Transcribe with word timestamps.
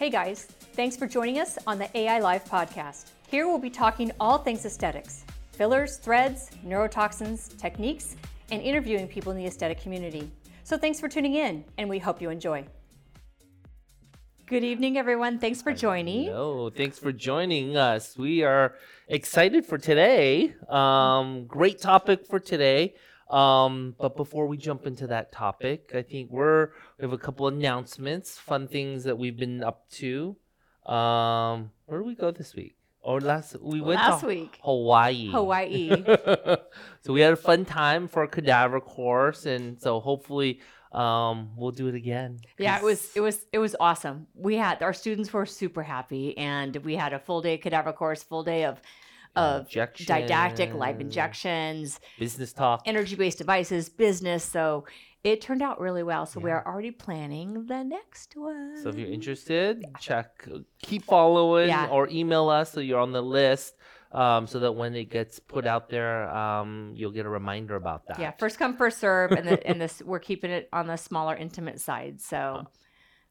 Hey 0.00 0.08
guys, 0.08 0.44
thanks 0.72 0.96
for 0.96 1.06
joining 1.06 1.40
us 1.40 1.58
on 1.66 1.78
the 1.78 1.94
AI 1.94 2.20
Live 2.20 2.46
podcast. 2.46 3.10
Here 3.28 3.46
we'll 3.46 3.58
be 3.58 3.68
talking 3.68 4.10
all 4.18 4.38
things 4.38 4.64
aesthetics 4.64 5.26
fillers, 5.52 5.98
threads, 5.98 6.50
neurotoxins, 6.66 7.54
techniques, 7.58 8.16
and 8.50 8.62
interviewing 8.62 9.06
people 9.06 9.30
in 9.30 9.36
the 9.36 9.44
aesthetic 9.44 9.78
community. 9.78 10.30
So 10.64 10.78
thanks 10.78 10.98
for 10.98 11.06
tuning 11.06 11.34
in, 11.34 11.66
and 11.76 11.86
we 11.86 11.98
hope 11.98 12.22
you 12.22 12.30
enjoy. 12.30 12.64
Good 14.46 14.64
evening, 14.64 14.96
everyone. 14.96 15.38
Thanks 15.38 15.60
for 15.60 15.74
joining. 15.74 16.28
No, 16.28 16.70
thanks 16.70 16.98
for 16.98 17.12
joining 17.12 17.76
us. 17.76 18.16
We 18.16 18.42
are 18.42 18.76
excited 19.06 19.66
for 19.66 19.76
today. 19.76 20.54
Um, 20.70 21.44
great 21.44 21.78
topic 21.78 22.26
for 22.26 22.40
today. 22.40 22.94
Um, 23.30 23.94
but 23.98 24.16
before 24.16 24.46
we 24.46 24.56
jump 24.56 24.86
into 24.86 25.06
that 25.06 25.30
topic, 25.30 25.92
I 25.94 26.02
think 26.02 26.30
we're 26.30 26.70
we 26.98 27.02
have 27.02 27.12
a 27.12 27.18
couple 27.18 27.46
announcements, 27.46 28.36
fun 28.36 28.66
things 28.66 29.04
that 29.04 29.16
we've 29.16 29.36
been 29.36 29.62
up 29.62 29.88
to. 29.92 30.36
Um, 30.86 31.70
where 31.86 32.00
did 32.00 32.06
we 32.06 32.14
go 32.14 32.30
this 32.32 32.54
week? 32.54 32.76
Or 33.02 33.20
last 33.20 33.56
we 33.60 33.80
went 33.80 34.00
Last 34.00 34.20
to 34.20 34.26
week. 34.26 34.58
Hawaii. 34.62 35.30
Hawaii. 35.30 36.04
so 37.00 37.12
we 37.12 37.20
had 37.20 37.32
a 37.32 37.36
fun 37.36 37.64
time 37.64 38.08
for 38.08 38.24
a 38.24 38.28
cadaver 38.28 38.80
course, 38.80 39.46
and 39.46 39.80
so 39.80 40.00
hopefully 40.00 40.60
um, 40.92 41.50
we'll 41.56 41.70
do 41.70 41.86
it 41.86 41.94
again. 41.94 42.40
Yeah, 42.58 42.76
it 42.76 42.82
was 42.82 43.10
it 43.14 43.20
was 43.20 43.46
it 43.52 43.58
was 43.58 43.74
awesome. 43.80 44.26
We 44.34 44.56
had 44.56 44.82
our 44.82 44.92
students 44.92 45.32
were 45.32 45.46
super 45.46 45.82
happy, 45.82 46.36
and 46.36 46.76
we 46.78 46.96
had 46.96 47.12
a 47.12 47.18
full 47.18 47.40
day 47.40 47.56
cadaver 47.56 47.92
course, 47.92 48.22
full 48.22 48.42
day 48.42 48.64
of 48.64 48.82
of 49.36 49.68
didactic 49.70 50.74
live 50.74 51.00
injections, 51.00 52.00
business 52.18 52.52
talk. 52.52 52.82
energy 52.86 53.16
based 53.16 53.38
devices, 53.38 53.88
business. 53.88 54.44
So 54.44 54.84
it 55.22 55.40
turned 55.40 55.62
out 55.62 55.80
really 55.80 56.02
well. 56.02 56.26
So 56.26 56.40
we're 56.40 56.62
already 56.64 56.90
planning 56.90 57.66
the 57.66 57.82
next 57.84 58.34
one. 58.36 58.76
So 58.82 58.88
if 58.88 58.96
you're 58.96 59.10
interested, 59.10 59.84
check, 60.00 60.46
keep 60.82 61.04
following, 61.04 61.68
Yeah. 61.68 61.88
or 61.88 62.08
email 62.08 62.48
us 62.48 62.72
so 62.72 62.80
you're 62.80 63.00
on 63.00 63.12
the 63.12 63.22
list, 63.22 63.74
um, 64.12 64.46
so 64.46 64.58
that 64.60 64.72
when 64.72 64.94
it 64.94 65.10
gets 65.10 65.38
put 65.38 65.66
out 65.66 65.88
there, 65.90 66.28
um, 66.34 66.92
you'll 66.96 67.12
get 67.12 67.26
a 67.26 67.28
reminder 67.28 67.76
about 67.76 68.06
that. 68.06 68.18
Yeah, 68.18 68.32
first 68.32 68.58
come, 68.58 68.76
first 68.76 68.98
serve, 68.98 69.32
and 69.32 69.46
the, 69.46 69.66
and 69.68 69.80
this 69.80 70.02
we're 70.02 70.18
keeping 70.18 70.50
it 70.50 70.68
on 70.72 70.86
the 70.86 70.96
smaller, 70.96 71.36
intimate 71.36 71.80
side. 71.80 72.20
So 72.20 72.66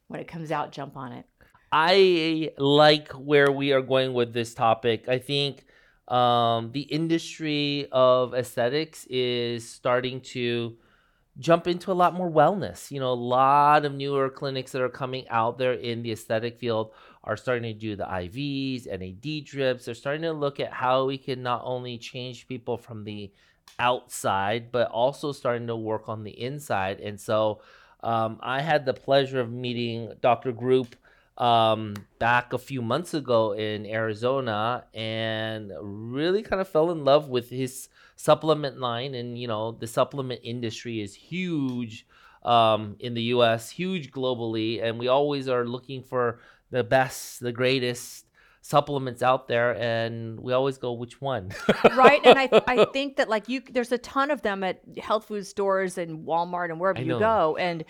when 0.08 0.20
it 0.20 0.28
comes 0.28 0.52
out, 0.52 0.72
jump 0.72 0.96
on 0.96 1.12
it. 1.12 1.26
I 1.72 2.52
like 2.58 3.12
where 3.12 3.52
we 3.52 3.74
are 3.74 3.82
going 3.82 4.14
with 4.14 4.34
this 4.34 4.54
topic. 4.54 5.08
I 5.08 5.20
think 5.20 5.66
um, 6.10 6.72
the 6.72 6.82
industry 6.82 7.88
of 7.92 8.34
aesthetics 8.34 9.06
is 9.10 9.68
starting 9.68 10.22
to 10.22 10.76
jump 11.38 11.68
into 11.68 11.92
a 11.92 11.94
lot 11.94 12.14
more 12.14 12.30
wellness. 12.30 12.92
You 12.92 13.00
know, 13.00 13.12
a 13.12 13.14
lot 13.14 13.86
of 13.86 13.94
newer 13.94 14.30
clinics 14.30 14.72
that 14.72 14.82
are 14.82 14.90
coming 14.90 15.28
out 15.30 15.58
there 15.58 15.74
in 15.74 16.02
the 16.02 16.12
aesthetic 16.12 16.60
field 16.60 16.92
are 17.24 17.38
starting 17.38 17.64
to 17.74 17.80
do 17.80 17.96
the 17.96 18.06
IVs, 18.06 18.88
NAD 18.88 19.46
drips. 19.46 19.86
They're 19.86 19.96
starting 19.96 20.24
to 20.24 20.34
look 20.34 20.60
at 20.60 20.74
how 20.74 21.06
we 21.06 21.18
can 21.18 21.44
not 21.44 21.62
only 21.64 21.98
change 21.98 22.48
people 22.48 22.78
from 22.78 23.04
the 23.04 23.32
outside, 23.78 24.72
but 24.72 24.90
also 24.90 25.32
starting 25.32 25.68
to 25.68 25.76
work 25.76 26.10
on 26.10 26.24
the 26.24 26.32
inside. 26.32 27.00
And 27.00 27.20
so 27.20 27.62
um, 28.02 28.40
I 28.42 28.62
had 28.62 28.86
the 28.86 28.94
pleasure 28.94 29.40
of 29.40 29.52
meeting 29.52 30.14
Dr. 30.22 30.52
Group 30.52 30.96
um, 31.40 31.96
back 32.20 32.52
a 32.52 32.58
few 32.58 32.82
months 32.82 33.14
ago 33.14 33.54
in 33.54 33.86
Arizona 33.86 34.84
and 34.94 35.72
really 35.82 36.44
kind 36.44 36.62
of 36.62 36.68
fell 36.68 36.92
in 36.92 37.06
love 37.06 37.30
with 37.30 37.50
his 37.50 37.88
supplement 38.18 38.80
line. 38.80 39.16
And, 39.16 39.40
you 39.40 39.48
know, 39.48 39.72
the 39.72 39.88
supplement 39.88 40.42
industry 40.44 41.02
is 41.02 41.16
huge 41.16 42.06
um, 42.44 42.98
in 43.00 43.14
the 43.14 43.24
US, 43.36 43.70
huge 43.70 44.12
globally. 44.12 44.84
And 44.84 45.00
we 45.00 45.08
always 45.08 45.48
are 45.48 45.66
looking 45.66 46.04
for 46.04 46.42
the 46.72 46.84
best, 46.84 47.40
the 47.40 47.54
greatest 47.54 48.26
supplements 48.62 49.24
out 49.24 49.48
there. 49.48 49.78
And 49.78 50.42
we 50.42 50.52
always 50.52 50.78
go, 50.78 50.92
which 50.92 51.22
one? 51.22 51.52
right 51.96 52.20
and 52.26 52.38
I, 52.38 52.50
I 52.68 52.86
think 52.94 53.16
that 53.16 53.30
like 53.30 53.48
you 53.48 53.62
there's 53.72 53.94
a 53.94 53.98
ton 53.98 54.30
of 54.30 54.42
them 54.42 54.62
at 54.66 54.82
health 55.02 55.26
food 55.28 55.48
stores 55.48 55.98
and 55.98 56.28
walmart 56.28 56.70
and 56.70 56.82
wherever 56.82 57.02
you 57.02 57.18
go 57.18 57.56
and 57.58 57.86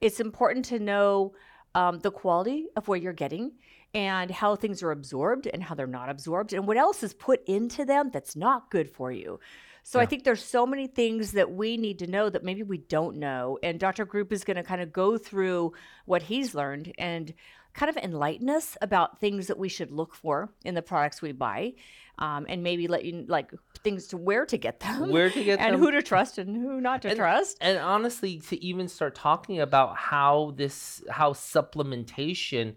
it's 0.00 0.20
important 0.20 0.64
to 0.66 0.78
know 0.78 1.34
um, 1.74 1.98
the 2.00 2.10
quality 2.10 2.66
of 2.76 2.88
what 2.88 3.02
you're 3.02 3.12
getting 3.12 3.52
and 3.92 4.30
how 4.30 4.56
things 4.56 4.82
are 4.82 4.90
absorbed 4.90 5.46
and 5.46 5.62
how 5.62 5.74
they're 5.74 5.86
not 5.86 6.08
absorbed 6.08 6.52
and 6.52 6.66
what 6.66 6.76
else 6.76 7.02
is 7.02 7.14
put 7.14 7.42
into 7.46 7.84
them 7.84 8.10
that's 8.12 8.34
not 8.36 8.70
good 8.70 8.90
for 8.90 9.12
you. 9.12 9.38
So 9.86 10.00
i 10.00 10.06
think 10.06 10.24
there's 10.24 10.42
so 10.42 10.66
many 10.66 10.86
things 10.86 11.32
that 11.32 11.52
we 11.52 11.76
need 11.76 11.98
to 11.98 12.06
know 12.06 12.30
that 12.30 12.42
maybe 12.42 12.62
we 12.62 12.78
don't 12.78 13.16
know. 13.16 13.58
And 13.62 13.78
dr 13.78 14.04
group 14.06 14.32
is 14.32 14.44
going 14.44 14.56
to 14.56 14.62
kind 14.62 14.80
of 14.80 14.92
go 14.92 15.18
through 15.18 15.74
what 16.06 16.22
he's 16.22 16.54
learned 16.54 16.92
and 16.98 17.34
kind 17.74 17.90
of 17.90 17.96
enlighten 17.96 18.48
us 18.48 18.76
about 18.80 19.20
things 19.20 19.48
that 19.48 19.58
we 19.58 19.68
should 19.68 19.90
look 19.90 20.14
for 20.14 20.48
in 20.64 20.74
the 20.74 20.82
products 20.82 21.20
we 21.20 21.32
buy 21.32 21.72
um, 22.20 22.46
and 22.48 22.62
maybe 22.62 22.86
let 22.86 23.04
you 23.04 23.24
like 23.28 23.50
things 23.82 24.06
to 24.06 24.16
where 24.16 24.46
to 24.46 24.56
get 24.56 24.78
them 24.80 25.10
Where 25.10 25.28
to 25.28 25.44
get 25.44 25.58
and 25.60 25.74
them. 25.74 25.80
who 25.80 25.90
to 25.90 26.00
trust 26.02 26.38
and 26.38 26.54
who 26.54 26.80
not 26.80 27.02
to 27.02 27.08
And- 27.08 27.16
trust 27.18 27.58
and 27.60 27.76
honestly 27.78 28.38
to 28.48 28.64
even 28.64 28.86
start 28.88 29.14
talking 29.16 29.60
about 29.60 29.96
how 29.96 30.52
this 30.56 31.02
how 31.10 31.32
supplementation 31.32 32.76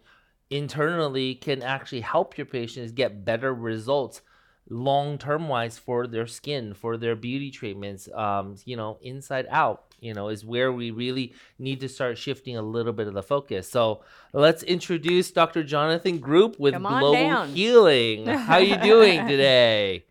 internally 0.49 1.35
can 1.35 1.61
actually 1.61 2.01
help 2.01 2.37
your 2.37 2.45
patients 2.45 2.91
get 2.91 3.25
better 3.25 3.53
results 3.53 4.21
long 4.69 5.17
term 5.17 5.47
wise 5.47 5.77
for 5.77 6.07
their 6.07 6.27
skin 6.27 6.73
for 6.73 6.97
their 6.97 7.15
beauty 7.15 7.49
treatments 7.51 8.09
um 8.13 8.55
you 8.65 8.75
know 8.75 8.97
inside 9.01 9.45
out 9.49 9.95
you 10.01 10.13
know 10.13 10.27
is 10.29 10.43
where 10.45 10.71
we 10.71 10.91
really 10.91 11.33
need 11.57 11.79
to 11.79 11.87
start 11.87 12.17
shifting 12.17 12.57
a 12.57 12.61
little 12.61 12.91
bit 12.93 13.07
of 13.07 13.13
the 13.13 13.23
focus 13.23 13.69
so 13.69 14.03
let's 14.33 14.63
introduce 14.63 15.31
dr 15.31 15.63
jonathan 15.63 16.17
group 16.19 16.59
with 16.59 16.73
global 16.75 17.13
down. 17.13 17.49
healing 17.49 18.25
how 18.25 18.57
you 18.57 18.75
doing 18.77 19.25
today 19.27 20.03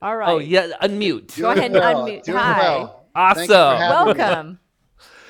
all 0.00 0.16
right 0.16 0.28
oh 0.30 0.38
yeah 0.38 0.68
unmute 0.82 1.38
Go 1.40 1.50
ahead 1.50 1.66
and 1.66 1.74
well, 1.74 2.04
unmute. 2.06 2.22
doing 2.24 2.38
Hi. 2.38 2.58
well. 2.60 3.06
awesome 3.14 3.46
Thank 3.46 3.48
you 3.50 3.54
for 3.54 3.76
having 3.76 4.12
me. 4.14 4.18
welcome 4.18 4.58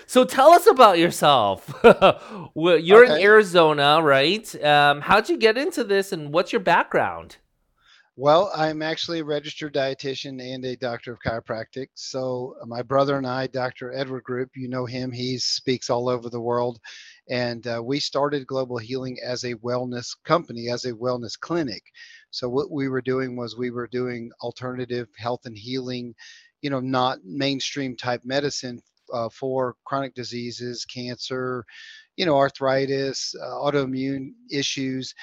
So 0.07 0.25
tell 0.25 0.51
us 0.53 0.67
about 0.67 0.99
yourself. 0.99 1.73
Well, 2.55 2.77
You're 2.77 3.05
in 3.05 3.13
Arizona, 3.13 4.03
right? 4.03 4.45
Um, 4.63 5.01
how'd 5.01 5.31
you 5.31 5.39
get 5.39 5.57
into 5.57 5.85
this, 5.85 6.13
and 6.13 6.35
what's 6.35 6.53
your 6.53 6.61
background? 6.61 7.39
Well, 8.17 8.51
I'm 8.55 8.83
actually 8.83 9.21
a 9.21 9.25
registered 9.25 9.73
dietitian 9.73 10.39
and 10.43 10.63
a 10.67 10.77
doctor 10.77 11.15
of 11.15 11.21
chiropractic. 11.27 11.87
So 11.95 12.57
uh, 12.61 12.67
my 12.67 12.83
brother 12.83 13.17
and 13.17 13.27
I, 13.27 13.47
Dr. 13.47 13.91
Edward 13.95 14.25
Group, 14.25 14.51
you 14.55 14.69
know 14.69 14.85
him. 14.85 15.11
He 15.13 15.39
speaks 15.39 15.89
all 15.89 16.11
over 16.11 16.29
the 16.29 16.41
world, 16.41 16.79
and 17.31 17.67
uh, 17.67 17.81
we 17.83 18.01
started 18.01 18.47
Global 18.47 18.77
Healing 18.77 19.17
as 19.25 19.45
a 19.45 19.55
wellness 19.57 20.15
company, 20.27 20.69
as 20.69 20.85
a 20.85 20.93
wellness 20.93 21.41
clinic. 21.41 21.83
So 22.31 22.51
what 22.51 22.71
we 22.71 22.87
were 22.89 23.01
doing 23.01 23.35
was 23.35 23.57
we 23.57 23.71
were 23.71 23.89
doing 23.89 24.31
alternative 24.43 25.09
health 25.17 25.47
and 25.47 25.57
healing, 25.57 26.15
you 26.61 26.69
know, 26.69 26.81
not 26.81 27.21
mainstream 27.25 27.97
type 27.97 28.21
medicine 28.25 28.81
uh, 29.15 29.31
for 29.31 29.77
chronic 29.87 30.15
diseases, 30.15 30.85
cancer, 30.85 31.65
you 32.17 32.27
know, 32.27 32.37
arthritis, 32.37 33.35
uh, 33.43 33.47
autoimmune 33.55 34.33
issues 34.51 35.15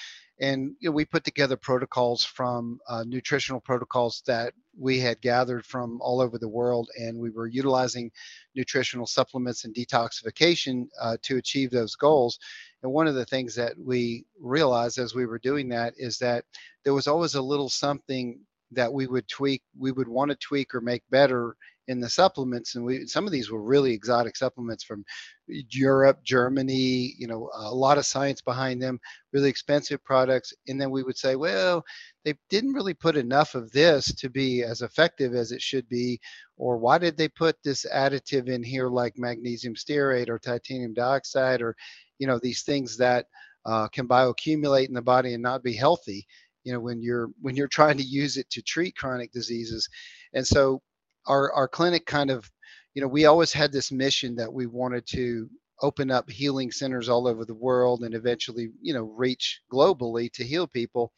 and 0.41 0.75
you 0.79 0.89
know, 0.89 0.93
we 0.93 1.05
put 1.05 1.23
together 1.23 1.57
protocols 1.57 2.23
from 2.23 2.79
uh, 2.87 3.03
nutritional 3.05 3.59
protocols 3.59 4.23
that 4.25 4.53
we 4.77 4.99
had 4.99 5.19
gathered 5.21 5.65
from 5.65 5.99
all 6.01 6.21
over 6.21 6.37
the 6.37 6.47
world 6.47 6.89
and 6.97 7.17
we 7.17 7.29
were 7.29 7.47
utilizing 7.47 8.09
nutritional 8.55 9.05
supplements 9.05 9.65
and 9.65 9.75
detoxification 9.75 10.87
uh, 11.01 11.17
to 11.21 11.37
achieve 11.37 11.71
those 11.71 11.95
goals. 11.95 12.39
And 12.81 12.91
one 12.91 13.07
of 13.07 13.15
the 13.15 13.25
things 13.25 13.53
that 13.55 13.73
we 13.77 14.25
realized 14.39 14.97
as 14.97 15.13
we 15.13 15.25
were 15.25 15.39
doing 15.39 15.67
that 15.69 15.93
is 15.97 16.17
that 16.19 16.45
there 16.83 16.93
was 16.93 17.07
always 17.07 17.35
a 17.35 17.41
little 17.41 17.69
something 17.69 18.39
that 18.71 18.91
we 18.91 19.07
would 19.07 19.27
tweak 19.27 19.63
we 19.77 19.91
would 19.91 20.07
want 20.07 20.29
to 20.29 20.37
tweak 20.37 20.75
or 20.75 20.81
make 20.81 21.01
better 21.09 21.55
in 21.89 21.99
the 21.99 22.09
supplements 22.09 22.75
and 22.75 22.85
we 22.85 23.07
some 23.07 23.25
of 23.25 23.31
these 23.31 23.49
were 23.49 23.63
really 23.63 23.91
exotic 23.91 24.37
supplements 24.37 24.83
from 24.83 25.03
Europe, 25.47 26.23
Germany, 26.23 27.15
you 27.17 27.25
know, 27.25 27.49
a 27.55 27.73
lot 27.73 27.97
of 27.97 28.05
science 28.05 28.41
behind 28.41 28.79
them, 28.79 28.99
really 29.33 29.49
expensive 29.49 30.03
products. 30.03 30.53
And 30.67 30.79
then 30.79 30.91
we 30.91 31.01
would 31.01 31.17
say, 31.17 31.35
well, 31.35 31.83
they 32.23 32.35
didn't 32.51 32.73
really 32.73 32.93
put 32.93 33.17
enough 33.17 33.55
of 33.55 33.71
this 33.71 34.13
to 34.13 34.29
be 34.29 34.63
as 34.63 34.83
effective 34.83 35.33
as 35.33 35.51
it 35.51 35.61
should 35.63 35.89
be. 35.89 36.19
Or 36.57 36.77
why 36.77 36.99
did 36.99 37.17
they 37.17 37.27
put 37.27 37.55
this 37.63 37.83
additive 37.91 38.47
in 38.47 38.61
here 38.61 38.89
like 38.89 39.17
magnesium 39.17 39.73
stearate 39.73 40.29
or 40.29 40.37
titanium 40.37 40.93
dioxide 40.93 41.61
or, 41.63 41.75
you 42.19 42.27
know, 42.27 42.37
these 42.37 42.61
things 42.61 42.95
that 42.97 43.25
uh, 43.65 43.87
can 43.87 44.07
bioaccumulate 44.07 44.87
in 44.87 44.93
the 44.93 45.01
body 45.01 45.33
and 45.33 45.41
not 45.41 45.63
be 45.63 45.73
healthy, 45.73 46.27
you 46.63 46.71
know, 46.71 46.79
when 46.79 47.01
you're 47.01 47.29
when 47.41 47.55
you're 47.55 47.67
trying 47.67 47.97
to 47.97 48.03
use 48.03 48.37
it 48.37 48.47
to 48.51 48.61
treat 48.61 48.95
chronic 48.95 49.31
diseases. 49.31 49.89
And 50.33 50.45
so 50.45 50.83
our 51.29 51.53
our 51.53 51.67
clinic 51.67 52.05
kind 52.05 52.29
of 52.29 52.51
you 52.93 53.01
know, 53.01 53.07
we 53.07 53.25
always 53.25 53.53
had 53.53 53.71
this 53.71 53.91
mission 53.91 54.35
that 54.35 54.51
we 54.51 54.65
wanted 54.65 55.05
to 55.07 55.49
open 55.81 56.11
up 56.11 56.29
healing 56.29 56.71
centers 56.71 57.07
all 57.07 57.27
over 57.27 57.45
the 57.45 57.53
world 57.53 58.03
and 58.03 58.13
eventually, 58.13 58.71
you 58.81 58.93
know, 58.93 59.03
reach 59.15 59.61
globally 59.71 60.31
to 60.33 60.43
heal 60.43 60.67
people. 60.67 61.13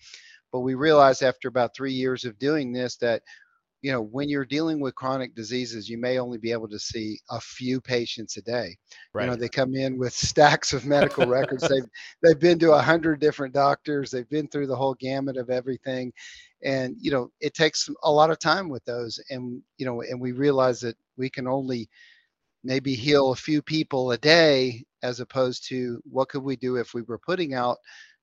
But 0.51 0.59
we 0.59 0.75
realized 0.75 1.23
after 1.23 1.47
about 1.47 1.75
three 1.75 1.93
years 1.93 2.25
of 2.25 2.37
doing 2.37 2.71
this 2.71 2.97
that 2.97 3.23
you 3.81 3.91
know, 3.91 4.01
when 4.01 4.29
you're 4.29 4.45
dealing 4.45 4.79
with 4.79 4.93
chronic 4.93 5.33
diseases, 5.33 5.89
you 5.89 5.97
may 5.97 6.19
only 6.19 6.37
be 6.37 6.51
able 6.51 6.67
to 6.69 6.77
see 6.77 7.19
a 7.31 7.39
few 7.39 7.81
patients 7.81 8.37
a 8.37 8.41
day. 8.41 8.77
Right. 9.13 9.25
You 9.25 9.31
know, 9.31 9.35
they 9.35 9.49
come 9.49 9.75
in 9.75 9.97
with 9.97 10.13
stacks 10.13 10.71
of 10.73 10.85
medical 10.85 11.25
records. 11.25 11.67
They've 11.67 11.85
they've 12.23 12.39
been 12.39 12.59
to 12.59 12.73
a 12.73 12.81
hundred 12.81 13.19
different 13.19 13.53
doctors. 13.53 14.11
They've 14.11 14.29
been 14.29 14.47
through 14.47 14.67
the 14.67 14.75
whole 14.75 14.95
gamut 14.95 15.37
of 15.37 15.49
everything, 15.49 16.13
and 16.63 16.95
you 16.99 17.11
know, 17.11 17.31
it 17.39 17.53
takes 17.53 17.89
a 18.03 18.11
lot 18.11 18.29
of 18.29 18.39
time 18.39 18.69
with 18.69 18.85
those. 18.85 19.19
And 19.29 19.61
you 19.77 19.85
know, 19.85 20.01
and 20.01 20.21
we 20.21 20.31
realize 20.31 20.79
that 20.81 20.95
we 21.17 21.29
can 21.29 21.47
only 21.47 21.89
maybe 22.63 22.93
heal 22.93 23.31
a 23.31 23.35
few 23.35 23.61
people 23.63 24.11
a 24.11 24.17
day, 24.17 24.83
as 25.01 25.19
opposed 25.19 25.67
to 25.69 25.99
what 26.09 26.29
could 26.29 26.43
we 26.43 26.55
do 26.55 26.75
if 26.75 26.93
we 26.93 27.01
were 27.01 27.17
putting 27.17 27.55
out 27.55 27.77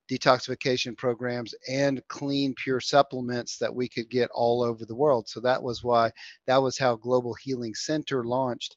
detoxification 0.08 0.96
programs 0.96 1.54
and 1.68 2.02
clean 2.08 2.54
pure 2.54 2.80
supplements 2.80 3.58
that 3.58 3.74
we 3.74 3.88
could 3.88 4.08
get 4.08 4.30
all 4.32 4.62
over 4.62 4.84
the 4.84 4.94
world. 4.94 5.28
So 5.28 5.40
that 5.40 5.62
was 5.62 5.84
why 5.84 6.10
that 6.46 6.62
was 6.62 6.78
how 6.78 6.96
global 6.96 7.34
healing 7.34 7.74
center 7.74 8.24
launched. 8.24 8.76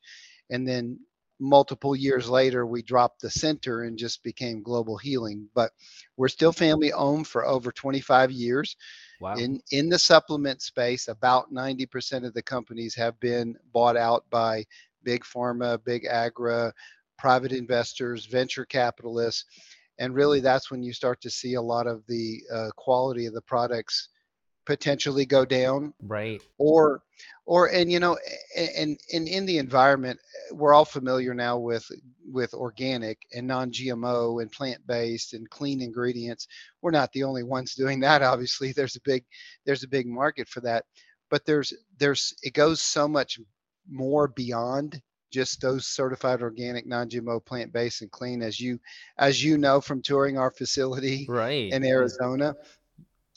And 0.49 0.67
then 0.67 0.99
multiple 1.39 1.95
years 1.95 2.29
later 2.29 2.65
we 2.65 2.83
dropped 2.83 3.21
the 3.21 3.29
center 3.29 3.83
and 3.83 3.97
just 3.97 4.23
became 4.23 4.61
global 4.61 4.97
healing. 4.97 5.47
But 5.55 5.71
we're 6.17 6.27
still 6.27 6.51
family 6.51 6.91
owned 6.93 7.27
for 7.27 7.45
over 7.45 7.71
25 7.71 8.31
years. 8.31 8.75
Wow. 9.19 9.35
in 9.35 9.61
in 9.69 9.87
the 9.87 9.99
supplement 9.99 10.63
space 10.63 11.07
about 11.07 11.53
90% 11.53 12.25
of 12.25 12.33
the 12.33 12.41
companies 12.41 12.95
have 12.95 13.19
been 13.19 13.55
bought 13.71 13.95
out 13.95 14.25
by 14.31 14.65
big 15.03 15.23
pharma 15.23 15.77
big 15.83 16.05
agra 16.05 16.73
private 17.19 17.51
investors 17.51 18.25
venture 18.25 18.65
capitalists 18.65 19.45
and 20.01 20.15
really 20.15 20.39
that's 20.39 20.71
when 20.71 20.81
you 20.81 20.93
start 20.93 21.21
to 21.21 21.29
see 21.29 21.53
a 21.53 21.61
lot 21.61 21.85
of 21.85 22.03
the 22.07 22.41
uh, 22.51 22.69
quality 22.75 23.27
of 23.27 23.35
the 23.35 23.41
products 23.41 24.09
potentially 24.65 25.25
go 25.25 25.45
down. 25.45 25.93
Right. 26.01 26.41
Or 26.57 27.03
or 27.45 27.67
and 27.67 27.91
you 27.91 27.99
know 27.99 28.17
and, 28.57 28.99
and 29.13 29.27
in 29.27 29.45
the 29.45 29.59
environment 29.59 30.19
we're 30.51 30.73
all 30.73 30.85
familiar 30.85 31.35
now 31.35 31.57
with 31.57 31.85
with 32.25 32.53
organic 32.55 33.19
and 33.33 33.45
non-gmo 33.45 34.41
and 34.41 34.51
plant-based 34.51 35.33
and 35.33 35.47
clean 35.51 35.81
ingredients. 35.81 36.47
We're 36.81 36.91
not 36.91 37.11
the 37.13 37.23
only 37.23 37.43
ones 37.43 37.75
doing 37.75 37.99
that 37.99 38.23
obviously. 38.33 38.71
There's 38.71 38.95
a 38.95 39.01
big 39.05 39.23
there's 39.67 39.83
a 39.83 39.87
big 39.87 40.07
market 40.07 40.49
for 40.49 40.61
that. 40.61 40.85
But 41.29 41.45
there's 41.45 41.73
there's 41.99 42.33
it 42.41 42.53
goes 42.53 42.81
so 42.81 43.07
much 43.07 43.39
more 43.87 44.29
beyond 44.29 44.99
just 45.31 45.61
those 45.61 45.87
certified 45.87 46.41
organic 46.41 46.85
non-gmo 46.85 47.43
plant-based 47.43 48.01
and 48.01 48.11
clean 48.11 48.41
as 48.41 48.59
you 48.59 48.79
as 49.17 49.43
you 49.43 49.57
know 49.57 49.81
from 49.81 50.01
touring 50.01 50.37
our 50.37 50.51
facility 50.51 51.25
right 51.29 51.71
in 51.71 51.83
arizona 51.85 52.55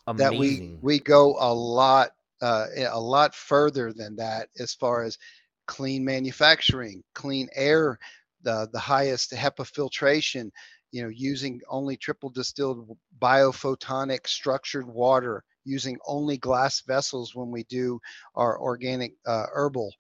Amazing. 0.07 0.33
that 0.33 0.39
we 0.39 0.79
we 0.83 0.99
go 0.99 1.37
a 1.39 1.53
lot 1.53 2.11
uh, 2.43 2.67
a 2.91 3.01
lot 3.01 3.35
further 3.35 3.93
than 3.93 4.17
that 4.17 4.49
as 4.59 4.75
far 4.75 5.03
as 5.03 5.17
clean 5.67 6.05
manufacturing 6.05 7.03
clean 7.15 7.49
air 7.55 7.99
the 8.43 8.69
the 8.73 8.79
highest 8.79 9.33
HEPA 9.33 9.67
filtration 9.67 10.53
you 10.93 11.03
know 11.03 11.09
using 11.09 11.61
only 11.69 11.97
triple 11.97 12.29
distilled 12.29 12.97
biophotonic 13.19 14.27
structured 14.27 14.87
water 14.87 15.43
using 15.65 15.99
only 16.07 16.37
glass 16.37 16.83
vessels 16.83 17.35
when 17.35 17.51
we 17.51 17.65
do 17.65 17.99
our 18.35 18.61
organic 18.61 19.15
uh, 19.27 19.47
herbal 19.53 19.91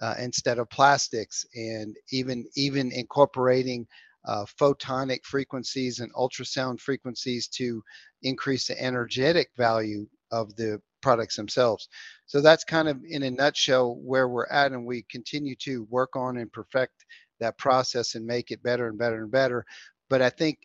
uh, 0.00 0.14
instead 0.18 0.58
of 0.58 0.68
plastics, 0.70 1.44
and 1.54 1.96
even 2.10 2.46
even 2.56 2.92
incorporating 2.92 3.86
uh, 4.26 4.44
photonic 4.60 5.24
frequencies 5.24 6.00
and 6.00 6.12
ultrasound 6.14 6.80
frequencies 6.80 7.48
to 7.48 7.82
increase 8.22 8.66
the 8.66 8.82
energetic 8.82 9.48
value 9.56 10.06
of 10.30 10.54
the 10.56 10.80
products 11.02 11.36
themselves. 11.36 11.88
So 12.26 12.40
that's 12.40 12.64
kind 12.64 12.88
of 12.88 12.98
in 13.06 13.22
a 13.24 13.30
nutshell 13.30 13.96
where 13.96 14.28
we're 14.28 14.46
at, 14.46 14.72
and 14.72 14.86
we 14.86 15.04
continue 15.10 15.54
to 15.56 15.86
work 15.90 16.16
on 16.16 16.38
and 16.38 16.50
perfect 16.52 17.04
that 17.40 17.58
process 17.58 18.14
and 18.14 18.26
make 18.26 18.50
it 18.50 18.62
better 18.62 18.88
and 18.88 18.98
better 18.98 19.22
and 19.22 19.30
better. 19.30 19.64
But 20.08 20.22
I 20.22 20.30
think 20.30 20.58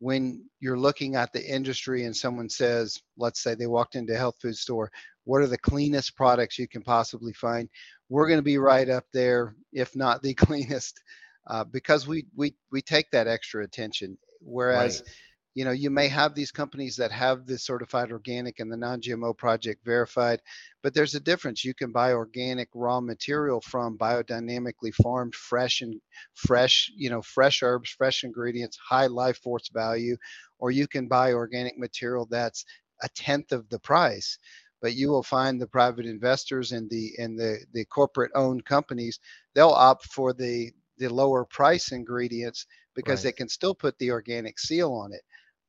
when 0.00 0.44
you're 0.60 0.78
looking 0.78 1.16
at 1.16 1.32
the 1.32 1.44
industry 1.44 2.04
and 2.04 2.16
someone 2.16 2.48
says, 2.48 3.00
let's 3.16 3.42
say 3.42 3.54
they 3.54 3.66
walked 3.66 3.96
into 3.96 4.14
a 4.14 4.16
health 4.18 4.36
food 4.40 4.56
store, 4.56 4.90
what 5.24 5.42
are 5.42 5.46
the 5.46 5.58
cleanest 5.58 6.16
products 6.16 6.58
you 6.58 6.68
can 6.68 6.82
possibly 6.82 7.32
find? 7.32 7.68
We're 8.08 8.28
going 8.28 8.38
to 8.38 8.42
be 8.42 8.58
right 8.58 8.88
up 8.88 9.04
there, 9.12 9.54
if 9.72 9.94
not 9.94 10.22
the 10.22 10.34
cleanest, 10.46 11.00
uh, 11.46 11.64
because 11.64 12.06
we 12.06 12.26
we 12.36 12.54
we 12.70 12.82
take 12.82 13.10
that 13.10 13.28
extra 13.28 13.64
attention. 13.64 14.18
Whereas, 14.40 15.02
right. 15.04 15.14
you 15.54 15.64
know, 15.64 15.72
you 15.72 15.90
may 15.90 16.08
have 16.08 16.34
these 16.34 16.52
companies 16.52 16.96
that 16.96 17.10
have 17.10 17.46
the 17.46 17.58
certified 17.58 18.12
organic 18.12 18.60
and 18.60 18.70
the 18.70 18.76
non-GMO 18.76 19.36
project 19.36 19.84
verified, 19.84 20.40
but 20.82 20.94
there's 20.94 21.14
a 21.14 21.20
difference. 21.20 21.64
You 21.64 21.74
can 21.74 21.90
buy 21.90 22.12
organic 22.12 22.68
raw 22.74 23.00
material 23.00 23.60
from 23.60 23.98
biodynamically 23.98 24.94
farmed, 25.02 25.34
fresh 25.34 25.80
and 25.80 26.00
fresh, 26.34 26.90
you 26.96 27.10
know, 27.10 27.22
fresh 27.22 27.62
herbs, 27.62 27.90
fresh 27.90 28.24
ingredients, 28.24 28.78
high 28.88 29.06
life 29.08 29.38
force 29.38 29.68
value, 29.72 30.16
or 30.58 30.70
you 30.70 30.86
can 30.86 31.08
buy 31.08 31.32
organic 31.32 31.78
material 31.78 32.26
that's 32.30 32.64
a 33.02 33.08
tenth 33.10 33.52
of 33.52 33.68
the 33.68 33.78
price 33.78 34.38
but 34.80 34.94
you 34.94 35.08
will 35.08 35.22
find 35.22 35.60
the 35.60 35.66
private 35.66 36.06
investors 36.06 36.72
and 36.72 36.88
the 36.90 37.12
and 37.18 37.38
the 37.38 37.58
the 37.72 37.84
corporate 37.86 38.30
owned 38.34 38.64
companies 38.64 39.18
they'll 39.54 39.68
opt 39.68 40.04
for 40.06 40.32
the 40.32 40.70
the 40.98 41.08
lower 41.08 41.44
price 41.44 41.92
ingredients 41.92 42.66
because 42.94 43.24
right. 43.24 43.30
they 43.30 43.36
can 43.36 43.48
still 43.48 43.74
put 43.74 43.96
the 43.98 44.10
organic 44.10 44.58
seal 44.58 44.92
on 44.92 45.12
it. 45.12 45.22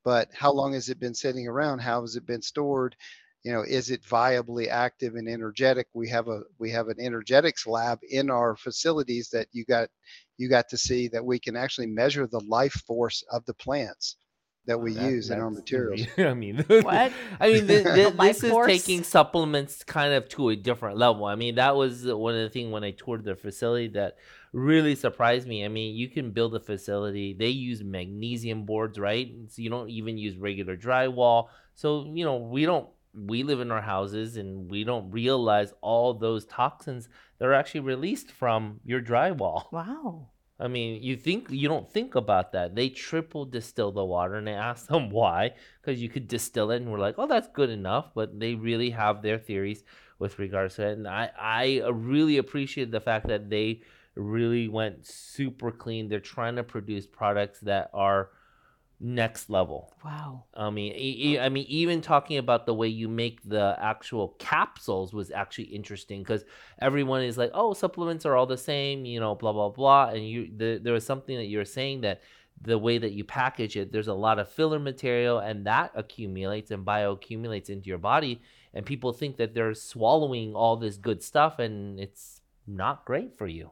But 0.03 0.29
how 0.33 0.51
long 0.51 0.73
has 0.73 0.89
it 0.89 0.99
been 0.99 1.13
sitting 1.13 1.47
around? 1.47 1.79
How 1.79 2.01
has 2.01 2.15
it 2.15 2.25
been 2.25 2.41
stored? 2.41 2.95
You 3.43 3.53
know 3.53 3.61
is 3.61 3.89
it 3.89 4.03
viably 4.03 4.67
active 4.67 5.15
and 5.15 5.29
energetic? 5.29 5.87
We 5.93 6.09
have 6.09 6.27
a 6.27 6.41
we 6.57 6.71
have 6.71 6.89
an 6.89 6.99
energetics 6.99 7.65
lab 7.65 7.99
in 8.09 8.29
our 8.29 8.55
facilities 8.55 9.29
that 9.29 9.47
you 9.51 9.63
got 9.65 9.89
you 10.37 10.49
got 10.49 10.67
to 10.69 10.77
see 10.77 11.07
that 11.09 11.23
we 11.23 11.39
can 11.39 11.55
actually 11.55 11.87
measure 11.87 12.27
the 12.27 12.41
life 12.41 12.83
force 12.85 13.23
of 13.31 13.45
the 13.45 13.53
plants 13.53 14.17
that 14.69 14.79
we 14.79 14.93
that, 14.93 15.11
use 15.11 15.31
in 15.31 15.39
our 15.39 15.49
materials. 15.49 16.01
I 16.17 16.35
mean, 16.35 16.63
what? 16.67 17.11
I 17.39 17.51
mean, 17.51 17.65
the, 17.65 17.81
the, 17.81 18.15
this 18.19 18.43
is 18.43 18.53
taking 18.67 19.03
supplements 19.03 19.83
kind 19.83 20.13
of 20.13 20.29
to 20.29 20.49
a 20.49 20.55
different 20.55 20.97
level. 20.97 21.25
I 21.25 21.33
mean, 21.33 21.55
that 21.55 21.75
was 21.75 22.05
one 22.05 22.35
of 22.35 22.41
the 22.41 22.49
things 22.49 22.71
when 22.71 22.83
I 22.83 22.91
toured 22.91 23.23
the 23.23 23.35
facility 23.35 23.87
that 23.89 24.17
really 24.53 24.93
surprised 24.93 25.47
me. 25.47 25.65
I 25.65 25.69
mean, 25.69 25.95
you 25.95 26.07
can 26.07 26.29
build 26.29 26.53
a 26.53 26.59
facility. 26.59 27.33
They 27.33 27.47
use 27.47 27.83
magnesium 27.83 28.65
boards, 28.65 28.99
right? 28.99 29.33
So 29.47 29.63
you 29.63 29.71
don't 29.71 29.89
even 29.89 30.19
use 30.19 30.37
regular 30.37 30.77
drywall. 30.77 31.47
So 31.73 32.05
you 32.13 32.23
know, 32.23 32.37
we 32.37 32.65
don't. 32.65 32.87
We 33.15 33.41
live 33.41 33.59
in 33.59 33.71
our 33.71 33.81
houses 33.81 34.37
and 34.37 34.69
we 34.69 34.83
don't 34.83 35.09
realize 35.09 35.73
all 35.81 36.13
those 36.13 36.45
toxins 36.45 37.09
that 37.39 37.47
are 37.47 37.55
actually 37.55 37.79
released 37.79 38.29
from 38.29 38.81
your 38.85 39.01
drywall. 39.01 39.71
Wow. 39.71 40.27
I 40.59 40.67
mean, 40.67 41.01
you 41.01 41.15
think 41.15 41.47
you 41.49 41.69
don't 41.69 41.89
think 41.89 42.15
about 42.15 42.51
that. 42.51 42.75
They 42.75 42.89
triple 42.89 43.45
distill 43.45 43.91
the 43.91 44.03
water, 44.03 44.35
and 44.35 44.47
they 44.47 44.53
ask 44.53 44.87
them 44.87 45.09
why, 45.19 45.53
because 45.81 46.01
you 46.01 46.09
could 46.09 46.27
distill 46.27 46.71
it, 46.71 46.81
and 46.81 46.91
we're 46.91 46.99
like, 46.99 47.15
oh, 47.17 47.27
that's 47.27 47.47
good 47.47 47.69
enough. 47.69 48.11
But 48.13 48.39
they 48.39 48.55
really 48.55 48.89
have 48.89 49.21
their 49.21 49.37
theories 49.37 49.83
with 50.19 50.37
regards 50.37 50.75
to 50.75 50.87
it, 50.87 50.97
and 50.97 51.07
I 51.07 51.31
I 51.39 51.83
really 51.91 52.37
appreciate 52.37 52.91
the 52.91 52.99
fact 52.99 53.27
that 53.27 53.49
they 53.49 53.81
really 54.15 54.67
went 54.67 55.05
super 55.05 55.71
clean. 55.71 56.09
They're 56.09 56.19
trying 56.19 56.57
to 56.57 56.63
produce 56.63 57.07
products 57.07 57.61
that 57.61 57.89
are 57.93 58.29
next 58.99 59.49
level. 59.49 59.93
Wow. 60.03 60.43
I 60.53 60.69
mean, 60.69 60.93
e- 60.95 61.39
I 61.39 61.49
mean, 61.49 61.65
even 61.69 62.01
talking 62.01 62.37
about 62.37 62.65
the 62.65 62.73
way 62.73 62.87
you 62.87 63.07
make 63.07 63.41
the 63.47 63.77
actual 63.79 64.35
capsules 64.39 65.13
was 65.13 65.31
actually 65.31 65.65
interesting 65.65 66.21
because 66.21 66.43
everyone 66.79 67.23
is 67.23 67.37
like, 67.37 67.51
"Oh, 67.53 67.73
supplements 67.73 68.25
are 68.25 68.35
all 68.35 68.45
the 68.45 68.57
same," 68.57 69.05
you 69.05 69.19
know, 69.19 69.35
blah 69.35 69.53
blah 69.53 69.69
blah. 69.69 70.09
And 70.09 70.27
you, 70.27 70.51
the, 70.55 70.79
there 70.83 70.93
was 70.93 71.05
something 71.05 71.37
that 71.37 71.45
you 71.45 71.57
were 71.57 71.65
saying 71.65 72.01
that 72.01 72.21
the 72.61 72.77
way 72.77 72.97
that 72.97 73.13
you 73.13 73.23
package 73.23 73.77
it, 73.77 73.91
there's 73.91 74.09
a 74.09 74.13
lot 74.13 74.39
of 74.39 74.49
filler 74.51 74.79
material, 74.79 75.39
and 75.39 75.65
that 75.65 75.91
accumulates 75.95 76.71
and 76.71 76.85
bioaccumulates 76.85 77.69
into 77.69 77.87
your 77.87 77.97
body, 77.97 78.41
and 78.73 78.85
people 78.85 79.13
think 79.13 79.37
that 79.37 79.53
they're 79.53 79.73
swallowing 79.73 80.55
all 80.55 80.75
this 80.75 80.97
good 80.97 81.23
stuff, 81.23 81.59
and 81.59 81.99
it's 81.99 82.41
not 82.67 83.05
great 83.05 83.37
for 83.37 83.47
you. 83.47 83.71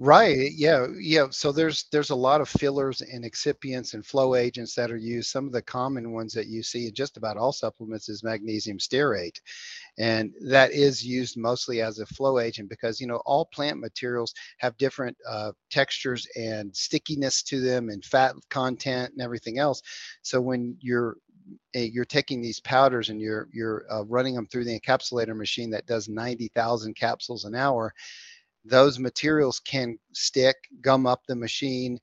Right. 0.00 0.52
Yeah. 0.54 0.86
Yeah. 1.00 1.26
So 1.30 1.50
there's 1.50 1.86
there's 1.90 2.10
a 2.10 2.14
lot 2.14 2.40
of 2.40 2.48
fillers 2.48 3.00
and 3.00 3.24
excipients 3.24 3.94
and 3.94 4.06
flow 4.06 4.36
agents 4.36 4.74
that 4.76 4.92
are 4.92 4.96
used. 4.96 5.28
Some 5.30 5.46
of 5.46 5.52
the 5.52 5.60
common 5.60 6.12
ones 6.12 6.32
that 6.34 6.46
you 6.46 6.62
see 6.62 6.86
in 6.86 6.94
just 6.94 7.16
about 7.16 7.36
all 7.36 7.52
supplements 7.52 8.08
is 8.08 8.22
magnesium 8.22 8.78
stearate, 8.78 9.40
and 9.98 10.32
that 10.42 10.72
is 10.72 11.04
used 11.06 11.36
mostly 11.38 11.82
as 11.82 11.98
a 12.00 12.06
flow 12.06 12.38
agent 12.40 12.68
because 12.70 13.00
you 13.00 13.06
know 13.08 13.22
all 13.26 13.46
plant 13.54 13.80
materials 13.80 14.34
have 14.58 14.76
different 14.78 15.16
uh, 15.28 15.52
textures 15.70 16.26
and 16.36 16.76
stickiness 16.76 17.42
to 17.44 17.60
them 17.60 17.88
and 17.90 18.04
fat 18.04 18.34
content 18.50 19.12
and 19.12 19.22
everything 19.22 19.58
else. 19.58 19.82
So 20.22 20.40
when 20.40 20.76
you're 20.80 21.16
eh, 21.74 21.88
you're 21.92 22.04
taking 22.04 22.42
these 22.42 22.60
powders 22.60 23.10
and 23.10 23.20
you're 23.20 23.48
you're 23.52 23.84
uh, 23.92 24.04
running 24.06 24.34
them 24.34 24.46
through 24.48 24.64
the 24.64 24.78
encapsulator 24.80 25.36
machine 25.36 25.70
that 25.70 25.86
does 25.86 26.08
90,000 26.08 26.94
capsules 26.96 27.44
an 27.44 27.54
hour 27.54 27.92
those 28.64 28.98
materials 28.98 29.60
can 29.60 29.98
stick, 30.12 30.56
gum 30.80 31.06
up 31.06 31.22
the 31.26 31.36
machine, 31.36 31.98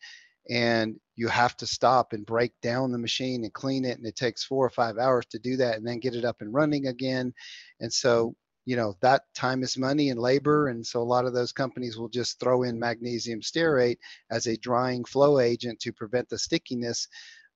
and 0.50 0.96
you 1.16 1.28
have 1.28 1.58
to 1.58 1.68
stop 1.68 2.14
and 2.14 2.26
break 2.26 2.52
down 2.62 2.92
the 2.92 2.98
machine 2.98 3.44
and 3.44 3.54
clean 3.54 3.86
it. 3.86 3.98
And 3.98 4.06
it 4.06 4.16
takes 4.16 4.44
four 4.44 4.66
or 4.66 4.70
five 4.70 4.98
hours 4.98 5.26
to 5.28 5.40
do 5.40 5.58
that 5.58 5.78
and 5.78 5.88
then 5.88 6.00
get 6.00 6.16
it 6.16 6.26
up 6.26 6.42
and 6.42 6.54
running 6.54 6.88
again. 6.88 7.34
And 7.80 7.92
so 7.92 8.36
you 8.66 8.76
know 8.76 8.96
that 9.02 9.22
time 9.36 9.62
is 9.64 9.78
money 9.78 10.10
and 10.10 10.20
labor 10.20 10.68
and 10.70 10.86
so 10.86 11.00
a 11.00 11.04
lot 11.04 11.26
of 11.26 11.34
those 11.34 11.52
companies 11.52 11.98
will 11.98 12.10
just 12.10 12.40
throw 12.40 12.64
in 12.64 12.80
magnesium 12.80 13.40
stearate 13.40 13.98
as 14.32 14.48
a 14.48 14.58
drying 14.58 15.06
flow 15.06 15.40
agent 15.40 15.80
to 15.80 15.94
prevent 15.94 16.28
the 16.30 16.38
stickiness 16.38 17.08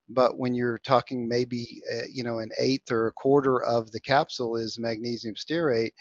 but 0.09 0.37
when 0.37 0.53
you're 0.53 0.79
talking 0.79 1.27
maybe 1.27 1.81
uh, 1.93 2.03
you 2.11 2.23
know 2.23 2.39
an 2.39 2.49
eighth 2.59 2.91
or 2.91 3.07
a 3.07 3.11
quarter 3.13 3.61
of 3.63 3.91
the 3.91 3.99
capsule 3.99 4.55
is 4.55 4.79
magnesium 4.79 5.35
stearate 5.35 5.91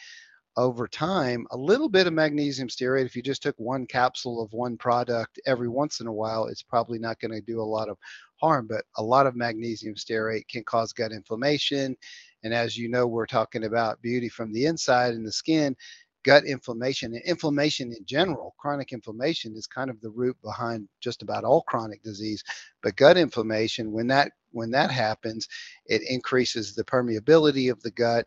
over 0.59 0.89
time, 0.89 1.47
a 1.53 1.57
little 1.57 1.89
bit 1.89 2.09
of 2.09 2.13
magnesium 2.13 2.69
stearate, 2.69 3.07
if 3.07 3.15
you 3.15 3.23
just 3.23 3.45
took 3.45 3.55
one 3.59 3.87
capsule 3.87 4.43
of 4.43 4.53
one 4.53 4.77
product 4.77 5.39
every 5.47 5.69
once 5.69 6.01
in 6.01 6.09
a 6.09 6.13
while, 6.13 6.47
it's 6.47 6.65
probably 6.65 6.99
not 6.99 7.21
going 7.21 7.31
to 7.31 7.41
do 7.41 7.61
a 7.61 7.63
lot 7.63 7.89
of 7.89 7.97
harm. 8.41 8.67
But 8.69 8.85
a 8.97 9.03
lot 9.03 9.29
of 9.29 9.37
magnesium 9.37 9.95
stearate 9.95 10.49
can 10.49 10.65
cause 10.65 10.93
gut 10.93 11.13
inflammation. 11.13 11.97
And 12.43 12.53
as 12.53 12.77
you 12.77 12.89
know, 12.89 13.07
we're 13.07 13.25
talking 13.25 13.65
about 13.65 14.03
beauty 14.03 14.29
from 14.29 14.53
the 14.53 14.67
inside 14.67 15.15
and 15.15 15.25
the 15.25 15.31
skin. 15.31 15.77
Gut 16.25 16.45
inflammation 16.45 17.15
and 17.15 17.23
inflammation 17.23 17.93
in 17.93 18.05
general, 18.05 18.57
chronic 18.59 18.93
inflammation 18.93 19.55
is 19.55 19.69
kind 19.69 19.89
of 19.89 20.01
the 20.01 20.11
root 20.11 20.37
behind 20.43 20.89
just 21.01 21.23
about 21.23 21.45
all 21.45 21.63
chronic 21.63 22.03
disease. 22.03 22.43
But 22.83 22.97
gut 22.97 23.17
inflammation, 23.17 23.93
when 23.93 24.09
that 24.09 24.33
when 24.51 24.71
that 24.73 24.91
happens, 24.91 25.47
it 25.87 26.03
increases 26.09 26.75
the 26.75 26.85
permeability 26.85 27.71
of 27.71 27.81
the 27.83 27.91
gut, 27.93 28.27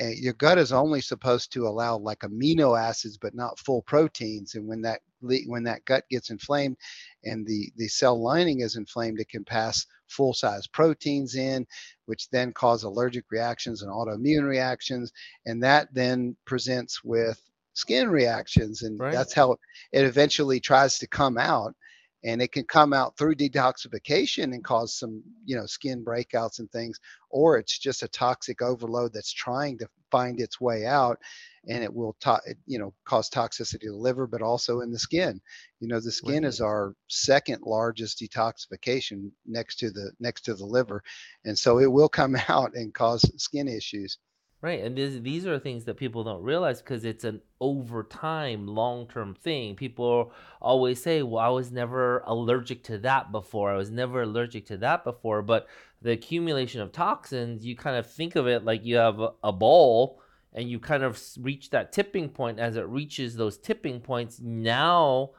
Eh, 0.00 0.14
your 0.16 0.32
gut 0.34 0.58
is 0.58 0.72
only 0.72 1.00
supposed 1.00 1.52
to 1.52 1.66
allow 1.66 1.96
like 1.96 2.20
amino 2.20 2.78
acids 2.78 3.16
but 3.16 3.34
not 3.34 3.58
full 3.58 3.82
proteins 3.82 4.54
and 4.54 4.66
when 4.66 4.82
that 4.82 5.00
when 5.20 5.64
that 5.64 5.84
gut 5.84 6.04
gets 6.10 6.30
inflamed 6.30 6.76
and 7.24 7.46
the 7.46 7.72
the 7.76 7.88
cell 7.88 8.20
lining 8.22 8.60
is 8.60 8.76
inflamed 8.76 9.18
it 9.20 9.28
can 9.28 9.44
pass 9.44 9.86
full 10.06 10.32
size 10.32 10.66
proteins 10.66 11.34
in 11.34 11.66
which 12.06 12.30
then 12.30 12.52
cause 12.52 12.84
allergic 12.84 13.24
reactions 13.30 13.82
and 13.82 13.90
autoimmune 13.90 14.46
reactions 14.46 15.12
and 15.46 15.62
that 15.62 15.92
then 15.92 16.36
presents 16.44 17.02
with 17.02 17.40
skin 17.74 18.08
reactions 18.08 18.82
and 18.82 18.98
right. 18.98 19.12
that's 19.12 19.34
how 19.34 19.52
it 19.92 20.04
eventually 20.04 20.60
tries 20.60 20.98
to 20.98 21.06
come 21.06 21.38
out 21.38 21.74
and 22.24 22.42
it 22.42 22.52
can 22.52 22.64
come 22.64 22.92
out 22.92 23.16
through 23.16 23.34
detoxification 23.34 24.54
and 24.54 24.64
cause 24.64 24.98
some 24.98 25.22
you 25.44 25.56
know 25.56 25.66
skin 25.66 26.04
breakouts 26.04 26.58
and 26.58 26.70
things 26.70 26.98
or 27.30 27.58
it's 27.58 27.78
just 27.78 28.02
a 28.02 28.08
toxic 28.08 28.62
overload 28.62 29.12
that's 29.12 29.32
trying 29.32 29.78
to 29.78 29.88
find 30.10 30.40
its 30.40 30.60
way 30.60 30.86
out 30.86 31.18
and 31.68 31.84
it 31.84 31.92
will 31.92 32.16
to, 32.20 32.40
you 32.66 32.78
know 32.78 32.92
cause 33.04 33.30
toxicity 33.30 33.80
to 33.80 33.90
the 33.90 33.96
liver 33.96 34.26
but 34.26 34.42
also 34.42 34.80
in 34.80 34.90
the 34.90 34.98
skin 34.98 35.40
you 35.80 35.88
know 35.88 36.00
the 36.00 36.10
skin 36.10 36.42
right. 36.42 36.48
is 36.48 36.60
our 36.60 36.94
second 37.08 37.62
largest 37.62 38.20
detoxification 38.20 39.30
next 39.46 39.76
to 39.76 39.90
the 39.90 40.10
next 40.18 40.42
to 40.42 40.54
the 40.54 40.66
liver 40.66 41.02
and 41.44 41.58
so 41.58 41.78
it 41.78 41.90
will 41.90 42.08
come 42.08 42.36
out 42.48 42.74
and 42.74 42.94
cause 42.94 43.22
skin 43.36 43.68
issues 43.68 44.18
Right, 44.60 44.82
and 44.82 44.98
this, 44.98 45.20
these 45.20 45.46
are 45.46 45.56
things 45.56 45.84
that 45.84 45.98
people 45.98 46.24
don't 46.24 46.42
realize 46.42 46.82
because 46.82 47.04
it's 47.04 47.22
an 47.22 47.42
over 47.60 48.02
time, 48.02 48.66
long 48.66 49.06
term 49.06 49.36
thing. 49.36 49.76
People 49.76 50.32
always 50.60 51.00
say, 51.00 51.22
"Well, 51.22 51.44
I 51.44 51.48
was 51.48 51.70
never 51.70 52.24
allergic 52.26 52.82
to 52.84 52.98
that 52.98 53.30
before. 53.30 53.70
I 53.70 53.76
was 53.76 53.92
never 53.92 54.22
allergic 54.22 54.66
to 54.66 54.76
that 54.78 55.04
before." 55.04 55.42
But 55.42 55.68
the 56.02 56.10
accumulation 56.10 56.80
of 56.80 56.90
toxins, 56.90 57.64
you 57.64 57.76
kind 57.76 57.96
of 57.96 58.10
think 58.10 58.34
of 58.34 58.48
it 58.48 58.64
like 58.64 58.84
you 58.84 58.96
have 58.96 59.20
a, 59.20 59.30
a 59.44 59.52
bowl, 59.52 60.20
and 60.52 60.68
you 60.68 60.80
kind 60.80 61.04
of 61.04 61.22
reach 61.38 61.70
that 61.70 61.92
tipping 61.92 62.28
point. 62.28 62.58
As 62.58 62.74
it 62.74 62.86
reaches 62.88 63.36
those 63.36 63.58
tipping 63.58 64.00
points, 64.00 64.40
now 64.40 65.30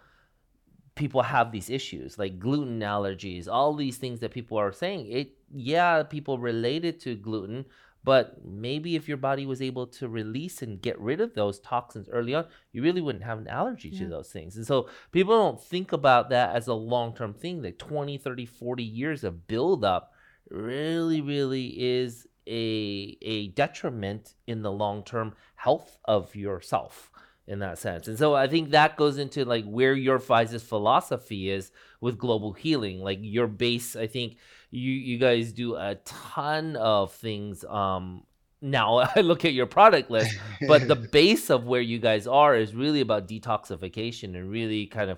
people 0.95 1.23
have 1.23 1.51
these 1.51 1.69
issues 1.69 2.17
like 2.17 2.39
gluten 2.39 2.79
allergies, 2.79 3.49
all 3.49 3.73
these 3.73 3.97
things 3.97 4.21
that 4.21 4.31
people 4.31 4.57
are 4.57 4.71
saying. 4.71 5.07
It, 5.07 5.31
yeah, 5.53 6.03
people 6.03 6.37
related 6.37 7.01
to 7.01 7.15
gluten 7.15 7.65
but 8.09 8.43
maybe 8.43 8.95
if 8.95 9.07
your 9.07 9.17
body 9.17 9.45
was 9.45 9.61
able 9.61 9.85
to 9.85 10.09
release 10.09 10.63
and 10.63 10.81
get 10.81 10.99
rid 10.99 11.21
of 11.21 11.35
those 11.35 11.59
toxins 11.59 12.09
early 12.09 12.33
on, 12.33 12.47
you 12.71 12.81
really 12.81 13.01
wouldn't 13.01 13.23
have 13.23 13.37
an 13.37 13.47
allergy 13.47 13.89
yeah. 13.89 13.99
to 13.99 14.07
those 14.07 14.31
things. 14.31 14.55
And 14.55 14.65
so 14.65 14.89
people 15.11 15.37
don't 15.37 15.61
think 15.61 15.91
about 15.91 16.31
that 16.31 16.55
as 16.55 16.65
a 16.65 16.73
long 16.73 17.13
term 17.13 17.35
thing. 17.35 17.61
Like 17.61 17.77
20, 17.77 18.17
30, 18.17 18.47
40 18.47 18.83
years 18.83 19.23
of 19.23 19.45
buildup 19.45 20.11
really, 20.49 21.21
really 21.21 21.67
is 21.67 22.25
a, 22.47 23.15
a 23.21 23.49
detriment 23.49 24.33
in 24.47 24.63
the 24.63 24.71
long 24.71 25.03
term 25.03 25.35
health 25.53 25.99
of 26.05 26.35
yourself 26.35 27.08
in 27.49 27.59
that 27.59 27.79
sense. 27.79 28.07
And 28.07 28.17
so 28.17 28.35
I 28.35 28.47
think 28.47 28.69
that 28.69 28.95
goes 28.95 29.17
into 29.17 29.43
like 29.43 29.65
where 29.65 29.93
your 29.95 30.19
Pfizer's 30.19 30.61
philosophy 30.61 31.49
is 31.49 31.71
with 31.99 32.19
global 32.19 32.53
healing. 32.53 33.01
Like 33.01 33.17
your 33.21 33.47
base, 33.47 33.95
I 33.95 34.05
think 34.05 34.37
you 34.69 34.91
you 34.91 35.17
guys 35.17 35.51
do 35.51 35.75
a 35.75 35.95
ton 36.05 36.75
of 36.75 37.11
things 37.11 37.65
um 37.65 38.23
now 38.61 38.97
I 39.15 39.21
look 39.21 39.45
at 39.45 39.53
your 39.53 39.65
product 39.65 40.11
list, 40.11 40.37
but 40.67 40.87
the 40.87 40.95
base 41.11 41.49
of 41.49 41.65
where 41.65 41.81
you 41.81 41.97
guys 41.97 42.27
are 42.27 42.55
is 42.55 42.75
really 42.75 43.01
about 43.01 43.27
detoxification 43.27 44.35
and 44.35 44.51
really 44.51 44.85
kind 44.85 45.09
of 45.09 45.17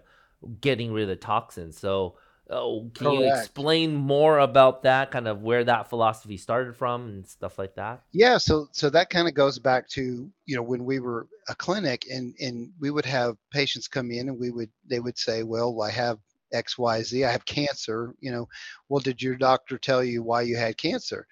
getting 0.62 0.94
rid 0.94 1.04
of 1.04 1.10
the 1.10 1.16
toxins. 1.18 1.78
So 1.78 2.16
Oh, 2.52 2.92
can 2.94 3.06
Correct. 3.06 3.22
you 3.22 3.28
explain 3.28 3.96
more 3.96 4.40
about 4.40 4.84
that, 4.84 5.12
kind 5.12 5.28
of 5.28 5.42
where 5.42 5.64
that 5.64 5.90
philosophy 5.90 6.36
started 6.38 6.76
from 6.76 7.08
and 7.08 7.28
stuff 7.28 7.58
like 7.58 7.76
that? 7.76 8.04
Yeah, 8.12 8.38
so 8.38 8.68
so 8.74 8.90
that 8.90 9.10
kind 9.10 9.28
of 9.28 9.34
goes 9.34 9.58
back 9.58 9.88
to 9.90 10.30
you 10.46 10.56
know 10.56 10.62
when 10.62 10.84
we 10.84 11.00
were 11.00 11.28
a 11.48 11.56
clinic 11.56 12.06
and 12.12 12.36
and 12.40 12.72
we 12.80 12.92
would 12.92 13.06
have 13.06 13.38
patients 13.52 13.88
come 13.88 14.12
in 14.12 14.28
and 14.28 14.38
we 14.38 14.52
would 14.52 14.70
they 14.90 15.00
would 15.00 15.18
say, 15.18 15.44
well, 15.44 15.82
I 15.82 15.92
have 15.92 16.18
X 16.52 16.78
Y 16.78 17.02
Z, 17.04 17.24
I 17.24 17.32
have 17.32 17.46
cancer. 17.46 18.14
You 18.20 18.32
know, 18.32 18.50
well, 18.90 19.00
did 19.00 19.22
your 19.22 19.36
doctor 19.38 19.78
tell 19.78 20.04
you 20.04 20.22
why 20.22 20.42
you 20.42 20.58
had 20.58 20.78
cancer? 20.78 21.26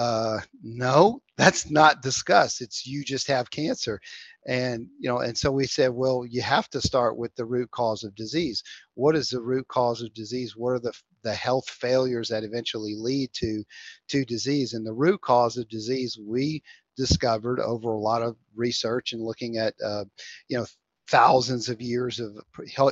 Uh, 0.00 0.40
no, 0.62 1.20
that's 1.36 1.70
not 1.70 2.02
discussed. 2.02 2.62
It's 2.62 2.86
you 2.86 3.04
just 3.04 3.28
have 3.28 3.50
cancer. 3.50 4.00
And 4.46 4.88
you 4.98 5.10
know 5.10 5.18
and 5.20 5.36
so 5.36 5.52
we 5.52 5.66
said 5.66 5.90
well 5.90 6.24
you 6.28 6.42
have 6.42 6.70
to 6.70 6.80
start 6.80 7.18
with 7.18 7.34
the 7.36 7.44
root 7.44 7.70
cause 7.72 8.04
of 8.04 8.14
disease. 8.14 8.62
What 8.94 9.16
is 9.16 9.30
the 9.30 9.42
root 9.42 9.68
cause 9.68 10.02
of 10.02 10.14
disease? 10.14 10.56
What 10.56 10.70
are 10.72 10.80
the 10.80 10.94
the 11.24 11.34
health 11.34 11.68
failures 11.68 12.28
that 12.30 12.44
eventually 12.44 12.96
lead 12.96 13.30
to 13.34 13.64
to 14.10 14.24
disease? 14.24 14.74
And 14.74 14.86
the 14.86 14.94
root 14.94 15.20
cause 15.22 15.58
of 15.58 15.68
disease 15.68 16.18
we 16.20 16.62
discovered 16.96 17.60
over 17.60 17.90
a 17.90 18.00
lot 18.00 18.22
of 18.22 18.36
research 18.56 19.12
and 19.12 19.22
looking 19.22 19.58
at 19.58 19.74
uh, 19.84 20.04
you 20.48 20.58
know 20.58 20.66
thousands 21.10 21.68
of 21.68 21.82
years 21.82 22.20
of 22.20 22.38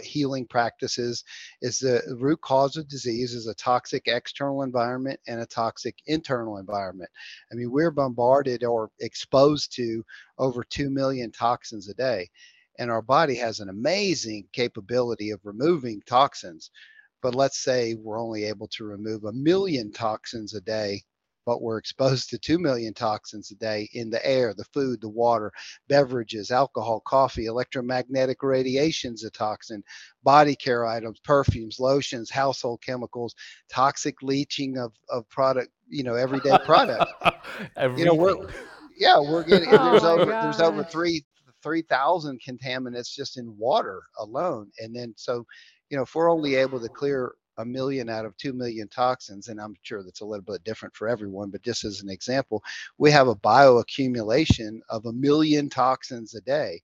healing 0.03 0.45
practices 0.45 1.23
is 1.63 1.79
the 1.79 2.03
root 2.19 2.41
cause 2.41 2.77
of 2.77 2.89
disease 2.89 3.33
is 3.33 3.47
a 3.47 3.55
toxic 3.55 4.09
external 4.09 4.63
environment 4.63 5.21
and 5.29 5.41
a 5.41 5.47
toxic 5.47 5.95
internal 6.07 6.59
environment. 6.59 7.11
I 7.53 7.55
mean 7.55 7.71
we're 7.71 7.93
bombarded 7.93 8.65
or 8.65 8.91
exposed 9.01 9.73
to 9.77 10.05
over 10.37 10.65
2 10.65 10.91
million 10.91 11.31
toxins 11.31 11.89
a 11.89 11.95
day 11.95 12.29
and 12.81 12.91
our 12.91 13.03
body 13.03 13.37
has 13.37 13.61
an 13.61 13.69
amazing 13.69 14.49
capability 14.53 15.31
of 15.31 15.41
removing 15.45 16.03
toxins 16.05 16.71
but 17.23 17.37
let's 17.37 17.59
say 17.59 17.95
we're 17.95 18.21
only 18.21 18.45
able 18.45 18.69
to 18.69 18.85
remove 18.85 19.25
a 19.25 19.33
million 19.33 19.93
toxins 19.93 20.55
a 20.55 20.61
day 20.61 21.03
but 21.49 21.62
we're 21.62 21.78
exposed 21.78 22.28
to 22.28 22.38
2 22.38 22.59
million 22.59 22.93
toxins 22.93 23.50
a 23.50 23.55
day 23.55 23.88
in 23.95 24.11
the 24.11 24.25
air, 24.25 24.52
the 24.52 24.67
food, 24.75 25.00
the 25.00 25.09
water, 25.09 25.50
beverages, 25.88 26.50
alcohol, 26.50 27.00
coffee, 27.07 27.47
electromagnetic 27.47 28.43
radiation's 28.43 29.25
a 29.25 29.31
toxin, 29.31 29.83
body 30.23 30.55
care 30.55 30.85
items, 30.85 31.19
perfumes, 31.25 31.81
lotions, 31.81 32.31
household 32.31 32.83
chemicals, 32.85 33.35
toxic 33.71 34.17
leaching 34.21 34.76
of, 34.76 34.93
of 35.09 35.26
product, 35.31 35.71
you 35.88 36.02
know, 36.02 36.17
everyday 36.17 36.59
product. 36.67 37.11
you 37.97 38.05
know, 38.05 38.14
we're, 38.14 38.37
yeah, 38.99 39.19
we're 39.19 39.43
getting, 39.43 39.71
oh 39.73 39.93
there's 39.93 40.05
over, 40.05 40.26
God. 40.26 40.45
there's 40.45 40.61
over 40.61 40.85
three, 40.85 41.25
3,000 41.62 42.38
contaminants 42.47 43.11
just 43.11 43.38
in 43.38 43.57
water 43.57 44.02
alone. 44.19 44.71
And 44.81 44.95
then, 44.95 45.14
so, 45.17 45.47
you 45.88 45.97
know, 45.97 46.02
if 46.02 46.14
we're 46.14 46.31
only 46.31 46.57
able 46.57 46.78
to 46.78 46.90
clear 46.90 47.33
a 47.59 47.65
million 47.65 48.09
out 48.09 48.25
of 48.25 48.37
2 48.38 48.53
million 48.53 48.88
toxins, 48.88 49.49
and 49.49 49.61
I'm 49.61 49.75
sure 49.83 50.03
that's 50.03 50.21
a 50.21 50.25
little 50.27 50.45
bit 50.45 50.65
different 50.65 50.97
for 50.97 51.09
everyone, 51.09 51.50
but 51.50 51.62
just 51.62 51.85
as 51.85 52.00
an 52.00 52.09
example, 52.09 52.62
we 52.99 53.11
have 53.11 53.29
a 53.29 53.37
bioaccumulation 53.37 54.81
of 54.88 55.07
a 55.07 55.12
million 55.12 55.69
toxins 55.69 56.35
a 56.35 56.41
day. 56.41 56.81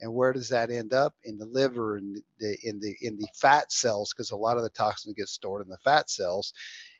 And 0.00 0.14
where 0.14 0.32
does 0.32 0.48
that 0.50 0.70
end 0.70 0.92
up? 0.94 1.14
In 1.24 1.38
the 1.38 1.46
liver 1.46 1.96
and 1.96 2.22
the 2.38 2.56
in 2.62 2.78
the 2.78 2.94
in 3.00 3.16
the 3.16 3.26
fat 3.34 3.72
cells, 3.72 4.12
because 4.12 4.30
a 4.30 4.36
lot 4.36 4.56
of 4.56 4.62
the 4.62 4.70
toxins 4.70 5.14
get 5.16 5.28
stored 5.28 5.64
in 5.64 5.68
the 5.68 5.78
fat 5.78 6.08
cells, 6.08 6.52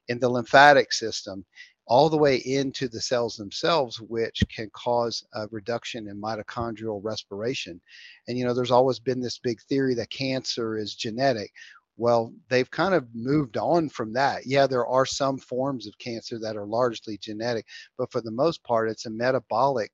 in 0.08 0.18
the 0.18 0.28
lymphatic 0.28 0.92
system, 0.92 1.44
all 1.88 2.10
the 2.10 2.18
way 2.18 2.36
into 2.36 2.86
the 2.88 3.00
cells 3.00 3.36
themselves, 3.36 4.00
which 4.00 4.42
can 4.54 4.68
cause 4.74 5.24
a 5.34 5.46
reduction 5.50 6.08
in 6.08 6.20
mitochondrial 6.20 7.00
respiration. 7.02 7.80
And 8.28 8.36
you 8.36 8.44
know, 8.44 8.52
there's 8.52 8.70
always 8.70 8.98
been 8.98 9.20
this 9.20 9.38
big 9.38 9.60
theory 9.62 9.94
that 9.94 10.10
cancer 10.10 10.76
is 10.76 10.94
genetic. 10.94 11.50
Well, 11.98 12.32
they've 12.48 12.70
kind 12.70 12.94
of 12.94 13.08
moved 13.12 13.56
on 13.56 13.88
from 13.88 14.12
that. 14.12 14.46
Yeah, 14.46 14.68
there 14.68 14.86
are 14.86 15.04
some 15.04 15.36
forms 15.36 15.86
of 15.86 15.98
cancer 15.98 16.38
that 16.38 16.56
are 16.56 16.64
largely 16.64 17.18
genetic, 17.18 17.66
but 17.98 18.10
for 18.12 18.20
the 18.20 18.30
most 18.30 18.62
part, 18.62 18.88
it's 18.88 19.06
a 19.06 19.10
metabolic 19.10 19.90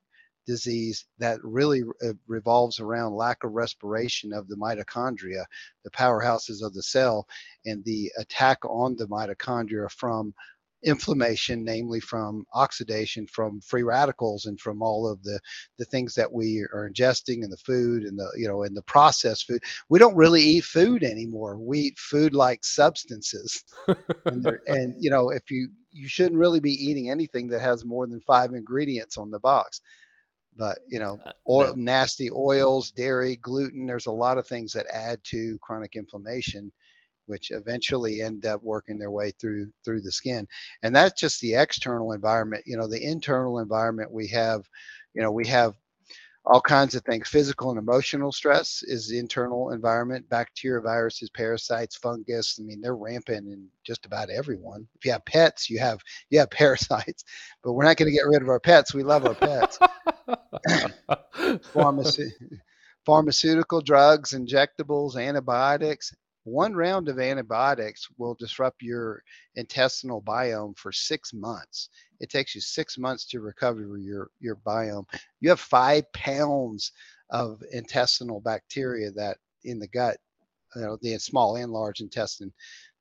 disease 0.47 1.07
that 1.19 1.43
really 1.43 1.83
uh, 2.05 2.13
revolves 2.27 2.79
around 2.79 3.15
lack 3.15 3.43
of 3.45 3.53
respiration 3.53 4.35
of 4.35 4.47
the 4.49 4.57
mitochondria, 4.57 5.45
the 5.85 5.91
powerhouses 5.91 6.63
of 6.63 6.75
the 6.75 6.83
cell, 6.83 7.27
and 7.65 7.83
the 7.87 8.13
attack 8.19 8.59
on 8.67 8.95
the 8.97 9.07
mitochondria 9.07 9.91
from 9.91 10.35
inflammation, 10.85 11.65
namely 11.65 12.01
from 12.01 12.45
oxidation, 12.55 13.27
from 13.27 13.61
free 13.61 13.83
radicals, 13.83 14.47
and 14.47 14.61
from 14.61 14.83
all 14.83 15.09
of 15.09 15.23
the 15.23 15.41
the 15.79 15.85
things 15.85 16.15
that 16.15 16.33
we 16.33 16.65
are 16.73 16.91
ingesting 16.91 17.43
in 17.43 17.51
the 17.51 17.57
food 17.57 18.05
and 18.05 18.19
the 18.19 18.31
you 18.37 18.49
know 18.49 18.63
in 18.63 18.75
the 18.75 18.83
processed 18.83 19.47
food. 19.47 19.63
We 19.89 19.99
don't 19.99 20.17
really 20.17 20.43
eat 20.43 20.65
food 20.65 21.03
anymore. 21.03 21.59
We 21.59 21.79
eat 21.81 21.99
food 21.99 22.35
like 22.35 22.65
substances, 22.65 23.65
and, 24.27 24.47
and 24.67 24.95
you 24.99 25.11
know 25.11 25.31
if 25.31 25.51
you 25.51 25.69
you 25.93 26.09
shouldn't 26.09 26.41
really 26.41 26.61
be 26.61 26.73
eating 26.73 27.11
anything 27.11 27.49
that 27.49 27.61
has 27.61 27.85
more 27.85 28.07
than 28.07 28.21
five 28.21 28.53
ingredients 28.53 29.17
on 29.17 29.31
the 29.31 29.41
box 29.41 29.81
but 30.57 30.79
you 30.89 30.99
know 30.99 31.19
uh, 31.25 31.33
oil 31.49 31.75
nasty 31.77 32.31
oils 32.33 32.91
dairy 32.91 33.37
gluten 33.37 33.87
there's 33.87 34.07
a 34.07 34.13
lot 34.13 34.39
of 34.39 34.47
things 34.47 34.73
that 34.73 34.87
add 34.93 35.19
to 35.25 35.59
chronic 35.63 35.97
inflammation 35.97 36.71
which 37.27 37.51
eventually 37.51 38.21
end 38.23 38.47
up 38.47 38.63
working 38.63 38.99
their 38.99 39.11
way 39.11 39.33
through 39.33 39.71
through 39.85 40.01
the 40.01 40.13
skin. 40.13 40.47
And 40.83 40.95
that's 40.95 41.21
just 41.21 41.41
the 41.41 41.55
external 41.55 42.13
environment 42.13 42.65
you 42.67 42.77
know 42.77 42.89
the 42.89 43.03
internal 43.03 43.59
environment 43.59 44.11
we 44.13 44.29
have 44.29 44.69
you 45.15 45.23
know 45.23 45.31
we 45.31 45.47
have 45.47 45.75
all 46.47 46.61
kinds 46.61 46.95
of 46.95 47.03
things. 47.05 47.29
Physical 47.29 47.71
and 47.71 47.79
emotional 47.79 48.31
stress 48.31 48.83
is 48.83 49.09
the 49.09 49.19
internal 49.19 49.71
environment. 49.71 50.29
Bacteria 50.29 50.83
viruses 50.83 51.31
parasites 51.31 51.97
fungus 51.97 52.59
i 52.61 52.63
mean 52.63 52.81
they're 52.81 52.97
rampant 52.97 53.49
in 53.49 53.67
just 53.85 54.05
about 54.05 54.31
everyone. 54.31 54.87
If 54.97 55.05
you 55.07 55.13
have 55.13 55.25
pets 55.25 55.71
you 55.71 55.79
have 55.79 56.01
you 56.31 56.39
have 56.39 56.51
parasites 56.63 57.25
but 57.63 57.73
we're 57.73 57.85
not 57.85 57.97
going 57.97 58.11
to 58.11 58.17
get 58.17 58.27
rid 58.27 58.43
of 58.43 58.49
our 58.49 58.61
pets. 58.61 58.93
We 58.95 59.03
love 59.03 59.25
our 59.27 59.35
pets. 59.35 59.79
Pharmacy, 61.73 62.33
pharmaceutical 63.05 63.81
drugs 63.81 64.33
injectables 64.33 65.17
antibiotics 65.17 66.15
one 66.45 66.75
round 66.75 67.09
of 67.09 67.19
antibiotics 67.19 68.09
will 68.19 68.35
disrupt 68.35 68.83
your 68.83 69.23
intestinal 69.57 70.23
biome 70.23 70.77
for 70.79 70.93
six 70.93 71.33
months. 71.33 71.89
It 72.21 72.31
takes 72.31 72.55
you 72.55 72.61
six 72.61 72.99
months 72.99 73.25
to 73.27 73.41
recover 73.41 73.97
your, 73.99 74.31
your 74.41 74.57
biome. 74.57 75.07
You 75.41 75.49
have 75.49 75.61
five 75.61 76.11
pounds 76.13 76.93
of 77.31 77.63
intestinal 77.73 78.41
bacteria 78.41 79.11
that 79.13 79.39
in 79.65 79.79
the 79.79 79.89
gut, 79.89 80.19
you 80.77 80.83
know, 80.83 80.99
the 81.01 81.19
small 81.19 81.57
and 81.57 81.73
large 81.73 82.01
intestine 82.01 82.53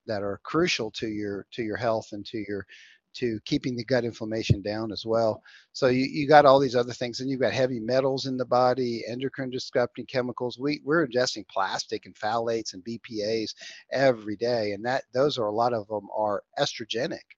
that 0.06 0.24
are 0.24 0.40
crucial 0.44 0.92
to 0.92 1.08
your 1.08 1.46
to 1.52 1.64
your 1.64 1.78
health 1.78 2.10
and 2.12 2.26
to 2.26 2.44
your 2.48 2.66
to 3.16 3.40
keeping 3.46 3.76
the 3.76 3.86
gut 3.86 4.06
inflammation 4.06 4.62
down 4.62 4.92
as 4.92 5.06
well. 5.06 5.44
So 5.74 5.88
you, 5.88 6.06
you 6.06 6.28
got 6.28 6.46
all 6.46 6.60
these 6.60 6.76
other 6.76 6.94
things, 6.94 7.20
and 7.20 7.30
you've 7.30 7.42
got 7.42 7.54
heavy 7.54 7.80
metals 7.80 8.26
in 8.26 8.38
the 8.38 8.46
body, 8.46 9.04
endocrine 9.08 9.50
disrupting 9.50 10.06
chemicals. 10.06 10.60
We 10.60 10.82
we're 10.84 11.08
ingesting 11.08 11.48
plastic 11.48 12.06
and 12.06 12.16
phthalates 12.16 12.74
and 12.74 12.84
BPA's 12.84 13.56
every 13.92 14.36
day, 14.36 14.72
and 14.72 14.86
that 14.86 15.04
those 15.14 15.38
are 15.38 15.48
a 15.48 15.52
lot 15.56 15.74
of 15.74 15.88
them 15.88 16.08
are 16.16 16.44
estrogenic 16.60 17.38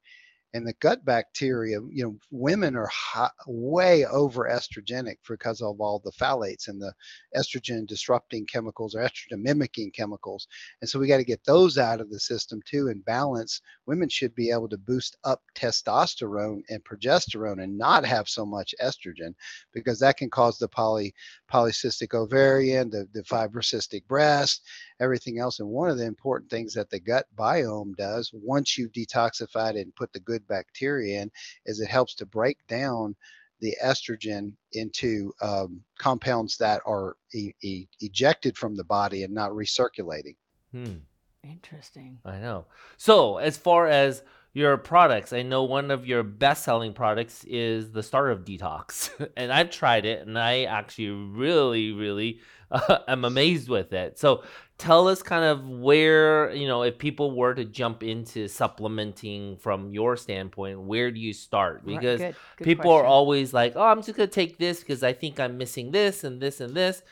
and 0.54 0.66
the 0.66 0.74
gut 0.80 1.04
bacteria 1.06 1.80
you 1.92 2.04
know 2.04 2.16
women 2.32 2.76
are 2.76 2.88
high, 2.88 3.30
way 3.48 4.06
over 4.06 4.50
estrogenic 4.50 5.18
because 5.28 5.62
of 5.62 5.82
all 5.82 6.00
the 6.04 6.12
phthalates 6.12 6.68
and 6.68 6.82
the 6.82 6.94
estrogen 7.36 7.86
disrupting 7.86 8.46
chemicals 8.46 8.96
or 8.96 9.02
estrogen 9.02 9.42
mimicking 9.42 9.92
chemicals. 9.92 10.48
And 10.82 10.90
so 10.90 11.00
we 11.00 11.08
got 11.08 11.18
to 11.18 11.24
get 11.24 11.44
those 11.46 11.78
out 11.78 12.02
of 12.02 12.10
the 12.10 12.20
system 12.20 12.62
too 12.66 12.88
and 12.88 13.04
balance. 13.06 13.62
Women 13.86 14.10
should 14.10 14.34
be 14.36 14.52
able 14.52 14.70
to 14.70 14.78
boost 14.78 15.18
up 15.24 15.42
testosterone 15.56 16.62
and 16.70 16.84
progesterone 16.84 17.64
and 17.64 17.78
not 17.78 18.06
have 18.06 18.30
so 18.30 18.46
much 18.46 18.74
estrogen 18.82 19.34
because 19.74 20.00
that 20.00 20.18
can 20.18 20.30
cause 20.30 20.58
the 20.58 20.68
poly 20.68 21.14
polycystic 21.52 22.14
ovarian 22.14 22.90
the, 22.90 23.08
the 23.14 23.22
fibrocystic 23.24 24.06
breast 24.08 24.62
everything 25.00 25.40
else. 25.40 25.60
And 25.60 25.70
one 25.70 25.90
of 25.90 25.98
the 25.98 26.06
important 26.06 26.50
things 26.50 26.74
that 26.74 26.90
the 26.90 27.00
gut 27.00 27.26
biome 27.36 27.96
does 27.96 28.32
once 28.34 28.78
you've 28.78 28.92
detoxified 28.92 29.76
it 29.76 29.82
and 29.82 29.96
put 29.96 30.14
the 30.14 30.20
good 30.20 30.48
bacteria 30.48 31.22
in 31.22 31.32
is 31.66 31.80
it 31.80 31.90
helps 31.90 32.16
to 32.16 32.26
break 32.26 32.58
down 32.68 33.16
the 33.62 33.76
estrogen 33.84 34.54
into 34.74 35.32
um, 35.42 35.82
compounds 35.98 36.58
that 36.58 36.82
are 36.86 37.16
e- 37.34 37.54
e- 37.62 37.88
ejected 38.02 38.58
from 38.58 38.76
the 38.76 38.84
body 38.84 39.24
and 39.24 39.34
not 39.34 39.52
recirculating. 39.52 40.36
Hmm. 40.72 40.98
Interesting. 41.44 42.20
I 42.26 42.40
know. 42.40 42.66
So, 42.98 43.38
as 43.38 43.58
far 43.58 43.88
as 43.88 44.24
your 44.56 44.78
products, 44.78 45.34
I 45.34 45.42
know 45.42 45.64
one 45.64 45.92
of 45.92 46.08
your 46.08 46.24
best 46.24 46.64
selling 46.64 46.94
products 46.94 47.44
is 47.44 47.92
the 47.92 48.02
Start 48.02 48.32
of 48.32 48.46
Detox. 48.46 49.10
and 49.38 49.52
I've 49.52 49.70
tried 49.70 50.06
it 50.06 50.26
and 50.26 50.40
I 50.40 50.64
actually 50.64 51.10
really, 51.10 51.92
really 51.92 52.40
uh, 52.72 53.00
am 53.08 53.26
amazed 53.26 53.68
with 53.68 53.92
it. 53.92 54.18
So, 54.18 54.44
tell 54.78 55.08
us 55.08 55.22
kind 55.22 55.46
of 55.46 55.66
where 55.68 56.52
you 56.54 56.68
know 56.68 56.84
if 56.84 56.98
people 56.98 57.36
were 57.36 57.54
to 57.54 57.64
jump 57.64 58.04
into 58.04 58.46
supplementing 58.48 59.56
from 59.56 59.90
your 59.90 60.18
standpoint 60.18 60.82
where 60.82 61.12
do 61.12 61.20
you 61.20 61.32
start 61.32 61.86
because 61.86 62.20
good, 62.20 62.36
good 62.58 62.66
people 62.66 62.84
question. 62.84 63.06
are 63.06 63.08
always 63.08 63.54
like 63.54 63.72
oh 63.78 63.84
i'm 63.84 64.02
just 64.02 64.18
going 64.18 64.28
to 64.28 64.36
take 64.36 64.58
this 64.58 64.82
because 64.82 65.02
i 65.02 65.14
think 65.14 65.40
i'm 65.40 65.58
missing 65.58 65.92
this 65.92 66.26
and 66.26 66.42
this 66.42 66.60
and 66.60 66.76
this 66.76 67.04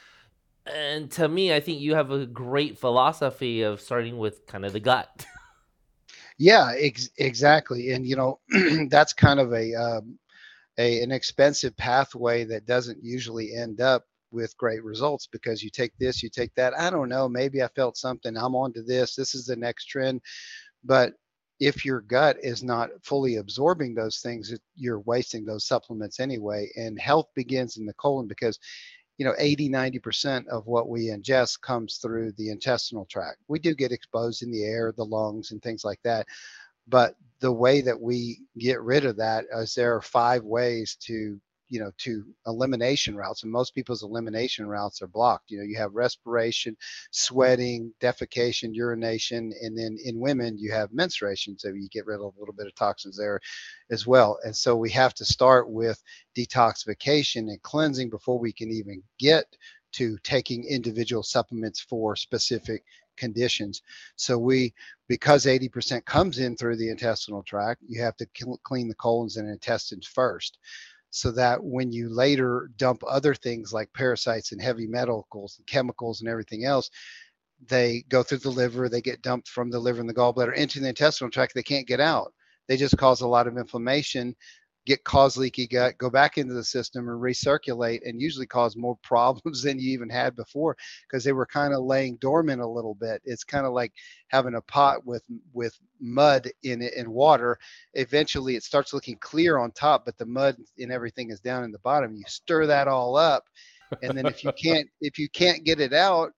and 0.65 1.09
to 1.09 1.25
me 1.29 1.53
i 1.53 1.59
think 1.61 1.79
you 1.79 1.95
have 1.95 2.11
a 2.11 2.25
great 2.25 2.77
philosophy 2.77 3.61
of 3.61 3.79
starting 3.79 4.17
with 4.17 4.45
kind 4.45 4.65
of 4.65 4.73
the 4.73 4.79
gut 4.81 5.25
yeah 6.39 6.73
ex- 6.77 7.09
exactly 7.17 7.91
and 7.91 8.05
you 8.07 8.15
know 8.15 8.39
that's 8.89 9.13
kind 9.13 9.39
of 9.39 9.53
a 9.53 9.73
um, 9.75 10.17
a, 10.79 11.01
an 11.03 11.11
expensive 11.13 11.75
pathway 11.77 12.45
that 12.45 12.67
doesn't 12.67 13.03
usually 13.03 13.53
end 13.55 13.81
up 13.81 14.05
with 14.31 14.57
great 14.57 14.83
results 14.83 15.27
because 15.31 15.63
you 15.63 15.71
take 15.71 15.97
this, 15.99 16.23
you 16.23 16.29
take 16.29 16.53
that. 16.55 16.77
I 16.79 16.91
don't 16.91 17.09
know, 17.09 17.29
maybe 17.29 17.63
I 17.63 17.69
felt 17.69 17.97
something. 17.97 18.37
I'm 18.37 18.55
on 18.55 18.73
to 18.73 18.83
this. 18.83 19.15
This 19.15 19.35
is 19.35 19.45
the 19.45 19.55
next 19.55 19.85
trend. 19.85 20.21
But 20.83 21.13
if 21.59 21.85
your 21.85 22.01
gut 22.01 22.37
is 22.41 22.63
not 22.63 22.89
fully 23.03 23.37
absorbing 23.37 23.95
those 23.95 24.19
things, 24.19 24.53
you're 24.75 25.01
wasting 25.01 25.45
those 25.45 25.67
supplements 25.67 26.19
anyway. 26.19 26.69
And 26.75 26.99
health 26.99 27.27
begins 27.35 27.77
in 27.77 27.85
the 27.85 27.93
colon 27.93 28.27
because 28.27 28.59
you 29.17 29.25
know 29.25 29.33
80 29.37 29.69
90% 29.69 30.47
of 30.47 30.65
what 30.67 30.89
we 30.89 31.07
ingest 31.07 31.61
comes 31.61 31.97
through 31.97 32.31
the 32.33 32.49
intestinal 32.49 33.05
tract. 33.05 33.37
We 33.47 33.59
do 33.59 33.75
get 33.75 33.91
exposed 33.91 34.43
in 34.43 34.51
the 34.51 34.63
air 34.63 34.93
the 34.95 35.05
lungs 35.05 35.51
and 35.51 35.61
things 35.61 35.83
like 35.83 35.99
that 36.03 36.27
but 36.87 37.15
the 37.39 37.51
way 37.51 37.81
that 37.81 37.99
we 37.99 38.41
get 38.57 38.81
rid 38.81 39.05
of 39.05 39.17
that 39.17 39.45
is 39.53 39.73
there 39.73 39.95
are 39.95 40.01
five 40.01 40.43
ways 40.43 40.97
to 41.01 41.39
you 41.73 41.79
know 41.79 41.91
to 41.97 42.23
elimination 42.45 43.15
routes 43.15 43.41
and 43.41 43.51
most 43.51 43.73
people's 43.73 44.03
elimination 44.03 44.67
routes 44.67 45.01
are 45.01 45.07
blocked. 45.07 45.49
You 45.49 45.57
know 45.57 45.63
you 45.63 45.75
have 45.77 45.95
respiration 45.95 46.77
sweating 47.09 47.91
defecation 47.99 48.75
urination 48.75 49.51
and 49.59 49.75
then 49.75 49.97
in 50.05 50.19
women 50.19 50.55
you 50.59 50.71
have 50.71 50.93
menstruation 50.93 51.57
so 51.57 51.69
you 51.69 51.89
get 51.91 52.05
rid 52.05 52.17
of 52.19 52.35
a 52.35 52.39
little 52.39 52.53
bit 52.53 52.67
of 52.67 52.75
toxins 52.75 53.17
there 53.17 53.39
as 53.89 54.05
well. 54.05 54.37
And 54.43 54.55
so 54.55 54.75
we 54.75 54.91
have 54.91 55.15
to 55.15 55.25
start 55.25 55.67
with 55.67 55.99
detoxification 56.37 57.49
and 57.49 57.61
cleansing 57.63 58.11
before 58.11 58.37
we 58.37 58.53
can 58.53 58.69
even 58.69 59.01
get 59.17 59.45
to 59.93 60.17
taking 60.23 60.63
individual 60.65 61.23
supplements 61.23 61.79
for 61.79 62.15
specific 62.15 62.83
conditions. 63.17 63.81
So 64.15 64.37
we, 64.37 64.73
because 65.07 65.45
80% 65.45 66.05
comes 66.05 66.39
in 66.39 66.55
through 66.55 66.77
the 66.77 66.89
intestinal 66.89 67.43
tract, 67.43 67.81
you 67.87 68.01
have 68.01 68.17
to 68.17 68.27
clean 68.63 68.87
the 68.87 68.95
colons 68.95 69.37
and 69.37 69.49
intestines 69.49 70.07
first 70.07 70.57
so 71.15 71.31
that 71.31 71.63
when 71.63 71.91
you 71.91 72.09
later 72.09 72.71
dump 72.77 73.03
other 73.07 73.35
things 73.35 73.71
like 73.71 73.93
parasites 73.93 74.51
and 74.51 74.59
heavy 74.59 74.87
metals 74.87 75.27
and 75.31 75.67
chemicals 75.67 76.21
and 76.21 76.27
everything 76.27 76.65
else, 76.65 76.89
they 77.67 78.03
go 78.09 78.23
through 78.23 78.39
the 78.39 78.49
liver, 78.49 78.89
they 78.89 78.99
get 78.99 79.21
dumped 79.21 79.47
from 79.47 79.69
the 79.69 79.77
liver 79.77 79.99
and 79.99 80.09
the 80.09 80.13
gallbladder 80.13 80.55
into 80.55 80.79
the 80.79 80.87
intestinal 80.87 81.29
tract, 81.29 81.53
they 81.53 81.61
can't 81.61 81.87
get 81.87 81.99
out. 81.99 82.33
They 82.67 82.77
just 82.77 82.97
cause 82.97 83.21
a 83.21 83.27
lot 83.27 83.45
of 83.45 83.59
inflammation 83.59 84.35
get 84.85 85.03
cause 85.03 85.37
leaky 85.37 85.67
gut, 85.67 85.97
go 85.97 86.09
back 86.09 86.37
into 86.37 86.53
the 86.53 86.63
system 86.63 87.07
and 87.07 87.21
recirculate, 87.21 88.01
and 88.05 88.21
usually 88.21 88.45
cause 88.45 88.75
more 88.75 88.97
problems 89.03 89.61
than 89.61 89.79
you 89.79 89.91
even 89.91 90.09
had 90.09 90.35
before 90.35 90.75
because 91.07 91.23
they 91.23 91.31
were 91.31 91.45
kind 91.45 91.73
of 91.73 91.83
laying 91.83 92.17
dormant 92.17 92.61
a 92.61 92.67
little 92.67 92.95
bit. 92.95 93.21
It's 93.25 93.43
kind 93.43 93.65
of 93.65 93.73
like 93.73 93.93
having 94.27 94.55
a 94.55 94.61
pot 94.61 95.05
with 95.05 95.23
with 95.53 95.77
mud 95.99 96.49
in 96.63 96.81
it 96.81 96.93
and 96.97 97.07
water. 97.07 97.57
Eventually, 97.93 98.55
it 98.55 98.63
starts 98.63 98.93
looking 98.93 99.17
clear 99.17 99.57
on 99.57 99.71
top, 99.71 100.05
but 100.05 100.17
the 100.17 100.25
mud 100.25 100.57
and 100.77 100.91
everything 100.91 101.29
is 101.29 101.39
down 101.39 101.63
in 101.63 101.71
the 101.71 101.79
bottom. 101.79 102.15
You 102.15 102.23
stir 102.27 102.65
that 102.67 102.87
all 102.87 103.15
up, 103.15 103.43
and 104.01 104.17
then 104.17 104.25
if 104.25 104.43
you 104.43 104.51
can't 104.51 104.87
if 105.01 105.17
you 105.17 105.29
can't 105.29 105.63
get 105.63 105.79
it 105.79 105.93
out, 105.93 106.31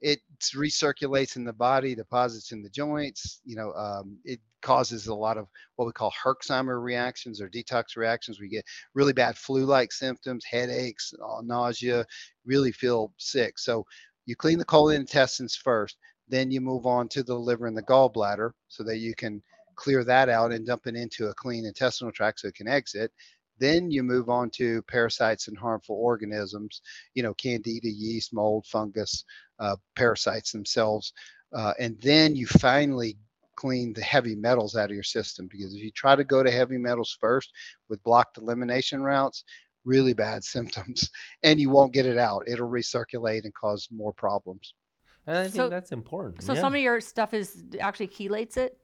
it 0.00 0.20
recirculates 0.54 1.36
in 1.36 1.44
the 1.44 1.52
body, 1.52 1.94
deposits 1.94 2.52
in 2.52 2.62
the 2.62 2.70
joints. 2.70 3.40
You 3.44 3.56
know, 3.56 3.72
um, 3.74 4.18
it 4.24 4.40
causes 4.62 5.06
a 5.06 5.14
lot 5.14 5.38
of 5.38 5.46
what 5.76 5.86
we 5.86 5.92
call 5.92 6.12
Herxheimer 6.12 6.82
reactions 6.82 7.40
or 7.40 7.48
detox 7.48 7.96
reactions. 7.96 8.40
We 8.40 8.48
get 8.48 8.64
really 8.94 9.12
bad 9.12 9.36
flu-like 9.36 9.92
symptoms, 9.92 10.44
headaches, 10.44 11.12
uh, 11.22 11.42
nausea, 11.42 12.04
really 12.44 12.72
feel 12.72 13.12
sick. 13.18 13.58
So 13.58 13.84
you 14.26 14.36
clean 14.36 14.58
the 14.58 14.64
colon 14.64 15.00
intestines 15.00 15.56
first, 15.56 15.96
then 16.28 16.50
you 16.50 16.60
move 16.60 16.86
on 16.86 17.08
to 17.08 17.22
the 17.22 17.34
liver 17.34 17.66
and 17.66 17.76
the 17.76 17.82
gallbladder 17.82 18.52
so 18.68 18.82
that 18.84 18.98
you 18.98 19.14
can 19.14 19.42
clear 19.76 20.04
that 20.04 20.28
out 20.28 20.52
and 20.52 20.66
dump 20.66 20.86
it 20.86 20.94
into 20.94 21.28
a 21.28 21.34
clean 21.34 21.64
intestinal 21.64 22.12
tract 22.12 22.40
so 22.40 22.48
it 22.48 22.54
can 22.54 22.68
exit. 22.68 23.10
Then 23.58 23.90
you 23.90 24.02
move 24.02 24.30
on 24.30 24.48
to 24.50 24.82
parasites 24.82 25.48
and 25.48 25.58
harmful 25.58 25.96
organisms, 25.96 26.80
you 27.14 27.22
know, 27.22 27.34
candida, 27.34 27.88
yeast, 27.88 28.32
mold, 28.32 28.66
fungus, 28.66 29.24
uh, 29.60 29.76
parasites 29.94 30.50
themselves. 30.52 31.12
Uh, 31.52 31.72
and 31.78 32.00
then 32.00 32.34
you 32.34 32.46
finally 32.46 33.16
clean 33.56 33.92
the 33.92 34.02
heavy 34.02 34.34
metals 34.34 34.74
out 34.74 34.90
of 34.90 34.94
your 34.94 35.02
system 35.02 35.46
because 35.50 35.74
if 35.74 35.82
you 35.82 35.90
try 35.90 36.16
to 36.16 36.24
go 36.24 36.42
to 36.42 36.50
heavy 36.50 36.78
metals 36.78 37.16
first 37.20 37.52
with 37.88 38.02
blocked 38.02 38.38
elimination 38.38 39.02
routes, 39.02 39.44
really 39.84 40.14
bad 40.14 40.42
symptoms 40.54 41.10
and 41.42 41.60
you 41.60 41.70
won't 41.70 41.92
get 41.92 42.06
it 42.06 42.18
out. 42.18 42.44
It'll 42.46 42.68
recirculate 42.68 43.44
and 43.44 43.54
cause 43.54 43.88
more 43.90 44.12
problems. 44.12 44.74
And 45.26 45.36
I 45.36 45.42
think 45.44 45.54
So- 45.54 45.68
that's 45.68 45.92
important. 45.92 46.42
So 46.42 46.54
yeah. 46.54 46.60
some 46.60 46.74
of 46.74 46.80
your 46.80 47.00
stuff 47.00 47.34
is 47.34 47.62
actually 47.80 48.08
chelates 48.08 48.56
it. 48.56 48.79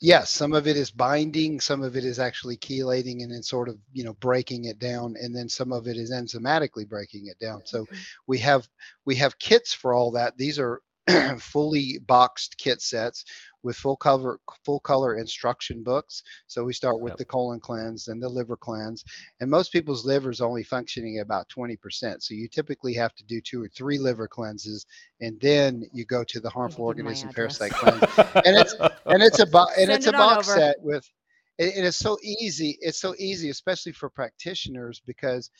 Yes, 0.00 0.30
some 0.30 0.52
of 0.52 0.68
it 0.68 0.76
is 0.76 0.92
binding, 0.92 1.60
some 1.60 1.82
of 1.82 1.96
it 1.96 2.04
is 2.04 2.20
actually 2.20 2.56
chelating 2.56 3.22
and 3.22 3.32
then 3.32 3.42
sort 3.42 3.68
of, 3.68 3.78
you 3.92 4.04
know, 4.04 4.14
breaking 4.14 4.66
it 4.66 4.78
down, 4.78 5.16
and 5.20 5.34
then 5.34 5.48
some 5.48 5.72
of 5.72 5.88
it 5.88 5.96
is 5.96 6.12
enzymatically 6.12 6.88
breaking 6.88 7.26
it 7.26 7.38
down. 7.40 7.62
So 7.64 7.82
mm-hmm. 7.82 7.96
we 8.28 8.38
have 8.38 8.68
we 9.04 9.16
have 9.16 9.38
kits 9.40 9.74
for 9.74 9.94
all 9.94 10.12
that. 10.12 10.36
These 10.36 10.58
are 10.60 10.82
fully 11.40 11.98
boxed 12.06 12.58
kit 12.58 12.80
sets 12.80 13.24
with 13.62 13.76
full 13.76 13.96
cover 13.96 14.38
full 14.64 14.80
color 14.80 15.16
instruction 15.16 15.82
books. 15.82 16.22
So 16.46 16.64
we 16.64 16.72
start 16.72 17.00
with 17.00 17.12
Yep. 17.12 17.18
the 17.18 17.24
colon 17.24 17.60
cleanse 17.60 18.08
and 18.08 18.22
the 18.22 18.28
liver 18.28 18.56
cleanse. 18.56 19.04
And 19.40 19.50
most 19.50 19.72
people's 19.72 20.04
liver 20.06 20.30
is 20.30 20.40
only 20.40 20.62
functioning 20.62 21.18
at 21.18 21.22
about 21.22 21.48
20%. 21.48 22.22
So 22.22 22.34
you 22.34 22.48
typically 22.48 22.94
have 22.94 23.14
to 23.16 23.24
do 23.24 23.40
two 23.40 23.62
or 23.62 23.68
three 23.68 23.98
liver 23.98 24.28
cleanses 24.28 24.86
and 25.20 25.40
then 25.40 25.82
you 25.92 26.04
go 26.04 26.24
to 26.24 26.40
the 26.40 26.50
harmful 26.50 26.88
give 26.92 26.98
you 26.98 27.04
my 27.04 27.10
organism 27.10 27.30
parasite 27.34 27.72
cleanse 27.72 28.02
and 28.46 28.56
it's 28.56 28.74
and 29.06 29.22
it's 29.22 29.38
a 29.40 29.46
bo- 29.46 29.66
and 29.76 29.86
Send 29.86 29.90
it's 29.92 30.06
a 30.06 30.12
box 30.12 30.48
over. 30.48 30.58
set 30.60 30.76
with 30.80 31.08
and 31.58 31.70
and 31.72 31.86
it's 31.86 31.96
so 31.98 32.16
easy 32.22 32.78
it's 32.80 33.00
so 33.00 33.14
easy 33.18 33.50
especially 33.50 33.92
for 33.92 34.08
practitioners 34.08 35.00
because 35.06 35.50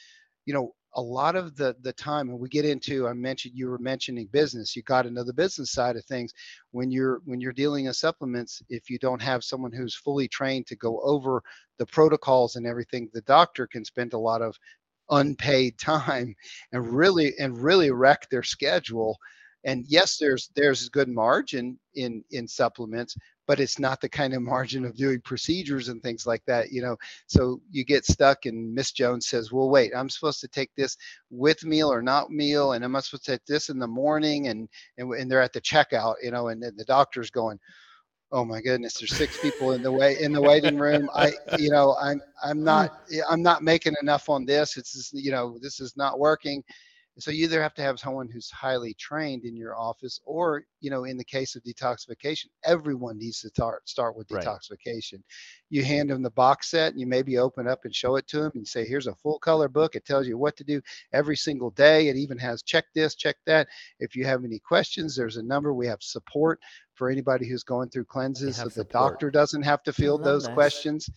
you 0.47 0.55
know 0.55 0.73
a 0.95 1.01
lot 1.01 1.37
of 1.37 1.55
the 1.57 1.77
the 1.83 1.93
time 1.93 2.29
and 2.29 2.39
we 2.39 2.49
get 2.49 2.65
into 2.65 3.07
i 3.07 3.13
mentioned 3.13 3.55
you 3.55 3.69
were 3.69 3.79
mentioning 3.79 4.27
business 4.33 4.75
you 4.75 4.83
got 4.83 5.07
into 5.07 5.23
the 5.25 5.33
business 5.33 5.73
side 5.73 5.97
of 5.97 6.05
things. 6.05 6.33
When 6.71 6.91
you're 6.91 7.21
when 7.25 7.41
you're 7.41 7.53
dealing 7.53 7.87
in 7.87 7.93
supplements 7.93 8.63
if 8.69 8.89
you 8.89 8.99
don't 8.99 9.23
have 9.23 9.45
someone 9.45 9.73
who's 9.73 9.95
fully 9.95 10.29
trained 10.29 10.67
to 10.69 10.77
go 10.77 11.01
over 11.03 11.43
the 11.79 11.87
protocols 11.87 12.57
and 12.57 12.67
everything 12.67 13.09
the 13.13 13.23
doctor 13.23 13.67
can 13.67 13.85
spend 13.85 14.13
a 14.13 14.19
lot 14.19 14.43
of 14.43 14.57
unpaid 15.11 15.79
time 15.79 16.35
and 16.73 16.87
really 16.87 17.35
and 17.39 17.61
really 17.61 17.91
wreck 17.91 18.29
their 18.31 18.43
schedule 18.43 19.17
and 19.65 19.85
yes 19.89 20.19
there's 20.19 20.51
there's 20.55 20.89
good 20.89 21.09
margin 21.09 21.79
in 21.95 22.23
in 22.31 22.47
supplements 22.47 23.17
but 23.47 23.61
it's 23.61 23.79
not 23.79 24.01
the 24.01 24.09
kind 24.09 24.35
of 24.35 24.43
margin 24.55 24.85
of 24.85 24.97
doing 24.97 25.21
procedures 25.23 25.89
and 25.89 26.03
things 26.03 26.27
like 26.27 26.43
that 26.47 26.71
you 26.71 26.83
know? 26.83 26.97
So 27.27 27.61
you 27.71 27.85
get 27.85 28.05
stuck 28.05 28.47
and 28.47 28.73
miss 28.73 28.93
jones 28.93 29.29
says 29.29 29.53
well 29.53 29.71
wait 29.71 29.93
i'm 29.97 30.11
supposed 30.11 30.41
to 30.41 30.49
take 30.49 30.71
this 30.77 30.97
with 31.31 31.65
meal 31.65 31.93
or 31.93 32.03
not 32.03 32.31
meal? 32.31 32.73
And 32.73 32.85
I'm 32.85 32.95
i 32.97 33.01
supposed 33.01 33.25
to 33.25 33.33
take 33.33 33.47
this 33.47 33.69
in 33.69 33.79
the 33.79 33.87
morning? 33.87 34.49
And 34.49 34.69
and, 34.97 35.13
and 35.13 35.31
they're 35.31 35.43
at 35.43 35.53
the 35.53 35.61
checkout 35.61 36.15
you 36.23 36.31
know 36.31 36.49
and 36.49 36.63
then 36.63 36.75
the 36.77 36.85
doctor's 36.85 37.31
going 37.31 37.59
oh 38.31 38.45
my 38.45 38.61
goodness 38.61 38.95
there's 38.95 39.15
six 39.15 39.41
people 39.41 39.73
in 39.73 39.83
the 39.83 39.91
way 39.91 40.21
in 40.21 40.33
the 40.33 40.41
waiting 40.41 40.79
room. 40.79 41.09
I 41.15 41.33
you 41.59 41.71
know 41.71 41.97
i'm 42.01 42.21
i'm 42.45 42.59
mm. 42.59 42.65
not 42.65 43.01
i'm 43.31 43.43
not 43.43 43.63
making 43.63 43.95
enough 44.03 44.29
on 44.29 44.45
this. 44.45 44.77
It's 44.77 44.93
just, 44.93 45.15
you 45.15 45.31
know 45.31 45.59
this 45.61 45.81
is 45.81 45.97
not 45.97 46.19
working 46.19 46.63
so 47.19 47.31
you 47.31 47.45
either 47.45 47.61
have 47.63 47.75
to 47.75 47.83
have 47.83 47.99
someone 47.99 48.29
who's 48.29 48.51
highly 48.51 48.95
trained 48.95 49.45
in 49.45 49.57
your 49.57 49.77
office 49.77 50.21
or 50.25 50.65
you 50.81 50.91
know 50.91 51.05
in 51.05 51.17
the 51.17 51.25
case 51.25 51.57
of 51.57 51.63
detoxification 51.65 52.47
everyone 52.65 53.19
needs 53.19 53.41
to 53.41 53.49
start 53.49 53.89
start 53.89 54.17
with 54.17 54.31
Right. 54.31 54.45
detoxification. 54.45 55.23
You 55.71 55.85
hand 55.85 56.11
them 56.11 56.23
the 56.23 56.31
box 56.31 56.71
set 56.71 56.93
and 56.93 57.01
you 57.01 57.07
maybe 57.07 57.39
open 57.39 57.67
up 57.67 57.85
and 57.85 57.95
show 57.95 58.17
it 58.17 58.27
to 58.29 58.41
them 58.41 58.53
and 58.55 58.67
say 58.67 58.87
here's 58.87 59.07
a 59.07 59.15
full 59.17 59.39
color 59.39 59.69
book. 59.69 59.95
It 59.97 60.05
tells 60.05 60.27
you 60.27 60.39
what 60.39 60.57
to 60.57 60.65
do 60.65 60.81
every 61.13 61.37
single 61.37 61.71
day. 61.71 62.09
It 62.09 62.17
even 62.17 62.39
has 62.39 62.63
check 62.63 62.85
this 62.95 63.15
check 63.15 63.37
that. 63.47 63.69
If 64.01 64.15
you 64.17 64.25
have 64.25 64.45
any 64.45 64.59
questions 64.59 65.17
there's 65.17 65.37
a 65.37 65.43
number. 65.43 65.75
We 65.75 65.87
have 65.87 66.03
support 66.03 66.61
for 66.95 67.11
anybody 67.11 67.49
who's 67.49 67.65
going 67.65 67.91
through 67.91 68.05
cleanses 68.07 68.57
so 68.57 68.65
have 68.65 68.75
the 68.75 68.85
doctor 68.85 69.31
doesn't 69.31 69.63
have 69.63 69.83
to 69.85 69.93
field 69.93 70.25
those 70.25 70.45
this. 70.45 70.55
questions 70.55 71.11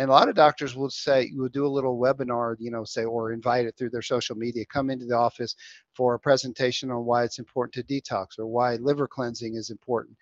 and 0.00 0.08
a 0.08 0.12
lot 0.12 0.30
of 0.30 0.34
doctors 0.34 0.74
will 0.74 0.88
say 0.88 1.30
will 1.34 1.48
do 1.48 1.66
a 1.66 1.68
little 1.68 1.98
webinar 1.98 2.56
you 2.58 2.70
know 2.70 2.84
say 2.84 3.04
or 3.04 3.32
invite 3.32 3.66
it 3.66 3.76
through 3.76 3.90
their 3.90 4.02
social 4.02 4.34
media 4.36 4.64
come 4.64 4.88
into 4.88 5.04
the 5.04 5.16
office 5.16 5.54
for 5.94 6.14
a 6.14 6.18
presentation 6.18 6.90
on 6.90 7.04
why 7.04 7.24
it's 7.24 7.38
important 7.38 7.74
to 7.74 7.82
detox 7.82 8.38
or 8.38 8.46
why 8.46 8.76
liver 8.76 9.06
cleansing 9.06 9.54
is 9.54 9.68
important. 9.68 10.16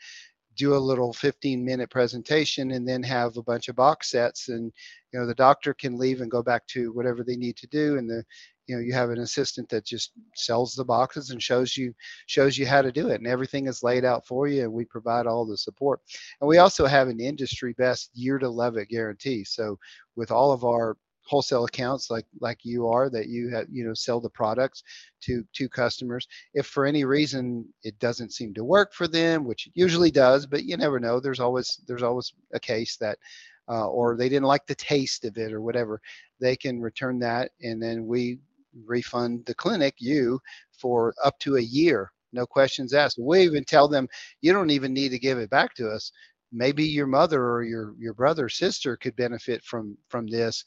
Do 0.56 0.74
a 0.74 0.76
little 0.76 1.12
15 1.12 1.64
minute 1.64 1.88
presentation 1.88 2.72
and 2.72 2.88
then 2.88 3.00
have 3.04 3.36
a 3.36 3.42
bunch 3.44 3.68
of 3.68 3.76
box 3.76 4.10
sets 4.10 4.48
and 4.48 4.72
you 5.12 5.20
know 5.20 5.24
the 5.24 5.34
doctor 5.34 5.72
can 5.72 5.96
leave 5.96 6.20
and 6.20 6.30
go 6.30 6.42
back 6.42 6.66
to 6.68 6.92
whatever 6.92 7.22
they 7.22 7.36
need 7.36 7.56
to 7.58 7.68
do 7.68 7.96
and 7.96 8.10
the 8.10 8.24
you 8.68 8.76
know 8.76 8.83
you 8.83 8.92
have 8.92 9.11
an 9.11 9.18
assistant 9.18 9.68
that 9.70 9.85
just 9.85 10.12
sells 10.37 10.74
the 10.74 10.85
boxes 10.85 11.31
and 11.31 11.42
shows 11.42 11.76
you 11.76 11.92
shows 12.26 12.57
you 12.57 12.66
how 12.66 12.83
to 12.83 12.92
do 12.92 13.09
it 13.09 13.16
and 13.16 13.26
everything 13.26 13.66
is 13.66 13.83
laid 13.83 14.04
out 14.04 14.26
for 14.26 14.46
you 14.46 14.62
and 14.62 14.72
we 14.72 14.85
provide 14.85 15.26
all 15.26 15.44
the 15.44 15.57
support. 15.57 16.00
And 16.40 16.48
we 16.48 16.59
also 16.59 16.87
have 16.87 17.09
an 17.09 17.20
industry 17.20 17.74
best 17.78 18.11
year 18.14 18.38
to 18.38 18.48
love 18.48 18.76
it 18.76 18.88
guarantee. 18.88 19.42
So 19.44 19.78
with 20.14 20.31
all 20.31 20.52
of 20.52 20.64
our 20.64 20.96
wholesale 21.24 21.66
accounts 21.66 22.11
like 22.11 22.24
like 22.40 22.59
you 22.64 22.88
are 22.88 23.11
that 23.11 23.28
you 23.28 23.50
have 23.50 23.66
you 23.70 23.85
know 23.85 23.92
sell 23.92 24.18
the 24.18 24.31
products 24.31 24.83
to 25.20 25.44
to 25.52 25.68
customers 25.68 26.26
if 26.54 26.66
for 26.66 26.87
any 26.87 27.04
reason 27.04 27.66
it 27.83 27.98
doesn't 27.98 28.33
seem 28.33 28.54
to 28.54 28.64
work 28.64 28.94
for 28.94 29.07
them 29.07 29.44
which 29.44 29.66
it 29.66 29.72
usually 29.74 30.11
does 30.11 30.46
but 30.46 30.64
you 30.64 30.74
never 30.78 30.98
know 30.98 31.20
there's 31.20 31.38
always 31.38 31.83
there's 31.87 32.02
always 32.02 32.33
a 32.54 32.61
case 32.61 32.96
that 32.96 33.18
uh, 33.68 33.87
or 33.88 34.16
they 34.16 34.31
didn't 34.31 34.46
like 34.46 34.66
the 34.66 34.74
taste 34.74 35.26
of 35.26 35.37
it 35.37 35.52
or 35.52 35.61
whatever 35.61 36.00
they 36.40 36.57
can 36.57 36.81
return 36.81 37.18
that 37.18 37.50
and 37.61 37.83
then 37.83 38.07
we 38.07 38.38
refund 38.86 39.44
the 39.46 39.54
clinic 39.54 39.94
you 39.98 40.40
for 40.72 41.14
up 41.24 41.38
to 41.40 41.56
a 41.56 41.60
year. 41.60 42.12
No 42.32 42.46
questions 42.46 42.92
asked. 42.92 43.18
We 43.20 43.40
even 43.40 43.64
tell 43.64 43.88
them 43.88 44.08
you 44.40 44.52
don't 44.52 44.70
even 44.70 44.92
need 44.92 45.10
to 45.10 45.18
give 45.18 45.38
it 45.38 45.50
back 45.50 45.74
to 45.74 45.88
us. 45.88 46.12
Maybe 46.52 46.84
your 46.84 47.06
mother 47.06 47.42
or 47.42 47.62
your 47.62 47.94
your 47.98 48.14
brother 48.14 48.46
or 48.46 48.48
sister 48.48 48.96
could 48.96 49.16
benefit 49.16 49.62
from 49.64 49.96
from 50.08 50.26
this 50.26 50.64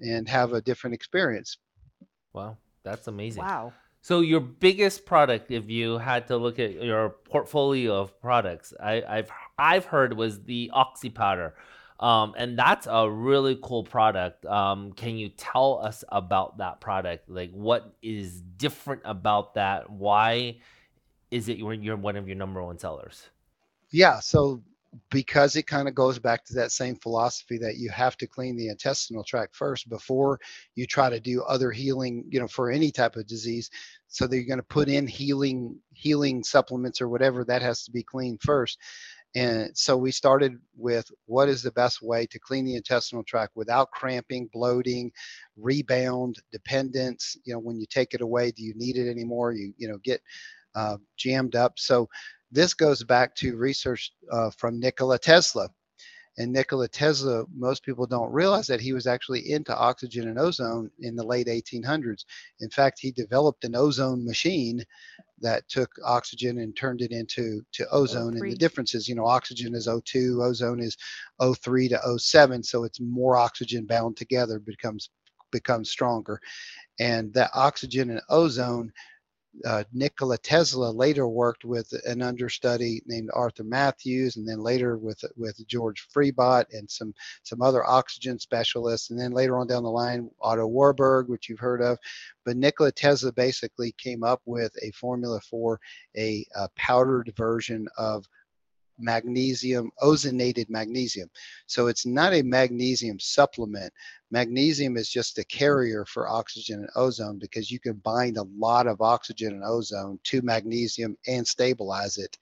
and 0.00 0.28
have 0.28 0.52
a 0.52 0.60
different 0.60 0.94
experience. 0.94 1.58
Wow, 2.32 2.56
that's 2.82 3.06
amazing. 3.06 3.42
Wow. 3.42 3.72
So 4.04 4.20
your 4.20 4.40
biggest 4.40 5.06
product, 5.06 5.50
if 5.50 5.70
you 5.70 5.96
had 5.96 6.26
to 6.26 6.36
look 6.36 6.58
at 6.58 6.74
your 6.74 7.08
portfolio 7.24 7.98
of 8.02 8.20
products, 8.20 8.74
I, 8.82 9.02
I've 9.08 9.30
I've 9.58 9.86
heard 9.86 10.14
was 10.14 10.42
the 10.42 10.70
Oxy 10.74 11.08
powder, 11.08 11.54
um, 12.00 12.34
and 12.36 12.58
that's 12.58 12.86
a 12.90 13.08
really 13.08 13.58
cool 13.62 13.84
product. 13.84 14.44
Um, 14.46 14.92
can 14.92 15.16
you 15.16 15.28
tell 15.28 15.78
us 15.82 16.02
about 16.08 16.58
that 16.58 16.80
product? 16.80 17.28
Like, 17.28 17.52
what 17.52 17.94
is 18.02 18.40
different 18.56 19.02
about 19.04 19.54
that? 19.54 19.88
Why 19.90 20.58
is 21.30 21.48
it 21.48 21.58
your, 21.58 21.74
your 21.74 21.96
one 21.96 22.16
of 22.16 22.26
your 22.26 22.36
number 22.36 22.62
one 22.62 22.78
sellers? 22.78 23.28
Yeah, 23.90 24.18
so 24.20 24.62
because 25.10 25.56
it 25.56 25.66
kind 25.66 25.88
of 25.88 25.94
goes 25.94 26.18
back 26.18 26.44
to 26.44 26.54
that 26.54 26.72
same 26.72 26.96
philosophy 26.96 27.58
that 27.58 27.76
you 27.76 27.90
have 27.90 28.16
to 28.16 28.26
clean 28.26 28.56
the 28.56 28.68
intestinal 28.68 29.24
tract 29.24 29.54
first 29.54 29.88
before 29.88 30.38
you 30.74 30.86
try 30.86 31.10
to 31.10 31.20
do 31.20 31.42
other 31.42 31.70
healing, 31.70 32.24
you 32.28 32.40
know, 32.40 32.48
for 32.48 32.70
any 32.70 32.90
type 32.90 33.16
of 33.16 33.26
disease. 33.26 33.70
So 34.08 34.26
that 34.26 34.36
you're 34.36 34.44
going 34.44 34.58
to 34.58 34.62
put 34.62 34.88
in 34.88 35.06
healing 35.08 35.76
healing 35.92 36.44
supplements 36.44 37.00
or 37.00 37.08
whatever 37.08 37.44
that 37.44 37.62
has 37.62 37.84
to 37.84 37.90
be 37.90 38.02
cleaned 38.02 38.42
first. 38.42 38.78
And 39.34 39.76
so 39.76 39.96
we 39.96 40.12
started 40.12 40.58
with 40.76 41.10
what 41.26 41.48
is 41.48 41.62
the 41.62 41.72
best 41.72 42.02
way 42.02 42.26
to 42.26 42.38
clean 42.38 42.64
the 42.64 42.76
intestinal 42.76 43.24
tract 43.24 43.56
without 43.56 43.90
cramping, 43.90 44.48
bloating, 44.52 45.10
rebound, 45.56 46.36
dependence. 46.52 47.36
You 47.44 47.54
know, 47.54 47.58
when 47.58 47.80
you 47.80 47.86
take 47.86 48.14
it 48.14 48.20
away, 48.20 48.52
do 48.52 48.62
you 48.62 48.74
need 48.76 48.96
it 48.96 49.10
anymore? 49.10 49.52
You 49.52 49.72
you 49.76 49.88
know 49.88 49.98
get 50.04 50.20
uh, 50.74 50.98
jammed 51.16 51.56
up. 51.56 51.78
So 51.78 52.08
this 52.52 52.74
goes 52.74 53.02
back 53.02 53.34
to 53.36 53.56
research 53.56 54.12
uh, 54.30 54.50
from 54.56 54.78
Nikola 54.78 55.18
Tesla. 55.18 55.68
And 56.36 56.52
Nikola 56.52 56.88
Tesla, 56.88 57.44
most 57.54 57.84
people 57.84 58.06
don't 58.06 58.32
realize 58.32 58.66
that 58.66 58.80
he 58.80 58.92
was 58.92 59.06
actually 59.06 59.52
into 59.52 59.76
oxygen 59.76 60.28
and 60.28 60.38
ozone 60.38 60.90
in 61.00 61.14
the 61.14 61.22
late 61.24 61.46
1800s. 61.46 62.24
In 62.60 62.70
fact, 62.70 62.98
he 63.00 63.12
developed 63.12 63.64
an 63.64 63.76
ozone 63.76 64.24
machine 64.24 64.84
that 65.40 65.68
took 65.68 65.90
oxygen 66.04 66.58
and 66.58 66.76
turned 66.76 67.02
it 67.02 67.12
into 67.12 67.60
to 67.72 67.88
ozone. 67.90 68.34
And 68.34 68.42
O3. 68.42 68.50
the 68.50 68.56
difference 68.56 68.94
is, 68.94 69.06
you 69.08 69.14
know, 69.14 69.26
oxygen 69.26 69.74
is 69.74 69.86
O2, 69.86 70.44
ozone 70.44 70.80
is 70.80 70.96
O3 71.40 71.90
to 71.90 72.00
O7, 72.06 72.64
so 72.64 72.84
it's 72.84 73.00
more 73.00 73.36
oxygen 73.36 73.86
bound 73.86 74.16
together 74.16 74.58
becomes 74.58 75.10
becomes 75.52 75.88
stronger. 75.88 76.40
And 76.98 77.32
that 77.34 77.50
oxygen 77.54 78.10
and 78.10 78.20
ozone 78.28 78.92
uh, 79.64 79.84
Nikola 79.92 80.38
Tesla 80.38 80.90
later 80.90 81.28
worked 81.28 81.64
with 81.64 81.92
an 82.06 82.22
understudy 82.22 83.02
named 83.06 83.30
Arthur 83.32 83.64
Matthews, 83.64 84.36
and 84.36 84.48
then 84.48 84.60
later 84.60 84.96
with 84.96 85.24
with 85.36 85.66
George 85.66 86.06
Freibott 86.14 86.66
and 86.72 86.90
some 86.90 87.14
some 87.42 87.62
other 87.62 87.84
oxygen 87.84 88.38
specialists, 88.38 89.10
and 89.10 89.18
then 89.18 89.32
later 89.32 89.56
on 89.58 89.66
down 89.66 89.82
the 89.82 89.90
line, 89.90 90.30
Otto 90.40 90.66
Warburg, 90.66 91.28
which 91.28 91.48
you've 91.48 91.58
heard 91.58 91.82
of. 91.82 91.98
But 92.44 92.56
Nikola 92.56 92.92
Tesla 92.92 93.32
basically 93.32 93.92
came 93.92 94.22
up 94.22 94.42
with 94.44 94.74
a 94.82 94.90
formula 94.92 95.40
for 95.40 95.80
a, 96.16 96.44
uh 96.56 96.68
powdered 96.76 97.32
version 97.36 97.88
of 97.96 98.26
magnesium, 98.98 99.90
ozonated 100.02 100.68
magnesium. 100.68 101.28
So 101.66 101.88
it's 101.88 102.06
not 102.06 102.32
a 102.32 102.42
magnesium 102.42 103.18
supplement. 103.18 103.92
Magnesium 104.34 104.96
is 104.96 105.08
just 105.08 105.38
a 105.38 105.44
carrier 105.44 106.04
for 106.04 106.28
oxygen 106.28 106.80
and 106.80 106.90
ozone 106.96 107.38
because 107.38 107.70
you 107.70 107.78
can 107.78 107.92
bind 107.98 108.36
a 108.36 108.42
lot 108.58 108.88
of 108.88 109.00
oxygen 109.00 109.52
and 109.52 109.62
ozone 109.62 110.18
to 110.24 110.42
magnesium 110.42 111.16
and 111.28 111.46
stabilize 111.46 112.18
it. 112.18 112.36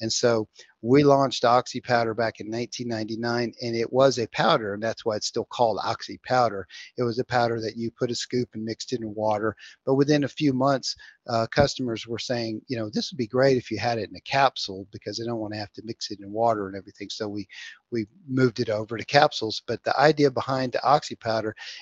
And 0.00 0.12
so 0.12 0.48
we 0.82 1.02
launched 1.02 1.44
Oxy 1.44 1.80
Powder 1.80 2.14
back 2.14 2.38
in 2.38 2.50
1999, 2.50 3.54
and 3.62 3.76
it 3.76 3.92
was 3.92 4.18
a 4.18 4.28
powder, 4.28 4.74
and 4.74 4.82
that's 4.82 5.04
why 5.04 5.16
it's 5.16 5.26
still 5.26 5.46
called 5.46 5.80
Oxy 5.82 6.18
Powder. 6.24 6.66
It 6.96 7.02
was 7.02 7.18
a 7.18 7.24
powder 7.24 7.60
that 7.60 7.76
you 7.76 7.90
put 7.90 8.10
a 8.10 8.14
scoop 8.14 8.50
and 8.54 8.64
mixed 8.64 8.92
it 8.92 9.00
in 9.00 9.14
water. 9.14 9.56
But 9.84 9.94
within 9.94 10.24
a 10.24 10.28
few 10.28 10.52
months, 10.52 10.94
uh, 11.28 11.46
customers 11.48 12.06
were 12.06 12.18
saying, 12.18 12.60
you 12.68 12.76
know, 12.76 12.88
this 12.90 13.10
would 13.10 13.18
be 13.18 13.26
great 13.26 13.56
if 13.56 13.70
you 13.70 13.78
had 13.78 13.98
it 13.98 14.10
in 14.10 14.16
a 14.16 14.20
capsule 14.20 14.86
because 14.92 15.18
they 15.18 15.24
don't 15.24 15.40
want 15.40 15.54
to 15.54 15.58
have 15.58 15.72
to 15.72 15.82
mix 15.84 16.10
it 16.10 16.20
in 16.20 16.30
water 16.30 16.68
and 16.68 16.76
everything. 16.76 17.08
So 17.10 17.26
we 17.26 17.48
we 17.90 18.06
moved 18.28 18.60
it 18.60 18.68
over 18.68 18.96
to 18.96 19.04
capsules. 19.04 19.62
But 19.66 19.82
the 19.82 19.98
idea 19.98 20.30
behind 20.30 20.72
the 20.72 20.84
Oxy 20.84 21.14
Powder 21.16 21.35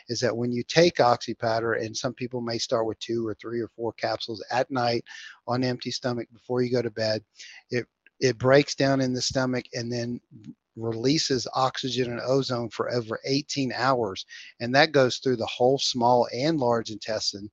is 0.09 0.21
that 0.21 0.37
when 0.37 0.53
you 0.53 0.63
take 0.63 1.01
Oxy 1.01 1.35
Powder, 1.35 1.75
and 1.75 1.97
some 1.97 2.15
people 2.15 2.41
may 2.41 2.59
start 2.59 2.87
with 2.87 2.99
two 2.99 3.27
or 3.27 3.35
three 3.35 3.61
or 3.61 3.69
four 3.69 3.93
capsules 3.93 4.45
at 4.51 4.71
night 4.71 5.05
on 5.47 5.65
empty 5.65 5.91
stomach 5.91 6.29
before 6.33 6.63
you 6.63 6.71
go 6.71 6.83
to 6.83 6.91
bed, 6.91 7.23
it 7.71 7.87
it 8.21 8.39
breaks 8.39 8.75
down 8.75 9.01
in 9.01 9.13
the 9.13 9.21
stomach 9.21 9.67
and 9.75 9.93
then 9.93 10.21
releases 10.77 11.47
oxygen 11.55 12.11
and 12.11 12.21
ozone 12.21 12.69
for 12.71 12.93
over 12.93 13.21
18 13.25 13.73
hours. 13.75 14.25
And 14.61 14.75
that 14.75 14.93
goes 14.93 15.19
through 15.19 15.37
the 15.37 15.47
whole 15.47 15.79
small 15.79 16.29
and 16.35 16.59
large 16.59 16.91
intestine. 16.91 17.51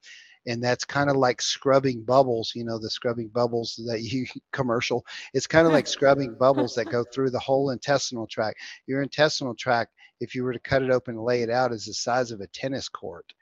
And 0.47 0.63
that's 0.63 0.83
kind 0.83 1.09
of 1.09 1.17
like 1.17 1.39
scrubbing 1.39 2.03
bubbles, 2.03 2.53
you 2.55 2.63
know, 2.63 2.79
the 2.79 2.89
scrubbing 2.89 3.27
bubbles 3.27 3.79
that 3.85 4.01
you 4.01 4.25
commercial. 4.51 5.05
It's 5.33 5.45
kind 5.45 5.67
of 5.67 5.73
like 5.73 5.87
scrubbing 5.87 6.35
bubbles 6.39 6.73
that 6.75 6.89
go 6.89 7.03
through 7.13 7.29
the 7.29 7.39
whole 7.39 7.69
intestinal 7.69 8.25
tract. 8.25 8.59
Your 8.87 9.03
intestinal 9.03 9.53
tract, 9.53 9.93
if 10.21 10.35
you 10.35 10.43
were 10.43 10.53
to 10.53 10.59
cut 10.59 10.83
it 10.83 10.91
open 10.91 11.15
and 11.15 11.23
lay 11.23 11.41
it 11.41 11.49
out, 11.49 11.73
is 11.73 11.85
the 11.85 11.93
size 11.93 12.31
of 12.31 12.39
a 12.39 12.47
tennis 12.47 12.87
court. 12.87 13.33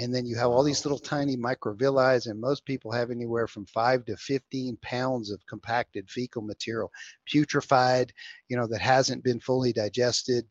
And 0.00 0.14
then 0.14 0.26
you 0.26 0.36
have 0.36 0.50
all 0.50 0.62
these 0.62 0.84
little 0.84 0.98
tiny 0.98 1.36
microvilli 1.36 2.26
and 2.26 2.40
most 2.40 2.64
people 2.64 2.92
have 2.92 3.10
anywhere 3.10 3.46
from 3.46 3.66
5 3.66 4.04
to 4.06 4.16
15 4.16 4.76
pounds 4.82 5.30
of 5.30 5.44
compacted 5.46 6.08
fecal 6.08 6.42
material 6.42 6.92
putrefied 7.28 8.10
you 8.48 8.56
know 8.56 8.66
that 8.68 8.80
hasn't 8.80 9.24
been 9.24 9.40
fully 9.40 9.72
digested. 9.72 10.46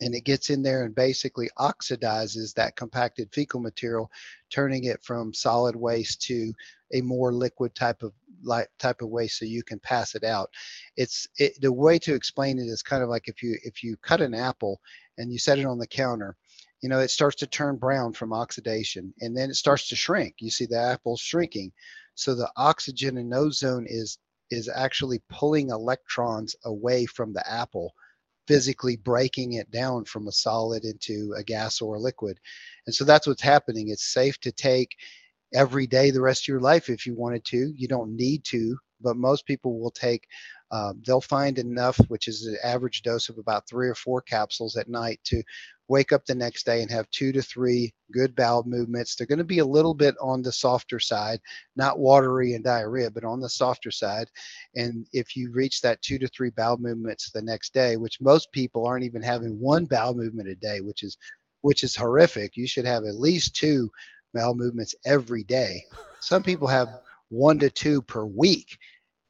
And 0.00 0.14
it 0.14 0.24
gets 0.24 0.50
in 0.50 0.62
there 0.62 0.84
and 0.84 0.94
basically 0.94 1.48
oxidizes 1.58 2.54
that 2.54 2.76
compacted 2.76 3.30
fecal 3.32 3.60
material 3.60 4.10
turning 4.50 4.84
it 4.84 5.02
from 5.02 5.32
solid 5.32 5.76
waste 5.76 6.22
to 6.22 6.52
a 6.92 7.00
more 7.00 7.32
liquid 7.32 7.74
type 7.74 8.02
of 8.02 8.12
like 8.44 8.68
type 8.78 9.02
of 9.02 9.08
waste 9.08 9.38
so 9.38 9.44
you 9.44 9.62
can 9.62 9.78
pass 9.80 10.14
it 10.14 10.24
out 10.24 10.50
it's 10.96 11.28
it, 11.38 11.52
the 11.60 11.72
way 11.72 11.98
to 11.98 12.14
explain 12.14 12.58
it 12.58 12.64
is 12.66 12.82
kind 12.82 13.02
of 13.02 13.08
like 13.08 13.28
if 13.28 13.42
you 13.42 13.56
if 13.64 13.82
you 13.84 13.96
cut 13.98 14.20
an 14.20 14.34
apple 14.34 14.80
and 15.18 15.32
you 15.32 15.38
set 15.38 15.58
it 15.58 15.66
on 15.66 15.78
the 15.78 15.86
counter 15.86 16.36
you 16.82 16.88
know, 16.88 16.98
it 16.98 17.10
starts 17.10 17.36
to 17.36 17.46
turn 17.46 17.76
brown 17.76 18.12
from 18.12 18.32
oxidation 18.32 19.14
and 19.20 19.36
then 19.36 19.50
it 19.50 19.54
starts 19.54 19.88
to 19.88 19.96
shrink. 19.96 20.34
You 20.40 20.50
see 20.50 20.66
the 20.66 20.80
apple 20.80 21.16
shrinking. 21.16 21.72
So 22.16 22.34
the 22.34 22.50
oxygen 22.56 23.16
and 23.18 23.32
ozone 23.32 23.86
is 23.88 24.18
is 24.50 24.68
actually 24.68 25.22
pulling 25.30 25.70
electrons 25.70 26.54
away 26.64 27.06
from 27.06 27.32
the 27.32 27.48
apple, 27.50 27.94
physically 28.46 28.96
breaking 28.96 29.54
it 29.54 29.70
down 29.70 30.04
from 30.04 30.28
a 30.28 30.32
solid 30.32 30.84
into 30.84 31.32
a 31.38 31.42
gas 31.42 31.80
or 31.80 31.94
a 31.94 32.00
liquid. 32.00 32.38
And 32.86 32.94
so 32.94 33.04
that's 33.04 33.26
what's 33.26 33.40
happening. 33.40 33.88
It's 33.88 34.12
safe 34.12 34.38
to 34.40 34.52
take 34.52 34.94
every 35.54 35.86
day 35.86 36.10
the 36.10 36.20
rest 36.20 36.44
of 36.44 36.48
your 36.48 36.60
life 36.60 36.88
if 36.88 37.06
you 37.06 37.14
wanted 37.14 37.44
to. 37.46 37.72
You 37.76 37.88
don't 37.88 38.16
need 38.16 38.44
to, 38.44 38.76
but 39.00 39.16
most 39.16 39.46
people 39.46 39.78
will 39.78 39.90
take 39.90 40.26
um, 40.72 41.02
they'll 41.06 41.20
find 41.20 41.58
enough, 41.58 41.98
which 42.08 42.28
is 42.28 42.46
an 42.46 42.56
average 42.64 43.02
dose 43.02 43.28
of 43.28 43.36
about 43.36 43.68
three 43.68 43.88
or 43.88 43.94
four 43.94 44.22
capsules 44.22 44.76
at 44.78 44.88
night, 44.88 45.20
to 45.24 45.42
wake 45.86 46.12
up 46.12 46.24
the 46.24 46.34
next 46.34 46.64
day 46.64 46.80
and 46.80 46.90
have 46.90 47.10
two 47.10 47.30
to 47.30 47.42
three 47.42 47.92
good 48.10 48.34
bowel 48.34 48.64
movements. 48.64 49.14
They're 49.14 49.26
going 49.26 49.38
to 49.38 49.44
be 49.44 49.58
a 49.58 49.64
little 49.66 49.92
bit 49.92 50.14
on 50.18 50.40
the 50.40 50.50
softer 50.50 50.98
side, 50.98 51.40
not 51.76 51.98
watery 51.98 52.54
and 52.54 52.64
diarrhea, 52.64 53.10
but 53.10 53.24
on 53.24 53.38
the 53.38 53.50
softer 53.50 53.90
side. 53.90 54.28
And 54.74 55.06
if 55.12 55.36
you 55.36 55.52
reach 55.52 55.82
that 55.82 56.00
two 56.00 56.18
to 56.18 56.28
three 56.28 56.48
bowel 56.48 56.78
movements 56.78 57.30
the 57.30 57.42
next 57.42 57.74
day, 57.74 57.98
which 57.98 58.22
most 58.22 58.50
people 58.50 58.86
aren't 58.86 59.04
even 59.04 59.20
having 59.20 59.60
one 59.60 59.84
bowel 59.84 60.14
movement 60.14 60.48
a 60.48 60.54
day, 60.54 60.80
which 60.80 61.02
is 61.02 61.18
which 61.60 61.84
is 61.84 61.94
horrific. 61.94 62.56
You 62.56 62.66
should 62.66 62.86
have 62.86 63.04
at 63.04 63.20
least 63.20 63.54
two 63.54 63.90
bowel 64.32 64.54
movements 64.54 64.94
every 65.04 65.44
day. 65.44 65.82
Some 66.20 66.42
people 66.42 66.68
have 66.68 67.00
one 67.28 67.58
to 67.60 67.70
two 67.70 68.02
per 68.02 68.24
week 68.24 68.78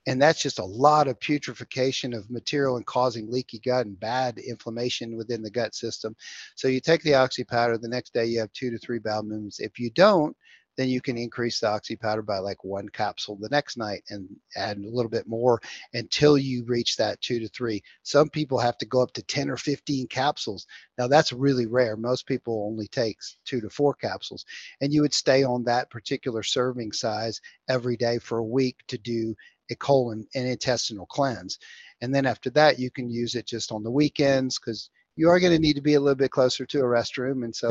and 0.06 0.20
that's 0.20 0.42
just 0.42 0.58
a 0.58 0.64
lot 0.64 1.06
of 1.06 1.20
putrefaction 1.20 2.16
of 2.16 2.30
material 2.30 2.76
and 2.76 2.86
causing 2.86 3.30
leaky 3.30 3.60
gut 3.60 3.86
and 3.86 3.98
bad 3.98 4.38
inflammation 4.38 5.16
within 5.16 5.42
the 5.42 5.50
gut 5.50 5.74
system. 5.74 6.16
So 6.56 6.68
you 6.68 6.80
take 6.80 7.02
the 7.02 7.14
oxy 7.14 7.44
powder, 7.44 7.78
the 7.78 7.88
next 7.88 8.12
day 8.12 8.26
you 8.26 8.40
have 8.40 8.52
two 8.52 8.70
to 8.70 8.78
three 8.78 8.98
bowel 8.98 9.22
movements. 9.22 9.60
If 9.60 9.78
you 9.78 9.90
don't, 9.90 10.36
then 10.76 10.88
you 10.88 11.00
can 11.00 11.18
increase 11.18 11.60
the 11.60 11.68
oxy 11.68 11.96
powder 11.96 12.22
by 12.22 12.38
like 12.38 12.64
one 12.64 12.88
capsule 12.88 13.36
the 13.40 13.48
next 13.50 13.76
night 13.76 14.02
and 14.10 14.28
add 14.56 14.78
a 14.78 14.88
little 14.88 15.10
bit 15.10 15.26
more 15.26 15.60
until 15.94 16.38
you 16.38 16.64
reach 16.64 16.96
that 16.96 17.20
two 17.20 17.38
to 17.40 17.48
three. 17.48 17.82
Some 18.02 18.28
people 18.28 18.58
have 18.58 18.78
to 18.78 18.86
go 18.86 19.02
up 19.02 19.12
to 19.12 19.22
10 19.22 19.50
or 19.50 19.56
15 19.56 20.06
capsules. 20.08 20.66
Now 20.98 21.08
that's 21.08 21.32
really 21.32 21.66
rare. 21.66 21.96
Most 21.96 22.26
people 22.26 22.66
only 22.70 22.88
takes 22.88 23.36
two 23.44 23.60
to 23.60 23.70
four 23.70 23.94
capsules 23.94 24.44
and 24.80 24.92
you 24.92 25.02
would 25.02 25.14
stay 25.14 25.44
on 25.44 25.64
that 25.64 25.90
particular 25.90 26.42
serving 26.42 26.92
size 26.92 27.40
every 27.68 27.96
day 27.96 28.18
for 28.18 28.38
a 28.38 28.44
week 28.44 28.76
to 28.88 28.98
do 28.98 29.34
a 29.70 29.76
colon 29.76 30.26
and 30.34 30.46
intestinal 30.46 31.06
cleanse. 31.06 31.58
And 32.00 32.14
then 32.14 32.26
after 32.26 32.50
that, 32.50 32.78
you 32.78 32.90
can 32.90 33.10
use 33.10 33.34
it 33.34 33.46
just 33.46 33.72
on 33.72 33.82
the 33.82 33.90
weekends 33.90 34.58
because 34.58 34.90
you 35.16 35.28
are 35.28 35.38
going 35.38 35.52
to 35.52 35.56
mm-hmm. 35.56 35.62
need 35.62 35.74
to 35.74 35.82
be 35.82 35.94
a 35.94 36.00
little 36.00 36.16
bit 36.16 36.30
closer 36.30 36.64
to 36.66 36.80
a 36.80 36.84
restroom. 36.84 37.44
And 37.44 37.54
so, 37.54 37.70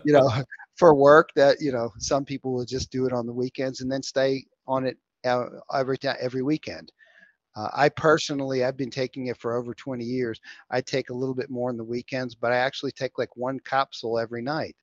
you 0.04 0.12
know, 0.12 0.30
for 0.76 0.94
work 0.94 1.30
that, 1.36 1.60
you 1.60 1.72
know, 1.72 1.90
some 1.98 2.24
people 2.24 2.52
will 2.52 2.64
just 2.64 2.90
do 2.90 3.06
it 3.06 3.12
on 3.12 3.26
the 3.26 3.32
weekends 3.32 3.80
and 3.80 3.90
then 3.90 4.02
stay 4.02 4.44
on 4.66 4.86
it 4.86 4.96
uh, 5.24 5.46
every 5.74 5.98
every 6.20 6.42
weekend. 6.42 6.92
Uh, 7.56 7.68
I 7.74 7.88
personally, 7.90 8.64
I've 8.64 8.76
been 8.78 8.90
taking 8.90 9.26
it 9.26 9.36
for 9.38 9.56
over 9.56 9.74
20 9.74 10.04
years. 10.04 10.40
I 10.70 10.80
take 10.80 11.10
a 11.10 11.14
little 11.14 11.34
bit 11.34 11.50
more 11.50 11.70
on 11.70 11.76
the 11.76 11.84
weekends, 11.84 12.34
but 12.34 12.52
I 12.52 12.56
actually 12.56 12.92
take 12.92 13.18
like 13.18 13.36
one 13.36 13.60
capsule 13.60 14.18
every 14.18 14.42
night, 14.42 14.74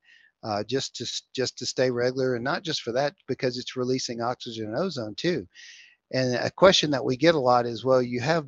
uh, 0.43 0.63
just 0.63 0.95
to 0.97 1.23
just 1.36 1.58
to 1.60 1.65
stay 1.65 1.89
regular, 1.91 2.36
and 2.36 2.43
not 2.43 2.63
just 2.63 2.82
for 2.84 2.91
that, 2.93 3.15
because 3.28 3.58
it's 3.58 3.75
releasing 3.75 4.21
oxygen 4.21 4.67
and 4.67 4.78
ozone 4.78 5.15
too. 5.15 5.47
And 6.13 6.36
a 6.36 6.52
question 6.52 6.91
that 6.91 7.06
we 7.06 7.17
get 7.17 7.36
a 7.36 7.39
lot 7.39 7.65
is, 7.65 7.86
well, 7.86 8.02
you 8.02 8.19
have 8.21 8.47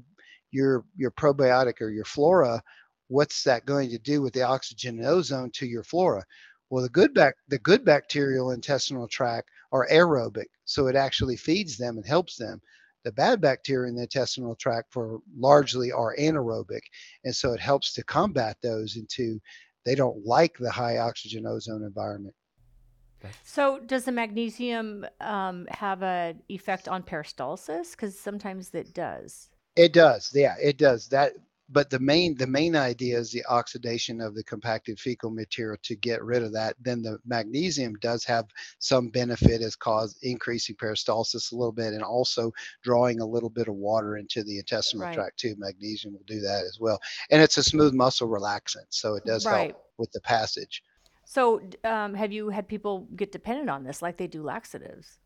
your 0.52 0.86
your 0.96 1.12
probiotic 1.12 1.82
or 1.82 1.90
your 1.90 2.06
flora. 2.06 2.62
What's 3.08 3.44
that 3.44 3.66
going 3.66 3.90
to 3.90 4.00
do 4.00 4.22
with 4.22 4.34
the 4.34 4.44
oxygen 4.44 5.00
and 5.00 5.08
ozone 5.08 5.52
to 5.56 5.66
your 5.66 5.84
flora? 5.84 6.24
Well, 6.72 6.84
the 6.84 6.90
good 6.90 7.14
bac 7.14 7.36
the 7.50 7.60
good 7.60 7.84
bacterial 7.84 8.52
intestinal 8.52 9.06
tract 9.10 9.50
are 9.74 9.88
aerobic, 9.92 10.46
so 10.64 10.88
it 10.88 10.96
actually 10.96 11.36
feeds 11.36 11.78
them 11.78 11.98
and 11.98 12.06
helps 12.06 12.38
them. 12.38 12.62
The 13.04 13.12
bad 13.12 13.42
bacteria 13.42 13.90
in 13.90 13.96
the 13.96 14.04
intestinal 14.04 14.56
tract 14.56 14.94
for 14.94 15.20
largely 15.36 15.92
are 15.92 16.16
anaerobic, 16.16 16.82
and 17.26 17.36
so 17.36 17.52
it 17.52 17.60
helps 17.60 17.94
to 17.94 18.06
combat 18.06 18.56
those 18.64 18.96
into 18.96 19.42
they 19.84 19.96
don't 19.96 20.26
like 20.26 20.58
the 20.58 20.72
high 20.72 21.00
oxygen 21.00 21.46
ozone 21.46 21.84
environment. 21.84 22.36
So, 23.44 23.80
does 23.80 24.06
the 24.06 24.14
magnesium 24.14 25.06
um, 25.20 25.68
have 25.72 26.02
an 26.04 26.42
effect 26.48 26.88
on 26.88 27.04
peristalsis? 27.04 27.92
Because 27.92 28.18
sometimes 28.18 28.74
it 28.74 28.94
does. 28.94 29.50
It 29.76 29.92
does. 29.92 30.32
Yeah, 30.34 30.56
it 30.62 30.78
does. 30.78 31.10
That, 31.10 31.34
but 31.72 31.90
the 31.90 32.00
main 32.00 32.36
the 32.36 32.48
main 32.48 32.76
idea 32.76 33.18
is 33.18 33.32
the 33.32 33.46
oxidation 33.46 34.22
of 34.22 34.36
the 34.36 34.44
compacted 34.44 35.00
fecal 35.00 35.30
material 35.30 35.78
to 35.84 35.96
get 35.96 36.24
rid 36.24 36.44
of 36.44 36.54
that. 36.54 36.76
Then 36.82 37.02
the 37.02 37.20
magnesium 37.26 37.96
does 37.96 38.24
have 38.26 38.46
some 38.80 39.10
benefit 39.10 39.62
as 39.62 39.76
cause 39.76 40.18
increasing 40.22 40.76
peristalsis 40.76 41.52
a 41.52 41.56
little 41.56 41.72
bit, 41.72 41.94
and 41.94 42.04
also 42.04 42.52
drawing 42.84 43.22
a 43.22 43.26
little 43.26 43.50
bit 43.50 43.68
of 43.68 43.76
water 43.76 44.18
into 44.18 44.44
the 44.44 44.58
intestinal 44.58 45.06
right. 45.06 45.16
tract 45.16 45.40
too. 45.40 45.56
Magnesium 45.58 46.14
will 46.14 46.24
do 46.28 46.42
that 46.42 46.64
as 46.66 46.78
well, 46.80 47.00
and 47.30 47.42
it's 47.42 47.58
a 47.58 47.64
smooth 47.64 47.94
muscle 47.94 48.28
relaxant, 48.28 48.88
so 48.90 49.16
it 49.16 49.26
does 49.26 49.46
right. 49.46 49.72
help 49.72 49.86
with 49.98 50.12
the 50.12 50.22
passage. 50.22 50.84
So, 51.24 51.62
um, 51.86 52.14
have 52.14 52.34
you 52.34 52.50
had 52.50 52.68
people 52.68 53.08
get 53.16 53.32
dependent 53.32 53.70
on 53.70 53.86
this 53.86 54.02
like 54.02 54.18
they 54.18 54.28
do 54.28 54.44
laxatives? 54.44 55.21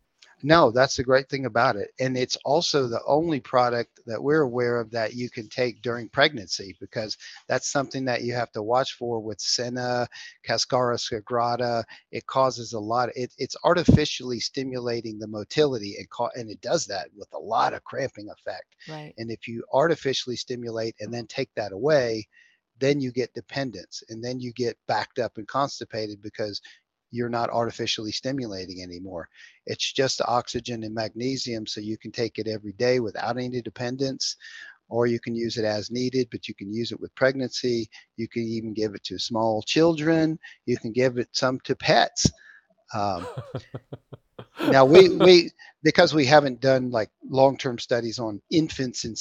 No, 0.48 0.70
that's 0.70 0.98
the 0.98 1.04
great 1.04 1.28
thing 1.28 1.48
about 1.48 1.76
it. 1.76 1.90
And 2.00 2.16
it's 2.16 2.38
also 2.46 2.88
the 2.88 3.02
only 3.08 3.40
product 3.40 4.00
that 4.06 4.22
we're 4.22 4.44
aware 4.44 4.80
of 4.80 4.92
that 4.92 5.16
you 5.16 5.28
can 5.28 5.50
take 5.50 5.82
during 5.82 6.08
pregnancy 6.08 6.76
because 6.80 7.18
that's 7.48 7.72
something 7.72 8.06
that 8.06 8.22
you 8.22 8.36
have 8.36 8.52
to 8.52 8.62
watch 8.62 8.94
for 8.94 9.20
with 9.20 9.42
Senna, 9.42 10.08
Cascara 10.44 10.98
sagrada. 10.98 11.84
It 12.12 12.28
causes 12.28 12.74
a 12.74 12.80
lot, 12.80 13.10
it, 13.16 13.34
it's 13.40 13.56
artificially 13.64 14.40
stimulating 14.40 15.18
the 15.18 15.26
motility 15.26 15.96
and, 15.98 16.08
ca- 16.12 16.30
and 16.36 16.52
it 16.52 16.62
does 16.62 16.86
that 16.86 17.08
with 17.18 17.30
a 17.34 17.40
lot 17.40 17.74
of 17.74 17.84
cramping 17.84 18.30
effect. 18.30 18.76
Right. 18.88 19.16
And 19.18 19.32
if 19.32 19.48
you 19.48 19.64
artificially 19.74 20.36
stimulate 20.36 20.94
and 21.00 21.12
then 21.12 21.26
take 21.26 21.50
that 21.56 21.72
away, 21.72 22.28
then 22.80 23.02
you 23.02 23.12
get 23.12 23.34
dependence 23.34 24.04
and 24.10 24.24
then 24.24 24.40
you 24.40 24.54
get 24.54 24.78
backed 24.88 25.18
up 25.18 25.38
and 25.38 25.48
constipated 25.48 26.22
because 26.22 26.62
you're 27.12 27.30
not 27.30 27.50
artificially 27.50 28.12
stimulating 28.12 28.82
anymore. 28.82 29.30
It's 29.66 29.92
just 29.94 30.22
oxygen 30.28 30.84
and 30.84 30.94
magnesium, 30.94 31.66
so 31.68 31.82
you 31.82 31.98
can 31.98 32.12
take 32.12 32.38
it 32.40 32.48
every 32.48 32.74
day 32.74 33.00
without 33.00 33.38
any 33.38 33.62
dependence. 33.62 34.36
or 34.90 35.08
you 35.08 35.20
can 35.20 35.36
use 35.36 35.58
it 35.58 35.66
as 35.66 35.92
needed, 35.92 36.28
but 36.32 36.48
you 36.48 36.54
can 36.56 36.72
use 36.74 36.92
it 36.92 37.00
with 37.00 37.16
pregnancy. 37.16 37.90
You 38.18 38.28
can 38.28 38.44
even 38.44 38.74
give 38.74 38.94
it 38.96 39.04
to 39.06 39.18
small 39.20 39.62
children. 39.64 40.38
You 40.66 40.78
can 40.78 40.92
give 40.92 41.18
it 41.18 41.30
some 41.34 41.60
to 41.62 41.76
pets. 41.76 42.26
Um, 42.94 43.26
now 44.70 44.86
we 44.86 45.10
we 45.10 45.52
because 45.84 46.14
we 46.14 46.26
haven't 46.26 46.62
done 46.62 46.92
like 46.92 47.10
long-term 47.30 47.80
studies 47.80 48.20
on 48.20 48.42
infants 48.52 49.06
and 49.06 49.16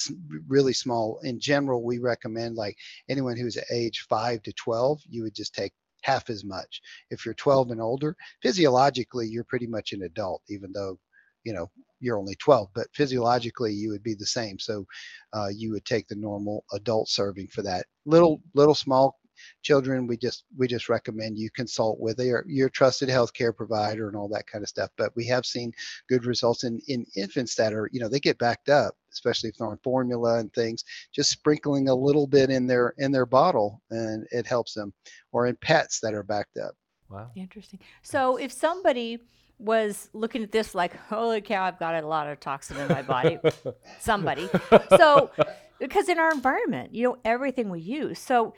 really 0.48 0.72
small 0.72 1.20
in 1.22 1.38
general 1.40 1.82
we 1.84 1.98
recommend 1.98 2.56
like 2.56 2.76
anyone 3.08 3.36
who's 3.36 3.58
age 3.72 4.06
5 4.08 4.42
to 4.42 4.52
12 4.52 5.00
you 5.08 5.22
would 5.22 5.34
just 5.34 5.54
take 5.54 5.72
half 6.04 6.30
as 6.30 6.44
much. 6.44 6.80
If 7.10 7.24
you're 7.24 7.34
12 7.34 7.70
and 7.70 7.80
older 7.80 8.16
physiologically 8.42 9.26
you're 9.26 9.44
pretty 9.44 9.66
much 9.66 9.92
an 9.92 10.02
adult 10.02 10.42
even 10.48 10.72
though 10.72 10.98
you 11.44 11.52
know 11.52 11.70
you're 12.00 12.18
only 12.18 12.34
12 12.36 12.68
but 12.74 12.86
physiologically 12.92 13.72
you 13.72 13.90
would 13.90 14.02
be 14.02 14.14
the 14.14 14.26
same. 14.26 14.58
So 14.58 14.86
uh, 15.32 15.48
you 15.54 15.72
would 15.72 15.84
take 15.84 16.06
the 16.08 16.16
normal 16.16 16.64
adult 16.72 17.08
serving 17.08 17.48
for 17.48 17.62
that 17.62 17.86
little 18.06 18.40
little 18.54 18.74
small 18.74 19.18
children 19.62 20.06
we 20.06 20.16
just 20.16 20.44
we 20.56 20.66
just 20.66 20.88
recommend 20.88 21.38
you 21.38 21.50
consult 21.50 21.98
with 22.00 22.18
your 22.18 22.44
your 22.48 22.68
trusted 22.68 23.08
healthcare 23.08 23.54
provider 23.54 24.08
and 24.08 24.16
all 24.16 24.28
that 24.28 24.46
kind 24.46 24.62
of 24.62 24.68
stuff. 24.68 24.90
But 24.96 25.14
we 25.16 25.26
have 25.26 25.46
seen 25.46 25.72
good 26.08 26.24
results 26.24 26.64
in 26.64 26.80
in 26.88 27.06
infants 27.16 27.54
that 27.56 27.72
are 27.72 27.88
you 27.92 28.00
know 28.00 28.08
they 28.08 28.20
get 28.20 28.38
backed 28.38 28.68
up 28.68 28.94
especially 29.14 29.48
if 29.48 29.56
they're 29.56 29.68
on 29.68 29.78
formula 29.82 30.38
and 30.38 30.52
things 30.52 30.84
just 31.12 31.30
sprinkling 31.30 31.88
a 31.88 31.94
little 31.94 32.26
bit 32.26 32.50
in 32.50 32.66
their 32.66 32.94
in 32.98 33.12
their 33.12 33.26
bottle 33.26 33.80
and 33.90 34.26
it 34.30 34.46
helps 34.46 34.74
them 34.74 34.92
or 35.32 35.46
in 35.46 35.56
pets 35.56 36.00
that 36.00 36.14
are 36.14 36.22
backed 36.22 36.58
up. 36.58 36.74
Wow. 37.08 37.30
Interesting. 37.34 37.80
So 38.02 38.36
if 38.36 38.52
somebody 38.52 39.20
was 39.58 40.10
looking 40.12 40.42
at 40.42 40.50
this 40.50 40.74
like 40.74 40.96
holy 41.06 41.40
cow 41.40 41.62
i've 41.62 41.78
got 41.78 41.94
a 42.02 42.04
lot 42.04 42.26
of 42.26 42.40
toxin 42.40 42.76
in 42.76 42.88
my 42.88 43.02
body 43.02 43.38
somebody. 44.00 44.48
So 44.96 45.30
because 45.78 46.08
in 46.08 46.18
our 46.18 46.32
environment 46.32 46.92
you 46.92 47.04
know 47.04 47.18
everything 47.24 47.70
we 47.70 47.80
use. 47.80 48.18
So 48.18 48.54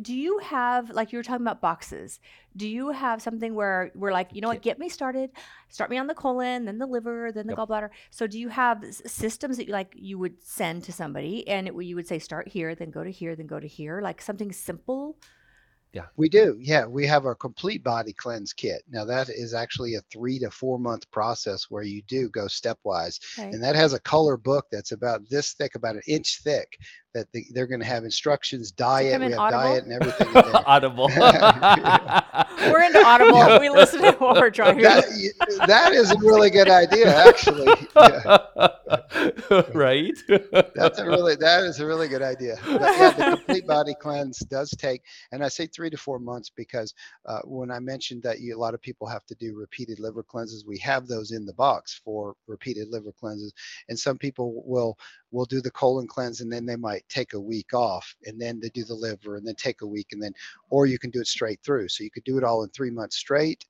do 0.00 0.14
you 0.14 0.38
have 0.38 0.90
like 0.90 1.12
you 1.12 1.18
were 1.18 1.22
talking 1.22 1.44
about 1.44 1.60
boxes 1.60 2.18
do 2.56 2.68
you 2.68 2.90
have 2.90 3.22
something 3.22 3.54
where 3.54 3.92
we're 3.94 4.12
like 4.12 4.28
you 4.32 4.40
know 4.40 4.48
what 4.48 4.62
get 4.62 4.78
me 4.78 4.88
started 4.88 5.30
start 5.68 5.90
me 5.90 5.98
on 5.98 6.06
the 6.06 6.14
colon 6.14 6.64
then 6.64 6.78
the 6.78 6.86
liver 6.86 7.30
then 7.32 7.46
the 7.46 7.52
yep. 7.52 7.58
gallbladder 7.58 7.90
so 8.10 8.26
do 8.26 8.38
you 8.38 8.48
have 8.48 8.84
systems 9.06 9.56
that 9.56 9.66
you 9.66 9.72
like 9.72 9.92
you 9.94 10.18
would 10.18 10.42
send 10.42 10.82
to 10.82 10.92
somebody 10.92 11.46
and 11.46 11.68
it, 11.68 11.74
you 11.82 11.94
would 11.94 12.08
say 12.08 12.18
start 12.18 12.48
here 12.48 12.74
then 12.74 12.90
go 12.90 13.04
to 13.04 13.10
here 13.10 13.36
then 13.36 13.46
go 13.46 13.60
to 13.60 13.68
here 13.68 14.00
like 14.00 14.20
something 14.20 14.52
simple 14.52 15.16
yeah. 15.94 16.06
We 16.16 16.28
do. 16.28 16.58
Yeah. 16.60 16.86
We 16.86 17.06
have 17.06 17.24
our 17.24 17.36
complete 17.36 17.84
body 17.84 18.12
cleanse 18.12 18.52
kit. 18.52 18.82
Now, 18.90 19.04
that 19.04 19.28
is 19.28 19.54
actually 19.54 19.94
a 19.94 20.00
three 20.12 20.40
to 20.40 20.50
four 20.50 20.76
month 20.76 21.08
process 21.12 21.66
where 21.70 21.84
you 21.84 22.02
do 22.08 22.28
go 22.30 22.46
stepwise. 22.46 23.20
Okay. 23.38 23.50
And 23.50 23.62
that 23.62 23.76
has 23.76 23.92
a 23.92 24.00
color 24.00 24.36
book 24.36 24.66
that's 24.72 24.90
about 24.90 25.20
this 25.30 25.52
thick, 25.52 25.76
about 25.76 25.94
an 25.94 26.02
inch 26.08 26.40
thick, 26.42 26.78
that 27.14 27.30
the, 27.32 27.46
they're 27.52 27.68
going 27.68 27.80
to 27.80 27.86
have 27.86 28.04
instructions, 28.04 28.72
diet, 28.72 29.20
we 29.20 29.30
have 29.30 29.38
audible? 29.38 29.62
diet 29.62 29.84
and 29.84 29.92
everything. 29.92 30.28
audible. 30.66 31.06
we're 32.72 32.82
into 32.82 33.04
Audible. 33.04 33.38
Yeah. 33.38 33.60
We 33.60 33.70
listen 33.70 34.02
to 34.02 34.12
what 34.12 34.36
we're 34.36 34.50
driving. 34.50 34.82
That, 34.82 35.04
that 35.66 35.92
is 35.92 36.10
a 36.10 36.18
really 36.18 36.50
good 36.50 36.68
idea, 36.68 37.16
actually. 37.26 37.72
Yeah. 39.50 39.62
right. 39.72 40.12
That's 40.74 40.98
a 40.98 41.06
really, 41.06 41.36
that 41.36 41.64
is 41.64 41.80
a 41.80 41.86
really 41.86 42.08
good 42.08 42.22
idea. 42.22 42.56
But 42.66 42.80
yeah, 42.82 43.10
the 43.10 43.36
complete 43.36 43.66
body 43.66 43.94
cleanse 43.94 44.38
does 44.40 44.70
take, 44.70 45.02
and 45.32 45.44
I 45.44 45.48
say 45.48 45.66
three 45.66 45.90
to 45.90 45.96
four 45.96 46.18
months 46.18 46.50
because 46.50 46.92
uh, 47.26 47.40
when 47.44 47.70
I 47.70 47.78
mentioned 47.78 48.22
that 48.24 48.40
you, 48.40 48.56
a 48.56 48.58
lot 48.58 48.74
of 48.74 48.82
people 48.82 49.06
have 49.06 49.24
to 49.26 49.34
do 49.36 49.54
repeated 49.54 50.00
liver 50.00 50.22
cleanses, 50.22 50.64
we 50.66 50.78
have 50.78 51.06
those 51.06 51.30
in 51.30 51.46
the 51.46 51.54
box 51.54 52.00
for 52.04 52.34
repeated 52.46 52.88
liver 52.88 53.12
cleanses. 53.12 53.52
And 53.88 53.98
some 53.98 54.18
people 54.18 54.62
will 54.66 54.98
will 55.34 55.44
do 55.44 55.60
the 55.60 55.70
colon 55.70 56.06
cleanse 56.06 56.40
and 56.40 56.50
then 56.50 56.64
they 56.64 56.76
might 56.76 57.04
take 57.08 57.34
a 57.34 57.40
week 57.40 57.74
off 57.74 58.14
and 58.24 58.40
then 58.40 58.60
they 58.60 58.68
do 58.68 58.84
the 58.84 58.94
liver 58.94 59.36
and 59.36 59.46
then 59.46 59.56
take 59.56 59.82
a 59.82 59.86
week 59.86 60.08
and 60.12 60.22
then 60.22 60.32
or 60.70 60.86
you 60.86 60.98
can 60.98 61.10
do 61.10 61.20
it 61.20 61.26
straight 61.26 61.60
through. 61.62 61.88
So 61.88 62.04
you 62.04 62.10
could 62.10 62.24
do 62.24 62.38
it 62.38 62.44
all 62.44 62.62
in 62.62 62.70
three 62.70 62.90
months 62.90 63.16
straight. 63.16 63.66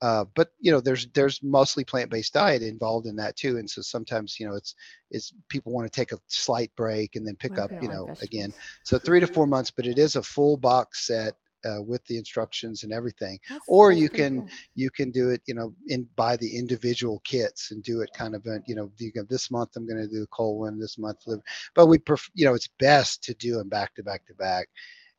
Uh, 0.00 0.24
but 0.34 0.48
you 0.58 0.72
know 0.72 0.80
there's 0.80 1.06
there's 1.12 1.40
mostly 1.44 1.84
plant-based 1.84 2.32
diet 2.32 2.62
involved 2.62 3.06
in 3.06 3.14
that 3.14 3.36
too. 3.36 3.58
And 3.58 3.70
so 3.70 3.82
sometimes 3.82 4.40
you 4.40 4.48
know 4.48 4.56
it's 4.56 4.74
it's 5.10 5.32
people 5.48 5.72
want 5.72 5.86
to 5.86 5.94
take 5.94 6.10
a 6.10 6.18
slight 6.26 6.72
break 6.74 7.14
and 7.14 7.24
then 7.24 7.36
pick 7.36 7.56
up 7.58 7.70
you 7.80 7.88
know 7.88 8.12
again. 8.20 8.52
So 8.82 8.98
three 8.98 9.20
to 9.20 9.28
four 9.28 9.46
months 9.46 9.70
but 9.70 9.86
it 9.86 9.98
is 9.98 10.16
a 10.16 10.22
full 10.22 10.56
box 10.56 11.06
set 11.06 11.36
uh, 11.64 11.82
with 11.82 12.04
the 12.06 12.16
instructions 12.16 12.82
and 12.82 12.92
everything 12.92 13.38
that's, 13.48 13.64
or 13.68 13.92
you 13.92 14.08
can 14.08 14.40
cool. 14.40 14.48
you 14.74 14.90
can 14.90 15.10
do 15.10 15.30
it 15.30 15.40
you 15.46 15.54
know 15.54 15.74
in 15.88 16.06
buy 16.16 16.36
the 16.36 16.56
individual 16.56 17.20
kits 17.24 17.70
and 17.70 17.82
do 17.82 18.00
it 18.00 18.10
kind 18.14 18.34
of 18.34 18.44
a, 18.46 18.60
you 18.66 18.74
know 18.74 18.90
you 18.98 19.12
go, 19.12 19.22
this 19.28 19.50
month 19.50 19.70
i'm 19.76 19.86
going 19.86 20.00
to 20.00 20.08
do 20.08 20.20
the 20.20 20.26
colon 20.28 20.78
this 20.78 20.98
month 20.98 21.18
liver. 21.26 21.42
but 21.74 21.86
we 21.86 21.98
pref- 21.98 22.30
you 22.34 22.44
know 22.44 22.54
it's 22.54 22.68
best 22.78 23.22
to 23.22 23.34
do 23.34 23.56
them 23.56 23.68
back 23.68 23.94
to 23.94 24.02
back 24.02 24.24
to 24.26 24.34
back 24.34 24.68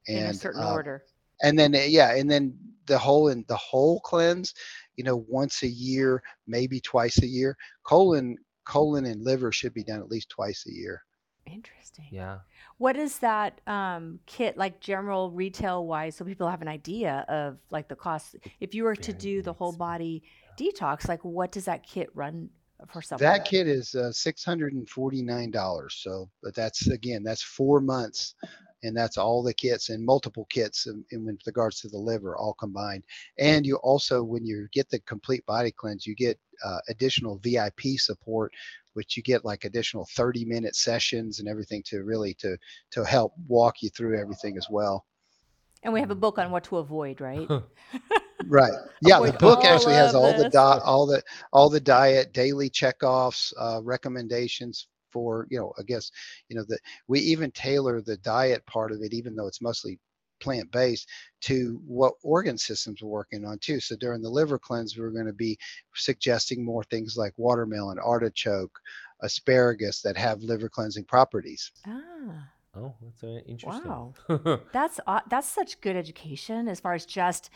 and 0.08 0.18
in 0.18 0.26
a 0.26 0.34
certain 0.34 0.64
uh, 0.64 0.72
order 0.72 1.04
and 1.44 1.58
then 1.58 1.76
yeah 1.88 2.16
and 2.16 2.30
then 2.30 2.58
the 2.86 2.98
whole 2.98 3.30
and 3.30 3.46
the 3.48 3.56
whole 3.56 4.00
cleanse 4.02 4.54
you 4.96 5.04
know 5.04 5.26
once 5.28 5.64
a 5.64 5.68
year 5.68 6.22
maybe 6.48 6.80
twice 6.80 7.22
a 7.22 7.28
year 7.28 7.56
colon 7.84 8.38
colon 8.66 9.06
and 9.06 9.24
liver 9.24 9.52
should 9.52 9.74
be 9.74 9.84
done 9.84 10.00
at 10.00 10.10
least 10.10 10.30
twice 10.30 10.66
a 10.68 10.74
year 10.74 11.04
interesting 11.46 12.06
yeah 12.12 12.40
what 12.78 12.98
is 12.98 13.20
that 13.20 13.62
um, 13.68 14.20
kit 14.26 14.58
like 14.58 14.80
general 14.80 15.32
retail 15.32 15.86
wise 15.86 16.16
so 16.16 16.26
people 16.26 16.50
have 16.50 16.62
an 16.62 16.68
idea 16.68 17.26
of 17.30 17.58
like 17.70 17.88
the 17.88 17.96
cost? 17.96 18.36
If 18.60 18.76
you 18.76 18.84
were 18.84 18.96
to 18.96 19.14
do 19.14 19.42
the 19.42 19.54
whole 19.54 19.72
body 19.72 20.24
detox, 20.58 21.08
like 21.08 21.24
what 21.24 21.52
does 21.52 21.66
that 21.66 21.84
kit 21.84 22.10
run 22.14 22.50
for 22.92 23.02
someone? 23.02 23.24
That 23.24 23.46
kit 23.46 23.68
is 23.68 23.96
uh, 23.96 24.12
$649. 24.14 25.92
So, 25.92 26.30
but 26.42 26.54
that's 26.54 26.88
again, 26.88 27.24
that's 27.24 27.44
four 27.44 27.80
months 27.80 28.36
and 28.84 28.96
that's 28.96 29.18
all 29.18 29.42
the 29.42 29.54
kits 29.54 29.90
and 29.90 30.06
multiple 30.06 30.46
kits 30.50 30.88
in, 30.88 31.04
in, 31.12 31.38
regards 31.46 31.80
to 31.82 31.88
the 31.88 31.98
liver 31.98 32.36
all 32.38 32.54
combined. 32.54 33.04
And 33.40 33.66
you 33.66 33.78
also 33.78 34.24
when 34.24 34.46
you 34.46 34.68
get 34.72 34.90
the 34.90 35.00
complete 35.02 35.46
body 35.46 35.72
cleanse 35.72 36.06
you 36.06 36.16
get 36.16 36.40
uh, 36.64 36.80
additional 36.90 37.40
vip 37.44 37.80
support 37.98 38.52
which 38.94 39.18
you 39.18 39.24
get 39.24 39.44
like 39.44 39.66
additional 39.66 40.08
30 40.16 40.46
minute 40.46 40.76
sessions 40.76 41.40
and 41.40 41.48
everything 41.48 41.82
to 41.86 42.04
really 42.04 42.34
to 42.36 42.58
to 42.92 43.04
help 43.04 43.34
walk 43.48 43.82
you 43.82 43.90
through 43.90 44.20
everything 44.20 44.58
as 44.58 44.68
well. 44.70 45.06
And 45.82 45.92
we 45.92 46.00
have 46.00 46.12
a 46.12 46.16
book 46.16 46.38
on 46.38 46.52
what 46.52 46.64
to 46.66 46.78
avoid 46.78 47.22
right? 47.22 47.50
Right. 48.48 48.74
Yeah 49.02 49.20
the 49.20 49.34
book 49.34 49.66
actually 49.66 49.96
has 49.96 50.16
all 50.16 50.32
this. 50.32 50.44
the 50.44 50.50
di- 50.50 50.80
all 50.84 51.06
the 51.06 51.22
all 51.52 51.70
the 51.70 51.80
diet 51.80 52.34
daily 52.34 52.70
checkoffs 52.70 53.54
uh, 53.60 53.82
recommendations 53.84 54.88
for 55.14 55.48
you 55.50 55.60
know 55.60 55.72
i 55.80 55.84
guess 55.84 56.12
you 56.50 56.56
know 56.56 56.66
that 56.68 56.80
we 57.08 57.20
even 57.20 57.52
tailor 57.52 58.02
the 58.02 58.18
diet 58.18 58.66
part 58.66 58.92
of 58.92 59.02
it 59.02 59.14
even 59.14 59.36
though 59.36 59.48
it's 59.48 59.62
mostly 59.62 60.00
plant 60.44 60.70
based 60.72 61.08
to 61.42 61.82
what 61.88 62.14
organ 62.22 62.58
systems 62.58 63.02
we're 63.02 63.10
working 63.10 63.46
on 63.46 63.58
too. 63.60 63.80
So 63.80 63.96
during 63.96 64.22
the 64.22 64.30
liver 64.30 64.60
cleanse, 64.60 64.98
we're 64.98 65.10
going 65.10 65.26
to 65.26 65.32
be 65.32 65.58
suggesting 65.96 66.66
more 66.66 66.84
things 66.84 67.16
like 67.16 67.34
watermelon, 67.38 67.98
artichoke, 67.98 68.78
asparagus 69.22 70.02
that 70.02 70.18
have 70.18 70.42
liver 70.42 70.68
cleansing 70.68 71.06
properties. 71.06 71.72
Ah. 71.88 72.50
Oh, 72.76 72.96
that's 73.02 73.22
very 73.22 73.44
interesting. 73.48 73.92
Wow, 73.92 74.14
that's 74.74 75.00
uh, 75.06 75.20
that's 75.30 75.48
such 75.48 75.80
good 75.80 75.96
education 75.96 76.68
as 76.68 76.80
far 76.80 76.94
as 76.94 77.06
just 77.06 77.52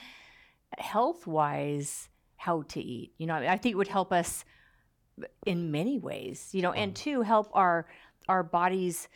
health 0.77 1.25
wise 1.25 2.09
how 2.35 2.61
to 2.69 2.79
eat. 2.79 3.13
You 3.17 3.25
know, 3.25 3.35
I 3.35 3.57
think 3.57 3.73
it 3.73 3.77
would 3.77 3.87
help 3.87 4.13
us 4.13 4.45
in 5.45 5.71
many 5.71 5.99
ways. 5.99 6.49
You 6.51 6.61
know, 6.61 6.71
and 6.71 6.95
to 6.97 7.21
help 7.21 7.49
our 7.53 7.87
our 8.27 8.43
bodies 8.43 9.07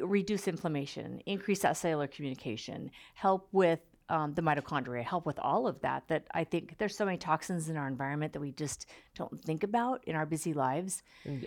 reduce 0.00 0.46
inflammation, 0.48 1.22
increase 1.26 1.60
that 1.60 1.76
cellular 1.76 2.06
communication, 2.06 2.90
help 3.14 3.48
with 3.52 3.80
um, 4.10 4.34
the 4.34 4.42
mitochondria, 4.42 5.04
help 5.04 5.24
with 5.24 5.38
all 5.38 5.66
of 5.66 5.80
that. 5.80 6.02
That 6.08 6.26
I 6.34 6.44
think 6.44 6.76
there's 6.78 6.96
so 6.96 7.04
many 7.04 7.16
toxins 7.16 7.68
in 7.68 7.76
our 7.76 7.86
environment 7.86 8.32
that 8.32 8.40
we 8.40 8.50
just 8.50 8.86
don't 9.14 9.42
think 9.44 9.62
about 9.62 10.02
in 10.04 10.16
our 10.16 10.26
busy 10.26 10.52
lives. 10.52 11.02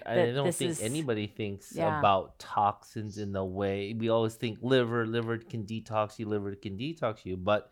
I 0.05 0.31
don't 0.31 0.55
think 0.55 0.71
is, 0.71 0.81
anybody 0.81 1.27
thinks 1.27 1.73
yeah. 1.75 1.99
about 1.99 2.39
toxins 2.39 3.17
in 3.17 3.33
the 3.33 3.43
way 3.43 3.93
we 3.97 4.09
always 4.09 4.35
think 4.35 4.59
liver, 4.61 5.05
liver 5.05 5.37
can 5.37 5.65
detox 5.65 6.17
you, 6.17 6.25
liver 6.25 6.55
can 6.55 6.77
detox 6.77 7.25
you. 7.25 7.35
But 7.35 7.69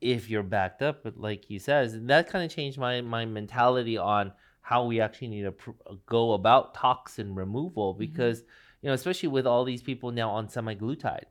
if 0.00 0.30
you're 0.30 0.42
backed 0.42 0.82
up, 0.82 1.06
like 1.16 1.44
he 1.44 1.58
says, 1.58 1.96
that 2.02 2.28
kind 2.28 2.44
of 2.44 2.50
changed 2.50 2.78
my 2.78 3.02
my 3.02 3.26
mentality 3.26 3.98
on 3.98 4.32
how 4.64 4.84
we 4.86 5.00
actually 5.00 5.28
need 5.28 5.42
to 5.42 5.52
pr- 5.52 5.70
go 6.06 6.32
about 6.32 6.74
toxin 6.74 7.34
removal 7.34 7.92
mm-hmm. 7.92 8.00
because. 8.00 8.40
Mm-hmm 8.40 8.50
you 8.84 8.88
know, 8.88 8.94
especially 8.94 9.30
with 9.30 9.46
all 9.46 9.64
these 9.64 9.82
people 9.82 10.10
now 10.10 10.28
on 10.28 10.46
semaglutide. 10.46 11.24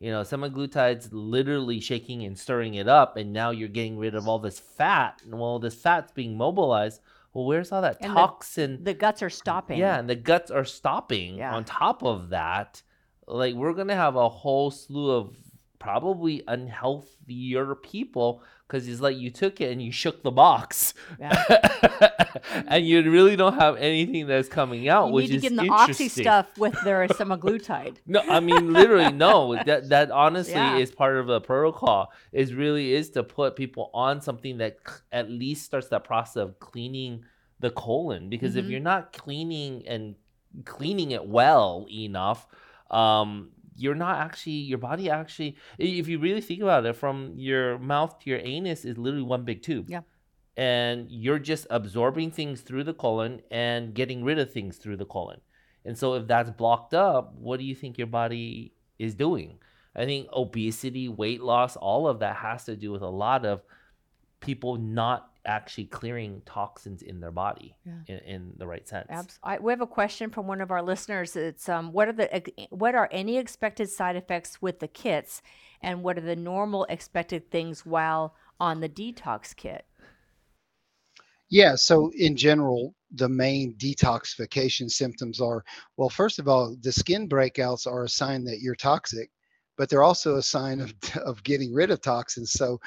You 0.00 0.10
know, 0.10 0.22
semaglutide's 0.22 1.12
literally 1.12 1.78
shaking 1.78 2.24
and 2.24 2.36
stirring 2.36 2.74
it 2.74 2.88
up, 2.88 3.16
and 3.16 3.32
now 3.32 3.52
you're 3.52 3.68
getting 3.68 3.98
rid 3.98 4.16
of 4.16 4.26
all 4.26 4.40
this 4.40 4.58
fat. 4.58 5.22
And 5.24 5.38
well, 5.38 5.60
this 5.60 5.76
fat's 5.76 6.10
being 6.10 6.36
mobilized. 6.36 7.00
Well, 7.32 7.46
where's 7.46 7.70
all 7.70 7.82
that 7.82 7.98
and 8.00 8.12
toxin? 8.12 8.78
The, 8.78 8.94
the, 8.94 8.94
guts 8.94 9.22
are 9.22 9.30
stopping. 9.30 9.78
Yeah, 9.78 9.96
and 9.96 10.10
the 10.10 10.16
guts 10.16 10.50
are 10.50 10.64
stopping. 10.64 11.36
Yeah. 11.36 11.54
On 11.54 11.64
top 11.64 12.02
of 12.02 12.30
that, 12.30 12.82
like 13.28 13.54
we're 13.54 13.74
gonna 13.74 13.94
have 13.94 14.16
a 14.16 14.28
whole 14.28 14.72
slew 14.72 15.12
of 15.12 15.36
probably 15.78 16.42
unhealthier 16.48 17.76
people 17.80 18.42
because 18.68 18.86
it's 18.86 19.00
like 19.00 19.16
you 19.16 19.30
took 19.30 19.62
it 19.62 19.72
and 19.72 19.80
you 19.80 19.90
shook 19.90 20.22
the 20.22 20.30
box, 20.30 20.92
yeah. 21.18 22.12
and 22.68 22.86
you 22.86 23.10
really 23.10 23.34
don't 23.34 23.58
have 23.58 23.76
anything 23.78 24.26
that's 24.26 24.48
coming 24.48 24.88
out. 24.88 25.08
You 25.08 25.14
which 25.14 25.30
need 25.30 25.36
to 25.36 25.40
give 25.40 25.56
them 25.56 25.66
the 25.66 25.72
oxy 25.72 26.08
stuff 26.08 26.46
with 26.58 26.76
their 26.84 27.08
semaglutide. 27.08 27.96
no, 28.06 28.20
I 28.20 28.40
mean 28.40 28.72
literally 28.72 29.12
no. 29.12 29.56
That 29.64 29.88
that 29.88 30.10
honestly 30.10 30.54
yeah. 30.54 30.76
is 30.76 30.90
part 30.90 31.16
of 31.16 31.26
the 31.26 31.40
protocol. 31.40 32.12
Is 32.32 32.52
really 32.52 32.92
is 32.92 33.10
to 33.10 33.22
put 33.22 33.56
people 33.56 33.90
on 33.94 34.20
something 34.20 34.58
that 34.58 34.76
at 35.10 35.30
least 35.30 35.64
starts 35.64 35.88
that 35.88 36.04
process 36.04 36.36
of 36.36 36.58
cleaning 36.58 37.24
the 37.60 37.70
colon 37.70 38.28
because 38.28 38.50
mm-hmm. 38.50 38.60
if 38.60 38.66
you're 38.66 38.80
not 38.80 39.12
cleaning 39.12 39.82
and 39.86 40.14
cleaning 40.64 41.10
it 41.10 41.26
well 41.26 41.86
enough 41.90 42.46
um 42.90 43.50
you're 43.78 43.94
not 43.94 44.18
actually 44.18 44.52
your 44.52 44.78
body 44.78 45.08
actually 45.08 45.56
if 45.78 46.08
you 46.08 46.18
really 46.18 46.40
think 46.40 46.60
about 46.62 46.84
it 46.84 46.96
from 46.96 47.32
your 47.36 47.78
mouth 47.78 48.18
to 48.18 48.30
your 48.30 48.40
anus 48.40 48.84
is 48.84 48.98
literally 48.98 49.24
one 49.24 49.44
big 49.44 49.62
tube. 49.62 49.88
Yeah. 49.88 50.00
And 50.56 51.06
you're 51.08 51.38
just 51.38 51.68
absorbing 51.70 52.32
things 52.32 52.62
through 52.62 52.84
the 52.84 52.94
colon 52.94 53.42
and 53.50 53.94
getting 53.94 54.24
rid 54.24 54.40
of 54.40 54.52
things 54.52 54.76
through 54.76 54.96
the 54.96 55.06
colon. 55.06 55.40
And 55.84 55.96
so 55.96 56.14
if 56.14 56.26
that's 56.26 56.50
blocked 56.50 56.94
up 56.94 57.34
what 57.34 57.58
do 57.58 57.64
you 57.64 57.74
think 57.74 57.96
your 57.96 58.08
body 58.08 58.72
is 58.98 59.14
doing? 59.14 59.58
I 59.94 60.04
think 60.04 60.28
obesity 60.32 61.08
weight 61.08 61.42
loss 61.42 61.76
all 61.76 62.06
of 62.06 62.20
that 62.20 62.36
has 62.36 62.64
to 62.64 62.76
do 62.76 62.92
with 62.92 63.02
a 63.02 63.08
lot 63.08 63.46
of 63.46 63.62
people 64.40 64.76
not 64.76 65.30
actually 65.48 65.86
clearing 65.86 66.42
toxins 66.44 67.02
in 67.02 67.20
their 67.20 67.32
body 67.32 67.74
yeah. 67.84 67.92
in, 68.06 68.18
in, 68.18 68.52
the 68.58 68.66
right 68.66 68.86
sense. 68.86 69.06
Abs- 69.10 69.38
I, 69.42 69.58
we 69.58 69.72
have 69.72 69.80
a 69.80 69.86
question 69.86 70.30
from 70.30 70.46
one 70.46 70.60
of 70.60 70.70
our 70.70 70.82
listeners. 70.82 71.34
It's 71.34 71.68
um, 71.68 71.92
what 71.92 72.08
are 72.08 72.12
the 72.12 72.68
what 72.70 72.94
are 72.94 73.08
any 73.10 73.38
expected 73.38 73.88
side 73.88 74.14
effects 74.14 74.60
with 74.62 74.78
the 74.78 74.88
kits, 74.88 75.42
and 75.80 76.02
what 76.02 76.18
are 76.18 76.22
the 76.22 76.36
normal 76.36 76.84
expected 76.88 77.50
things 77.50 77.86
while 77.86 78.34
on 78.60 78.80
the 78.80 78.88
detox 78.88 79.56
kit? 79.56 79.86
Yeah, 81.50 81.76
so 81.76 82.12
in 82.14 82.36
general, 82.36 82.94
the 83.10 83.28
main 83.28 83.74
detoxification 83.74 84.90
symptoms 84.90 85.40
are 85.40 85.64
well, 85.96 86.10
first 86.10 86.38
of 86.38 86.46
all, 86.46 86.76
the 86.80 86.92
skin 86.92 87.28
breakouts 87.28 87.86
are 87.86 88.04
a 88.04 88.08
sign 88.08 88.44
that 88.44 88.60
you're 88.60 88.74
toxic, 88.76 89.30
but 89.78 89.88
they're 89.88 90.02
also 90.02 90.36
a 90.36 90.42
sign 90.42 90.80
of, 90.80 90.92
of 91.24 91.42
getting 91.42 91.72
rid 91.72 91.90
of 91.90 92.02
toxins. 92.02 92.52
So 92.52 92.78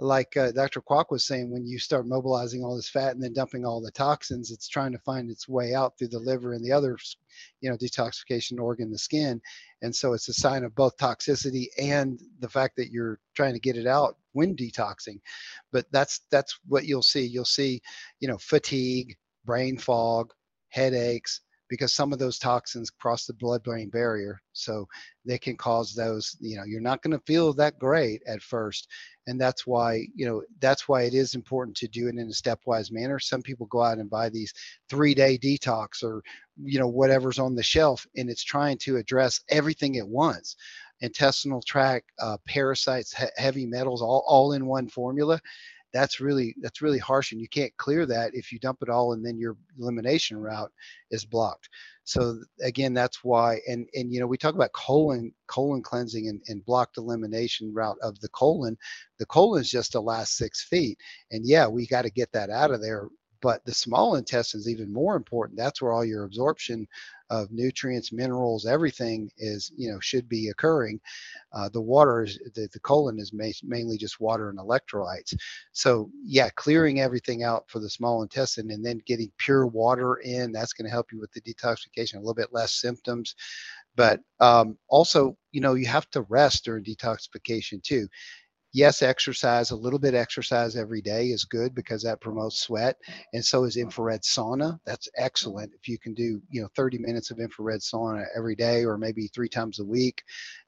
like 0.00 0.34
uh, 0.34 0.50
Dr. 0.52 0.80
Kwok 0.80 1.06
was 1.10 1.24
saying, 1.24 1.50
when 1.50 1.66
you 1.66 1.78
start 1.78 2.06
mobilizing 2.06 2.64
all 2.64 2.74
this 2.74 2.88
fat 2.88 3.12
and 3.14 3.22
then 3.22 3.34
dumping 3.34 3.66
all 3.66 3.82
the 3.82 3.90
toxins, 3.90 4.50
it's 4.50 4.66
trying 4.66 4.92
to 4.92 4.98
find 4.98 5.30
its 5.30 5.46
way 5.46 5.74
out 5.74 5.98
through 5.98 6.08
the 6.08 6.18
liver 6.18 6.54
and 6.54 6.64
the 6.64 6.72
other, 6.72 6.96
you 7.60 7.68
know, 7.68 7.76
detoxification 7.76 8.58
organ, 8.58 8.90
the 8.90 8.98
skin. 8.98 9.42
And 9.82 9.94
so 9.94 10.14
it's 10.14 10.28
a 10.28 10.32
sign 10.32 10.64
of 10.64 10.74
both 10.74 10.96
toxicity 10.96 11.66
and 11.78 12.18
the 12.38 12.48
fact 12.48 12.76
that 12.76 12.90
you're 12.90 13.20
trying 13.34 13.52
to 13.52 13.60
get 13.60 13.76
it 13.76 13.86
out 13.86 14.16
when 14.32 14.56
detoxing. 14.56 15.20
But 15.70 15.84
that's 15.92 16.22
that's 16.30 16.58
what 16.66 16.86
you'll 16.86 17.02
see. 17.02 17.26
You'll 17.26 17.44
see, 17.44 17.82
you 18.20 18.28
know, 18.28 18.38
fatigue, 18.38 19.18
brain 19.44 19.76
fog, 19.76 20.32
headaches, 20.70 21.42
because 21.70 21.94
some 21.94 22.12
of 22.12 22.18
those 22.18 22.38
toxins 22.38 22.90
cross 22.90 23.24
the 23.24 23.32
blood 23.32 23.62
brain 23.62 23.88
barrier. 23.88 24.42
So 24.52 24.86
they 25.24 25.38
can 25.38 25.56
cause 25.56 25.94
those, 25.94 26.36
you 26.40 26.56
know, 26.56 26.64
you're 26.64 26.80
not 26.80 27.00
going 27.00 27.16
to 27.16 27.24
feel 27.24 27.54
that 27.54 27.78
great 27.78 28.22
at 28.26 28.42
first. 28.42 28.88
And 29.28 29.40
that's 29.40 29.66
why, 29.66 30.06
you 30.14 30.26
know, 30.26 30.42
that's 30.58 30.88
why 30.88 31.02
it 31.02 31.14
is 31.14 31.34
important 31.34 31.76
to 31.78 31.88
do 31.88 32.08
it 32.08 32.16
in 32.16 32.18
a 32.18 32.24
stepwise 32.24 32.90
manner. 32.90 33.20
Some 33.20 33.40
people 33.40 33.66
go 33.66 33.82
out 33.82 33.98
and 33.98 34.10
buy 34.10 34.28
these 34.28 34.52
three 34.90 35.14
day 35.14 35.38
detox 35.38 36.02
or, 36.02 36.22
you 36.62 36.80
know, 36.80 36.88
whatever's 36.88 37.38
on 37.38 37.54
the 37.54 37.62
shelf 37.62 38.04
and 38.16 38.28
it's 38.28 38.44
trying 38.44 38.76
to 38.78 38.96
address 38.96 39.40
everything 39.48 39.96
at 39.96 40.08
once 40.08 40.56
intestinal 41.02 41.62
tract, 41.62 42.10
uh, 42.18 42.36
parasites, 42.46 43.16
he- 43.16 43.24
heavy 43.42 43.64
metals, 43.64 44.02
all, 44.02 44.22
all 44.26 44.52
in 44.52 44.66
one 44.66 44.86
formula 44.86 45.40
that's 45.92 46.20
really 46.20 46.54
that's 46.60 46.82
really 46.82 46.98
harsh 46.98 47.32
and 47.32 47.40
you 47.40 47.48
can't 47.48 47.76
clear 47.76 48.06
that 48.06 48.34
if 48.34 48.52
you 48.52 48.58
dump 48.58 48.78
it 48.82 48.88
all 48.88 49.12
and 49.12 49.24
then 49.24 49.38
your 49.38 49.56
elimination 49.78 50.38
route 50.38 50.70
is 51.10 51.24
blocked. 51.24 51.68
So 52.04 52.40
again 52.62 52.94
that's 52.94 53.22
why 53.24 53.60
and 53.68 53.86
and 53.94 54.12
you 54.12 54.20
know 54.20 54.26
we 54.26 54.38
talk 54.38 54.54
about 54.54 54.72
colon 54.72 55.32
colon 55.46 55.82
cleansing 55.82 56.28
and, 56.28 56.40
and 56.48 56.64
blocked 56.64 56.96
elimination 56.98 57.72
route 57.72 57.98
of 58.02 58.18
the 58.20 58.28
colon. 58.30 58.76
The 59.18 59.26
colon 59.26 59.60
is 59.60 59.70
just 59.70 59.92
the 59.92 60.02
last 60.02 60.36
six 60.36 60.64
feet 60.64 60.98
and 61.30 61.46
yeah 61.46 61.66
we 61.66 61.86
got 61.86 62.02
to 62.02 62.10
get 62.10 62.32
that 62.32 62.50
out 62.50 62.70
of 62.70 62.80
there 62.80 63.08
but 63.42 63.64
the 63.64 63.74
small 63.74 64.16
intestine 64.16 64.60
is 64.60 64.68
even 64.68 64.92
more 64.92 65.16
important 65.16 65.58
that's 65.58 65.80
where 65.82 65.92
all 65.92 66.04
your 66.04 66.24
absorption 66.24 66.86
of 67.30 67.50
nutrients, 67.52 68.12
minerals, 68.12 68.66
everything 68.66 69.30
is, 69.38 69.72
you 69.76 69.90
know, 69.90 70.00
should 70.00 70.28
be 70.28 70.48
occurring. 70.48 71.00
Uh, 71.52 71.68
the 71.68 71.80
water 71.80 72.24
is, 72.24 72.38
the, 72.54 72.68
the 72.72 72.80
colon 72.80 73.18
is 73.20 73.32
ma- 73.32 73.46
mainly 73.62 73.96
just 73.96 74.20
water 74.20 74.50
and 74.50 74.58
electrolytes. 74.58 75.34
So 75.72 76.10
yeah, 76.24 76.48
clearing 76.56 77.00
everything 77.00 77.44
out 77.44 77.64
for 77.68 77.78
the 77.78 77.88
small 77.88 78.22
intestine 78.22 78.70
and 78.72 78.84
then 78.84 79.00
getting 79.06 79.30
pure 79.38 79.66
water 79.66 80.16
in, 80.16 80.50
that's 80.52 80.72
going 80.72 80.86
to 80.86 80.90
help 80.90 81.12
you 81.12 81.20
with 81.20 81.32
the 81.32 81.40
detoxification, 81.40 82.14
a 82.16 82.18
little 82.18 82.34
bit 82.34 82.52
less 82.52 82.74
symptoms. 82.74 83.36
But 83.96 84.20
um, 84.40 84.76
also, 84.88 85.36
you 85.52 85.60
know, 85.60 85.74
you 85.74 85.86
have 85.86 86.10
to 86.10 86.22
rest 86.22 86.64
during 86.64 86.84
detoxification 86.84 87.82
too 87.82 88.08
yes, 88.72 89.02
exercise, 89.02 89.70
a 89.70 89.76
little 89.76 89.98
bit 89.98 90.14
exercise 90.14 90.76
every 90.76 91.00
day 91.02 91.28
is 91.28 91.44
good 91.44 91.74
because 91.74 92.02
that 92.02 92.20
promotes 92.20 92.60
sweat. 92.60 92.96
And 93.32 93.44
so 93.44 93.64
is 93.64 93.76
infrared 93.76 94.22
sauna. 94.22 94.78
That's 94.86 95.08
excellent. 95.16 95.72
If 95.74 95.88
you 95.88 95.98
can 95.98 96.14
do, 96.14 96.40
you 96.50 96.62
know, 96.62 96.68
30 96.76 96.98
minutes 96.98 97.30
of 97.30 97.38
infrared 97.40 97.80
sauna 97.80 98.24
every 98.36 98.54
day 98.56 98.84
or 98.84 98.98
maybe 98.98 99.28
three 99.28 99.48
times 99.48 99.80
a 99.80 99.84
week, 99.84 100.22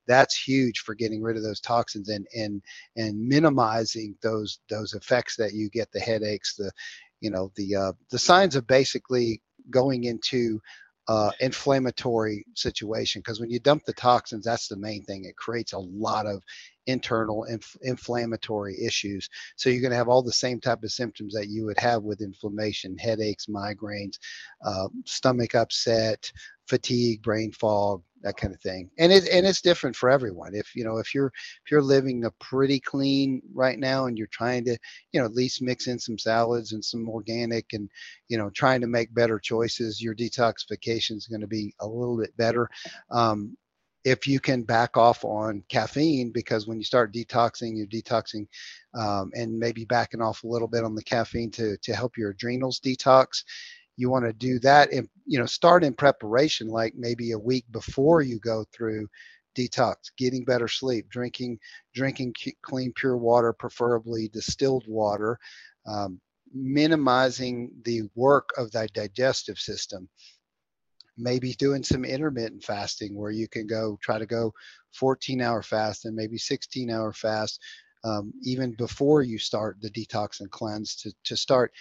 that's 0.06 0.36
huge 0.36 0.80
for 0.80 0.94
getting 0.94 1.22
rid 1.22 1.36
of 1.36 1.42
those 1.42 1.60
toxins 1.60 2.08
and 2.08 2.26
and 2.34 2.62
and 2.96 3.20
minimizing 3.20 4.16
those 4.22 4.58
those 4.68 4.94
effects 4.94 5.36
that 5.36 5.52
you 5.54 5.70
get, 5.70 5.92
the 5.92 6.00
headaches, 6.00 6.56
the 6.56 6.70
you 7.20 7.30
know, 7.30 7.52
the 7.56 7.76
uh, 7.76 7.92
the 8.10 8.18
signs 8.18 8.56
of 8.56 8.66
basically 8.66 9.40
going 9.70 10.04
into 10.04 10.60
uh, 11.08 11.30
inflammatory 11.40 12.44
situation 12.54 13.20
because 13.20 13.40
when 13.40 13.50
you 13.50 13.58
dump 13.58 13.84
the 13.84 13.92
toxins 13.92 14.44
that's 14.44 14.68
the 14.68 14.76
main 14.76 15.02
thing 15.02 15.24
it 15.24 15.36
creates 15.36 15.72
a 15.72 15.78
lot 15.78 16.26
of 16.26 16.40
internal 16.86 17.44
inf- 17.44 17.76
inflammatory 17.82 18.76
issues. 18.84 19.28
So 19.56 19.70
you're 19.70 19.80
going 19.80 19.92
to 19.92 19.96
have 19.96 20.08
all 20.08 20.22
the 20.22 20.32
same 20.32 20.60
type 20.60 20.82
of 20.82 20.90
symptoms 20.90 21.34
that 21.34 21.48
you 21.48 21.64
would 21.64 21.78
have 21.78 22.02
with 22.02 22.20
inflammation, 22.20 22.96
headaches, 22.98 23.46
migraines, 23.46 24.18
uh, 24.64 24.88
stomach 25.04 25.54
upset, 25.54 26.30
fatigue, 26.66 27.22
brain 27.22 27.52
fog, 27.52 28.02
that 28.22 28.36
kind 28.36 28.54
of 28.54 28.60
thing. 28.60 28.88
And 28.98 29.12
it 29.12 29.28
and 29.28 29.46
it's 29.46 29.60
different 29.60 29.96
for 29.96 30.08
everyone. 30.08 30.54
If 30.54 30.74
you 30.74 30.84
know 30.84 30.98
if 30.98 31.14
you're 31.14 31.26
if 31.64 31.70
you're 31.70 31.82
living 31.82 32.24
a 32.24 32.30
pretty 32.32 32.80
clean 32.80 33.42
right 33.52 33.78
now 33.78 34.06
and 34.06 34.16
you're 34.16 34.28
trying 34.28 34.64
to 34.64 34.78
you 35.12 35.20
know 35.20 35.26
at 35.26 35.34
least 35.34 35.62
mix 35.62 35.86
in 35.86 35.98
some 35.98 36.18
salads 36.18 36.72
and 36.72 36.84
some 36.84 37.08
organic 37.08 37.72
and 37.72 37.88
you 38.28 38.38
know 38.38 38.50
trying 38.50 38.80
to 38.80 38.86
make 38.86 39.14
better 39.14 39.38
choices, 39.38 40.00
your 40.00 40.14
detoxification 40.14 41.16
is 41.16 41.26
going 41.26 41.40
to 41.40 41.46
be 41.46 41.74
a 41.80 41.86
little 41.86 42.16
bit 42.18 42.36
better. 42.36 42.68
Um, 43.10 43.56
if 44.04 44.26
you 44.26 44.40
can 44.40 44.62
back 44.62 44.96
off 44.96 45.24
on 45.24 45.62
caffeine 45.68 46.30
because 46.32 46.66
when 46.66 46.78
you 46.78 46.84
start 46.84 47.12
detoxing 47.12 47.76
you're 47.76 47.86
detoxing 47.86 48.46
um, 48.94 49.30
and 49.34 49.58
maybe 49.58 49.84
backing 49.84 50.20
off 50.20 50.42
a 50.42 50.46
little 50.46 50.68
bit 50.68 50.84
on 50.84 50.94
the 50.94 51.02
caffeine 51.02 51.50
to 51.50 51.76
to 51.78 51.94
help 51.94 52.16
your 52.16 52.30
adrenals 52.30 52.80
detox 52.80 53.44
you 53.96 54.10
want 54.10 54.24
to 54.24 54.32
do 54.32 54.58
that 54.58 54.92
and 54.92 55.08
you 55.26 55.38
know 55.38 55.46
start 55.46 55.84
in 55.84 55.94
preparation 55.94 56.68
like 56.68 56.94
maybe 56.96 57.32
a 57.32 57.38
week 57.38 57.64
before 57.70 58.22
you 58.22 58.38
go 58.40 58.64
through 58.72 59.06
detox 59.56 59.96
getting 60.16 60.44
better 60.44 60.68
sleep 60.68 61.08
drinking 61.08 61.58
drinking 61.94 62.34
clean 62.62 62.92
pure 62.96 63.16
water 63.16 63.52
preferably 63.52 64.28
distilled 64.28 64.84
water 64.88 65.38
um, 65.86 66.20
minimizing 66.54 67.70
the 67.84 68.02
work 68.14 68.50
of 68.56 68.70
the 68.72 68.88
digestive 68.92 69.58
system 69.58 70.08
maybe 71.18 71.52
doing 71.54 71.82
some 71.82 72.04
intermittent 72.04 72.62
fasting 72.62 73.16
where 73.16 73.30
you 73.30 73.48
can 73.48 73.66
go 73.66 73.98
try 74.02 74.18
to 74.18 74.26
go 74.26 74.52
14 74.94 75.40
hour 75.40 75.62
fast 75.62 76.04
and 76.04 76.14
maybe 76.14 76.38
16 76.38 76.90
hour 76.90 77.12
fast 77.12 77.60
um, 78.04 78.32
even 78.44 78.72
before 78.72 79.22
you 79.22 79.38
start 79.38 79.76
the 79.80 79.90
detox 79.90 80.40
and 80.40 80.50
cleanse 80.50 80.96
to, 80.96 81.12
to 81.24 81.36
start 81.36 81.72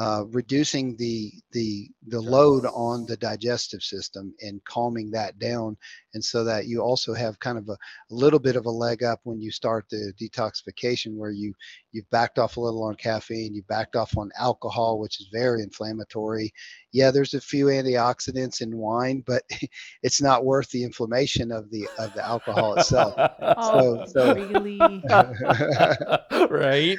uh, 0.00 0.24
reducing 0.30 0.96
the 0.96 1.30
the 1.52 1.88
the 2.08 2.20
load 2.20 2.64
on 2.64 3.04
the 3.06 3.16
digestive 3.16 3.82
system 3.82 4.34
and 4.40 4.64
calming 4.64 5.10
that 5.10 5.38
down. 5.38 5.76
And 6.14 6.24
so 6.24 6.44
that 6.44 6.66
you 6.66 6.80
also 6.80 7.12
have 7.12 7.38
kind 7.40 7.58
of 7.58 7.68
a, 7.68 7.72
a, 7.72 7.76
little 8.10 8.38
bit 8.38 8.56
of 8.56 8.64
a 8.64 8.70
leg 8.70 9.02
up 9.02 9.20
when 9.24 9.40
you 9.40 9.50
start 9.50 9.84
the 9.90 10.12
detoxification 10.20 11.16
where 11.16 11.30
you 11.30 11.52
you've 11.92 12.08
backed 12.10 12.38
off 12.38 12.56
a 12.56 12.60
little 12.60 12.82
on 12.84 12.94
caffeine 12.94 13.54
you 13.54 13.62
backed 13.68 13.94
off 13.94 14.16
on 14.16 14.30
alcohol 14.38 14.98
which 14.98 15.20
is 15.20 15.28
very 15.30 15.62
inflammatory 15.62 16.50
yeah 16.92 17.10
there's 17.10 17.34
a 17.34 17.40
few 17.40 17.66
antioxidants 17.66 18.60
in 18.60 18.76
wine 18.76 19.22
but 19.26 19.42
it's 20.02 20.20
not 20.22 20.44
worth 20.44 20.70
the 20.70 20.84
inflammation 20.84 21.50
of 21.50 21.70
the 21.70 21.88
of 21.98 22.12
the 22.12 22.24
alcohol 22.24 22.74
itself. 22.74 23.14
Oh, 23.56 24.04
so, 24.06 24.06
so 24.06 24.34
really? 24.34 25.02
Right? 26.50 26.98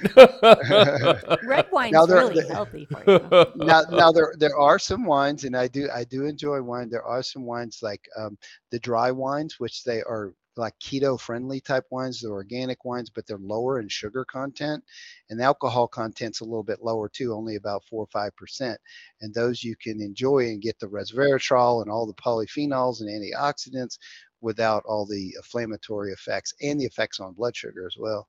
Red 1.42 1.66
wine's 1.72 1.94
now 1.94 2.06
really 2.06 2.46
healthy 2.48 2.86
for 2.92 3.04
you. 3.06 3.30
Now 3.56 3.84
now 3.92 4.12
there 4.12 4.34
there 4.38 4.58
are 4.58 4.80
some 4.80 5.06
wines 5.06 5.44
and 5.44 5.56
i 5.56 5.68
do 5.68 5.90
i 5.94 6.04
do 6.04 6.26
enjoy 6.26 6.62
wine. 6.62 6.90
There 6.90 7.04
are 7.04 7.24
some 7.24 7.44
wines 7.44 7.80
like 7.82 8.02
um, 8.18 8.38
the 8.72 8.80
dry 8.80 9.12
wines, 9.12 9.60
which 9.60 9.84
they 9.84 10.02
are 10.02 10.34
like 10.58 10.78
keto 10.80 11.20
friendly 11.20 11.60
type 11.60 11.86
wines, 11.90 12.22
the 12.22 12.30
organic 12.30 12.86
wines, 12.86 13.10
but 13.10 13.26
they're 13.26 13.38
lower 13.38 13.80
in 13.80 13.88
sugar 13.88 14.26
content. 14.26 14.84
And 15.30 15.40
the 15.40 15.44
alcohol 15.44 15.88
content's 15.88 16.42
a 16.42 16.46
little 16.46 16.64
bit 16.64 16.84
lower 16.84 17.10
too, 17.10 17.34
only 17.34 17.56
about 17.56 17.84
four 17.86 18.04
or 18.04 18.08
five 18.08 18.36
percent. 18.36 18.80
And 19.22 19.34
those 19.34 19.64
you 19.64 19.76
can 19.76 20.02
enjoy 20.02 20.46
and 20.46 20.62
get 20.62 20.80
the 20.80 20.88
resveratrol 20.88 21.82
and 21.82 21.92
all 21.92 22.06
the 22.06 22.14
polyphenols 22.14 23.02
and 23.02 23.10
antioxidants 23.10 23.98
without 24.42 24.84
all 24.86 25.06
the 25.06 25.34
inflammatory 25.38 26.12
effects 26.12 26.54
and 26.62 26.80
the 26.80 26.86
effects 26.86 27.20
on 27.20 27.34
blood 27.34 27.56
sugar 27.56 27.88
as 27.88 27.96
well. 27.98 28.28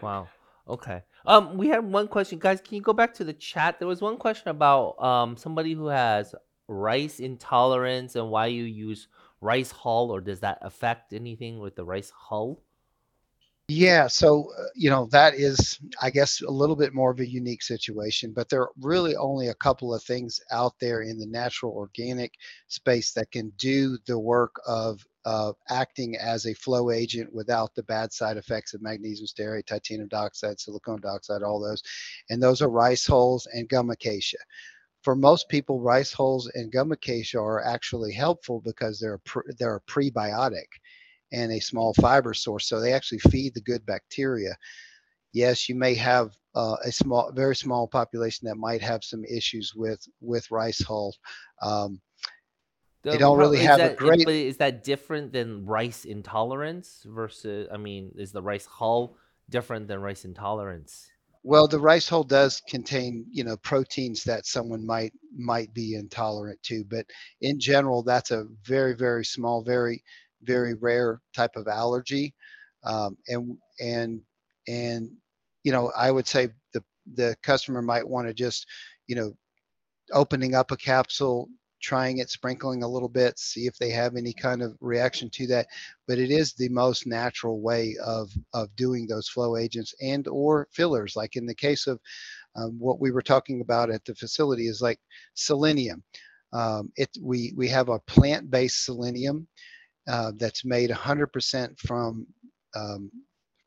Wow. 0.00 0.28
Okay. 0.68 1.02
Um, 1.26 1.58
we 1.58 1.68
had 1.68 1.84
one 1.84 2.08
question, 2.08 2.38
guys. 2.38 2.60
Can 2.60 2.76
you 2.76 2.80
go 2.80 2.94
back 2.94 3.12
to 3.14 3.24
the 3.24 3.32
chat? 3.32 3.78
There 3.78 3.88
was 3.88 4.00
one 4.00 4.16
question 4.16 4.48
about 4.48 5.02
um 5.02 5.36
somebody 5.36 5.74
who 5.74 5.86
has 5.88 6.34
rice 6.68 7.20
intolerance 7.20 8.16
and 8.16 8.30
why 8.30 8.46
you 8.46 8.64
use 8.64 9.08
rice 9.44 9.70
hull, 9.70 10.10
or 10.10 10.20
does 10.20 10.40
that 10.40 10.58
affect 10.62 11.12
anything 11.12 11.58
with 11.60 11.76
the 11.76 11.84
rice 11.84 12.10
hull? 12.10 12.62
Yeah, 13.68 14.08
so 14.08 14.50
uh, 14.58 14.64
you 14.74 14.90
know 14.90 15.06
that 15.06 15.34
is, 15.34 15.78
I 16.02 16.10
guess, 16.10 16.42
a 16.42 16.50
little 16.50 16.76
bit 16.76 16.92
more 16.92 17.10
of 17.10 17.20
a 17.20 17.26
unique 17.26 17.62
situation, 17.62 18.32
but 18.34 18.50
there 18.50 18.60
are 18.60 18.72
really 18.80 19.16
only 19.16 19.48
a 19.48 19.54
couple 19.54 19.94
of 19.94 20.02
things 20.02 20.38
out 20.50 20.74
there 20.80 21.00
in 21.00 21.18
the 21.18 21.26
natural 21.26 21.72
organic 21.72 22.32
space 22.68 23.12
that 23.12 23.30
can 23.30 23.50
do 23.56 23.96
the 24.06 24.18
work 24.18 24.54
of 24.66 25.02
uh, 25.24 25.52
acting 25.70 26.14
as 26.18 26.44
a 26.44 26.52
flow 26.52 26.90
agent 26.90 27.32
without 27.32 27.74
the 27.74 27.82
bad 27.84 28.12
side 28.12 28.36
effects 28.36 28.74
of 28.74 28.82
magnesium 28.82 29.26
stearate, 29.26 29.64
titanium 29.64 30.08
dioxide, 30.08 30.60
silicon 30.60 31.00
dioxide, 31.00 31.42
all 31.42 31.58
those, 31.58 31.82
and 32.28 32.42
those 32.42 32.60
are 32.60 32.68
rice 32.68 33.06
hulls 33.06 33.48
and 33.54 33.70
gum 33.70 33.88
acacia 33.88 34.36
for 35.04 35.14
most 35.14 35.48
people, 35.48 35.80
rice 35.80 36.12
hulls 36.12 36.50
and 36.54 36.72
gum 36.72 36.90
acacia 36.90 37.38
are 37.38 37.62
actually 37.62 38.12
helpful 38.12 38.60
because 38.64 38.98
they're 38.98 39.20
a 39.36 39.40
they're 39.58 39.76
a 39.76 39.80
prebiotic 39.82 40.66
and 41.32 41.52
a 41.52 41.60
small 41.60 41.92
fiber 41.94 42.32
source, 42.32 42.68
so 42.68 42.80
they 42.80 42.92
actually 42.92 43.18
feed 43.30 43.54
the 43.54 43.60
good 43.60 43.84
bacteria. 43.84 44.56
Yes, 45.32 45.68
you 45.68 45.74
may 45.74 45.94
have 45.94 46.30
uh, 46.54 46.76
a 46.84 46.90
small, 46.92 47.30
very 47.32 47.54
small 47.54 47.86
population 47.86 48.48
that 48.48 48.56
might 48.56 48.80
have 48.80 49.04
some 49.04 49.24
issues 49.24 49.72
with 49.76 50.00
with 50.20 50.50
rice 50.50 50.82
hulls. 50.82 51.18
Um, 51.60 52.00
they 53.02 53.18
don't 53.18 53.36
really 53.36 53.58
have 53.58 53.78
that, 53.78 53.92
a 53.92 53.96
great. 53.96 54.26
Is 54.26 54.56
that 54.56 54.84
different 54.84 55.32
than 55.32 55.66
rice 55.66 56.06
intolerance 56.06 57.04
versus? 57.06 57.68
I 57.70 57.76
mean, 57.76 58.12
is 58.16 58.32
the 58.32 58.42
rice 58.42 58.64
hull 58.64 59.18
different 59.50 59.88
than 59.88 60.00
rice 60.00 60.24
intolerance? 60.24 61.10
Well, 61.44 61.68
the 61.68 61.78
rice 61.78 62.08
hull 62.08 62.24
does 62.24 62.60
contain, 62.68 63.26
you 63.30 63.44
know, 63.44 63.56
proteins 63.58 64.24
that 64.24 64.46
someone 64.46 64.84
might 64.86 65.12
might 65.36 65.72
be 65.74 65.94
intolerant 65.94 66.62
to, 66.64 66.84
but 66.84 67.06
in 67.42 67.60
general, 67.60 68.02
that's 68.02 68.30
a 68.30 68.46
very 68.64 68.94
very 68.94 69.24
small, 69.24 69.62
very 69.62 70.02
very 70.42 70.74
rare 70.74 71.20
type 71.34 71.56
of 71.56 71.68
allergy, 71.68 72.34
um, 72.84 73.16
and 73.28 73.58
and 73.80 74.22
and 74.68 75.10
you 75.64 75.72
know, 75.72 75.92
I 75.96 76.10
would 76.10 76.26
say 76.26 76.48
the 76.72 76.82
the 77.14 77.36
customer 77.42 77.82
might 77.82 78.08
want 78.08 78.26
to 78.28 78.34
just, 78.34 78.66
you 79.06 79.14
know, 79.16 79.36
opening 80.12 80.54
up 80.54 80.70
a 80.70 80.76
capsule, 80.76 81.48
trying 81.84 82.18
it, 82.18 82.30
sprinkling 82.30 82.82
a 82.82 82.88
little 82.88 83.08
bit, 83.08 83.38
see 83.38 83.66
if 83.66 83.76
they 83.76 83.90
have 83.90 84.16
any 84.16 84.32
kind 84.32 84.62
of 84.62 84.76
reaction 84.80 85.28
to 85.30 85.46
that. 85.48 85.66
But 86.08 86.18
it 86.18 86.30
is 86.30 86.54
the 86.54 86.70
most 86.70 87.06
natural 87.06 87.60
way 87.60 87.96
of 88.04 88.30
of 88.54 88.74
doing 88.74 89.06
those 89.06 89.28
flow 89.28 89.56
agents 89.56 89.94
and 90.00 90.26
or 90.28 90.66
fillers. 90.72 91.14
Like 91.14 91.36
in 91.36 91.46
the 91.46 91.54
case 91.54 91.86
of 91.86 92.00
um, 92.56 92.78
what 92.78 93.00
we 93.00 93.10
were 93.10 93.22
talking 93.22 93.60
about 93.60 93.90
at 93.90 94.04
the 94.04 94.14
facility 94.14 94.66
is 94.66 94.80
like 94.80 95.00
selenium. 95.34 96.02
Um, 96.52 96.92
it 96.96 97.10
we 97.20 97.52
we 97.56 97.68
have 97.68 97.88
a 97.88 97.98
plant-based 98.00 98.84
selenium 98.84 99.46
uh, 100.08 100.32
that's 100.36 100.64
made 100.64 100.90
100% 100.90 101.78
from 101.78 102.26
um, 102.76 103.10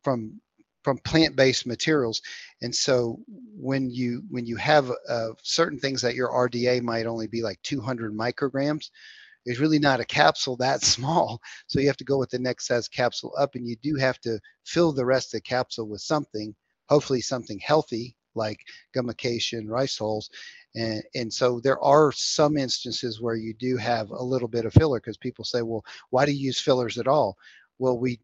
from 0.04 0.40
from 0.88 0.98
plant-based 1.00 1.68
materials. 1.68 2.22
And 2.62 2.74
so 2.74 3.20
when 3.28 3.90
you 3.90 4.24
when 4.30 4.46
you 4.46 4.56
have 4.56 4.90
uh, 5.10 5.32
certain 5.44 5.78
things 5.78 6.02
that 6.02 6.16
your 6.16 6.30
rda 6.30 6.82
might 6.82 7.06
only 7.06 7.28
be 7.28 7.42
like 7.42 7.62
200 7.64 8.14
micrograms 8.14 8.90
there's 9.46 9.60
really 9.60 9.80
not 9.80 10.00
a 10.00 10.06
capsule 10.06 10.56
that 10.56 10.82
small. 10.96 11.42
So 11.68 11.82
you 11.82 11.88
have 11.88 11.98
to 11.98 12.06
go 12.06 12.18
with 12.18 12.30
the 12.30 12.40
next 12.40 12.68
size 12.68 12.88
capsule 12.88 13.34
up 13.38 13.56
and 13.56 13.68
you 13.68 13.76
do 13.84 13.96
have 13.96 14.18
to 14.22 14.40
fill 14.64 14.94
the 14.94 15.06
rest 15.06 15.34
of 15.34 15.40
the 15.40 15.42
capsule 15.42 15.90
with 15.90 16.00
something 16.00 16.56
hopefully 16.88 17.20
something 17.20 17.60
healthy 17.60 18.16
like 18.34 18.62
gum 18.94 19.10
acacia 19.10 19.58
and 19.58 19.70
rice 19.70 19.98
hulls. 19.98 20.30
And, 20.74 21.04
and 21.16 21.34
so 21.34 21.60
there 21.60 21.84
are 21.84 22.14
some 22.14 22.56
instances 22.56 23.20
where 23.20 23.36
you 23.36 23.54
do 23.54 23.76
have 23.76 24.10
a 24.12 24.24
little 24.24 24.48
bit 24.48 24.64
of 24.64 24.72
filler 24.72 25.02
because 25.02 25.18
people 25.18 25.44
say 25.44 25.64
well 25.64 25.84
why 26.12 26.26
do 26.26 26.32
you 26.32 26.46
use 26.46 26.62
fillers 26.62 26.98
at 26.98 27.10
all? 27.10 27.36
Well 27.78 28.00
we 28.00 28.22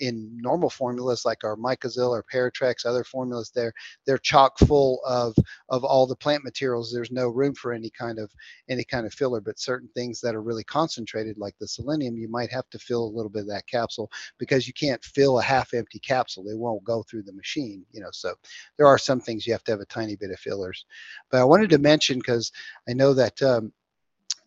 in 0.00 0.36
normal 0.40 0.70
formulas 0.70 1.24
like 1.24 1.44
our 1.44 1.56
Mycozil 1.56 2.10
or 2.10 2.24
Paratrex, 2.32 2.84
other 2.84 3.04
formulas 3.04 3.50
there, 3.54 3.72
they're 4.06 4.18
chock 4.18 4.58
full 4.58 5.00
of 5.06 5.34
of 5.68 5.84
all 5.84 6.06
the 6.06 6.16
plant 6.16 6.44
materials. 6.44 6.92
There's 6.92 7.10
no 7.10 7.28
room 7.28 7.54
for 7.54 7.72
any 7.72 7.90
kind 7.90 8.18
of 8.18 8.30
any 8.68 8.84
kind 8.84 9.06
of 9.06 9.14
filler, 9.14 9.40
but 9.40 9.58
certain 9.58 9.88
things 9.94 10.20
that 10.20 10.34
are 10.34 10.42
really 10.42 10.64
concentrated 10.64 11.38
like 11.38 11.54
the 11.60 11.68
selenium, 11.68 12.16
you 12.16 12.28
might 12.28 12.50
have 12.50 12.68
to 12.70 12.78
fill 12.78 13.04
a 13.04 13.14
little 13.14 13.30
bit 13.30 13.42
of 13.42 13.48
that 13.48 13.66
capsule 13.66 14.10
because 14.38 14.66
you 14.66 14.72
can't 14.72 15.04
fill 15.04 15.38
a 15.38 15.42
half 15.42 15.74
empty 15.74 15.98
capsule. 15.98 16.44
They 16.44 16.54
won't 16.54 16.84
go 16.84 17.02
through 17.02 17.22
the 17.22 17.32
machine, 17.32 17.84
you 17.92 18.00
know. 18.00 18.10
So 18.12 18.34
there 18.76 18.86
are 18.86 18.98
some 18.98 19.20
things 19.20 19.46
you 19.46 19.52
have 19.52 19.64
to 19.64 19.72
have 19.72 19.80
a 19.80 19.86
tiny 19.86 20.16
bit 20.16 20.30
of 20.30 20.38
fillers. 20.38 20.84
But 21.30 21.40
I 21.40 21.44
wanted 21.44 21.70
to 21.70 21.78
mention 21.78 22.18
because 22.18 22.52
I 22.88 22.92
know 22.92 23.14
that 23.14 23.40
um, 23.42 23.72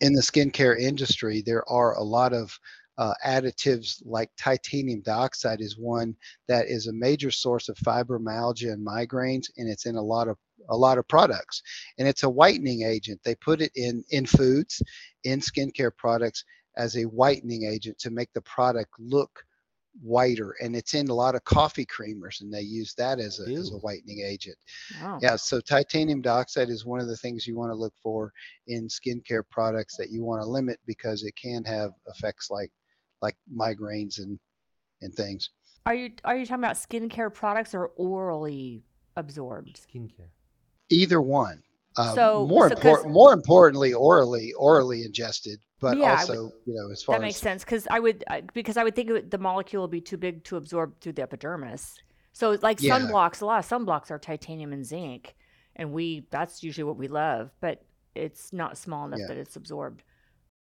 in 0.01 0.13
the 0.13 0.21
skincare 0.21 0.79
industry, 0.79 1.41
there 1.41 1.67
are 1.69 1.95
a 1.95 2.03
lot 2.03 2.33
of 2.33 2.57
uh, 2.97 3.13
additives 3.25 4.01
like 4.05 4.29
titanium 4.37 5.01
dioxide 5.01 5.61
is 5.61 5.77
one 5.77 6.15
that 6.47 6.67
is 6.67 6.87
a 6.87 6.93
major 6.93 7.31
source 7.31 7.69
of 7.69 7.77
fibromyalgia 7.77 8.73
and 8.73 8.85
migraines, 8.85 9.45
and 9.57 9.69
it's 9.69 9.85
in 9.85 9.95
a 9.95 10.01
lot 10.01 10.27
of 10.27 10.37
a 10.69 10.75
lot 10.75 10.97
of 10.97 11.07
products. 11.07 11.61
And 11.97 12.07
it's 12.07 12.23
a 12.23 12.29
whitening 12.29 12.83
agent. 12.83 13.21
They 13.23 13.35
put 13.35 13.61
it 13.61 13.71
in 13.75 14.03
in 14.09 14.25
foods, 14.25 14.81
in 15.23 15.39
skincare 15.39 15.95
products 15.95 16.43
as 16.77 16.95
a 16.97 17.03
whitening 17.03 17.65
agent 17.65 17.97
to 17.99 18.11
make 18.11 18.31
the 18.33 18.41
product 18.41 18.91
look 18.99 19.43
whiter 20.01 20.55
and 20.61 20.75
it's 20.75 20.93
in 20.93 21.07
a 21.07 21.13
lot 21.13 21.35
of 21.35 21.43
coffee 21.43 21.85
creamers 21.85 22.41
and 22.41 22.53
they 22.53 22.61
use 22.61 22.93
that 22.93 23.19
as 23.19 23.39
a, 23.39 23.51
as 23.51 23.71
a 23.71 23.77
whitening 23.77 24.21
agent 24.23 24.55
wow. 25.01 25.17
yeah 25.21 25.35
so 25.35 25.59
titanium 25.59 26.21
dioxide 26.21 26.69
is 26.69 26.85
one 26.85 26.99
of 26.99 27.07
the 27.07 27.17
things 27.17 27.47
you 27.47 27.55
want 27.55 27.71
to 27.71 27.75
look 27.75 27.93
for 28.03 28.31
in 28.67 28.87
skincare 28.87 29.41
products 29.49 29.97
that 29.97 30.11
you 30.11 30.23
want 30.23 30.41
to 30.41 30.47
limit 30.47 30.79
because 30.85 31.23
it 31.23 31.33
can 31.35 31.63
have 31.63 31.91
effects 32.07 32.51
like 32.51 32.71
like 33.22 33.36
migraines 33.55 34.20
and 34.20 34.39
and 35.01 35.13
things. 35.13 35.49
Are 35.86 35.95
you 35.95 36.11
are 36.26 36.36
you 36.38 36.45
talking 36.45 36.63
about 36.63 36.76
skincare 36.76 37.34
products 37.34 37.74
or 37.74 37.88
orally 37.95 38.84
absorbed 39.15 39.80
skincare? 39.80 40.30
Either 40.89 41.22
one. 41.22 41.63
Uh, 41.95 42.13
so 42.13 42.47
more 42.47 42.70
so 42.70 42.76
important, 42.76 43.11
more 43.11 43.34
importantly, 43.34 43.93
orally 43.93 44.53
orally 44.53 45.03
ingested, 45.03 45.59
but 45.80 45.97
yeah, 45.97 46.18
also 46.20 46.43
would, 46.43 46.51
you 46.65 46.76
know 46.76 46.91
as 46.91 47.01
far 47.01 47.15
that 47.15 47.22
makes 47.22 47.38
as, 47.38 47.41
sense 47.41 47.63
because 47.63 47.88
I 47.89 47.99
would 47.99 48.24
because 48.53 48.78
I 48.78 48.84
would 48.84 48.95
think 48.95 49.32
the 49.32 49.38
molecule 49.38 49.82
would 49.84 49.91
be 49.91 50.01
too 50.01 50.18
big 50.18 50.43
to 50.45 50.57
absorb 50.57 50.99
through 51.01 51.13
the 51.13 51.24
epidermis. 51.24 51.95
So 52.34 52.57
like 52.61 52.82
yeah. 52.82 52.99
sunblocks, 52.99 53.41
a 53.41 53.45
lot 53.45 53.59
of 53.59 53.68
sunblocks 53.68 54.11
are 54.11 54.20
titanium 54.20 54.74
and 54.74 54.86
zinc, 54.86 55.36
and 55.76 55.91
we 55.91 56.28
that's 56.30 56.61
usually 56.61 56.84
what 56.84 56.97
we 56.97 57.07
love, 57.07 57.49
but 57.61 57.84
it's 58.13 58.53
not 58.53 58.78
small 58.78 59.07
enough 59.07 59.22
yeah. 59.22 59.28
that 59.30 59.38
it's 59.38 59.55
absorbed 59.55 60.03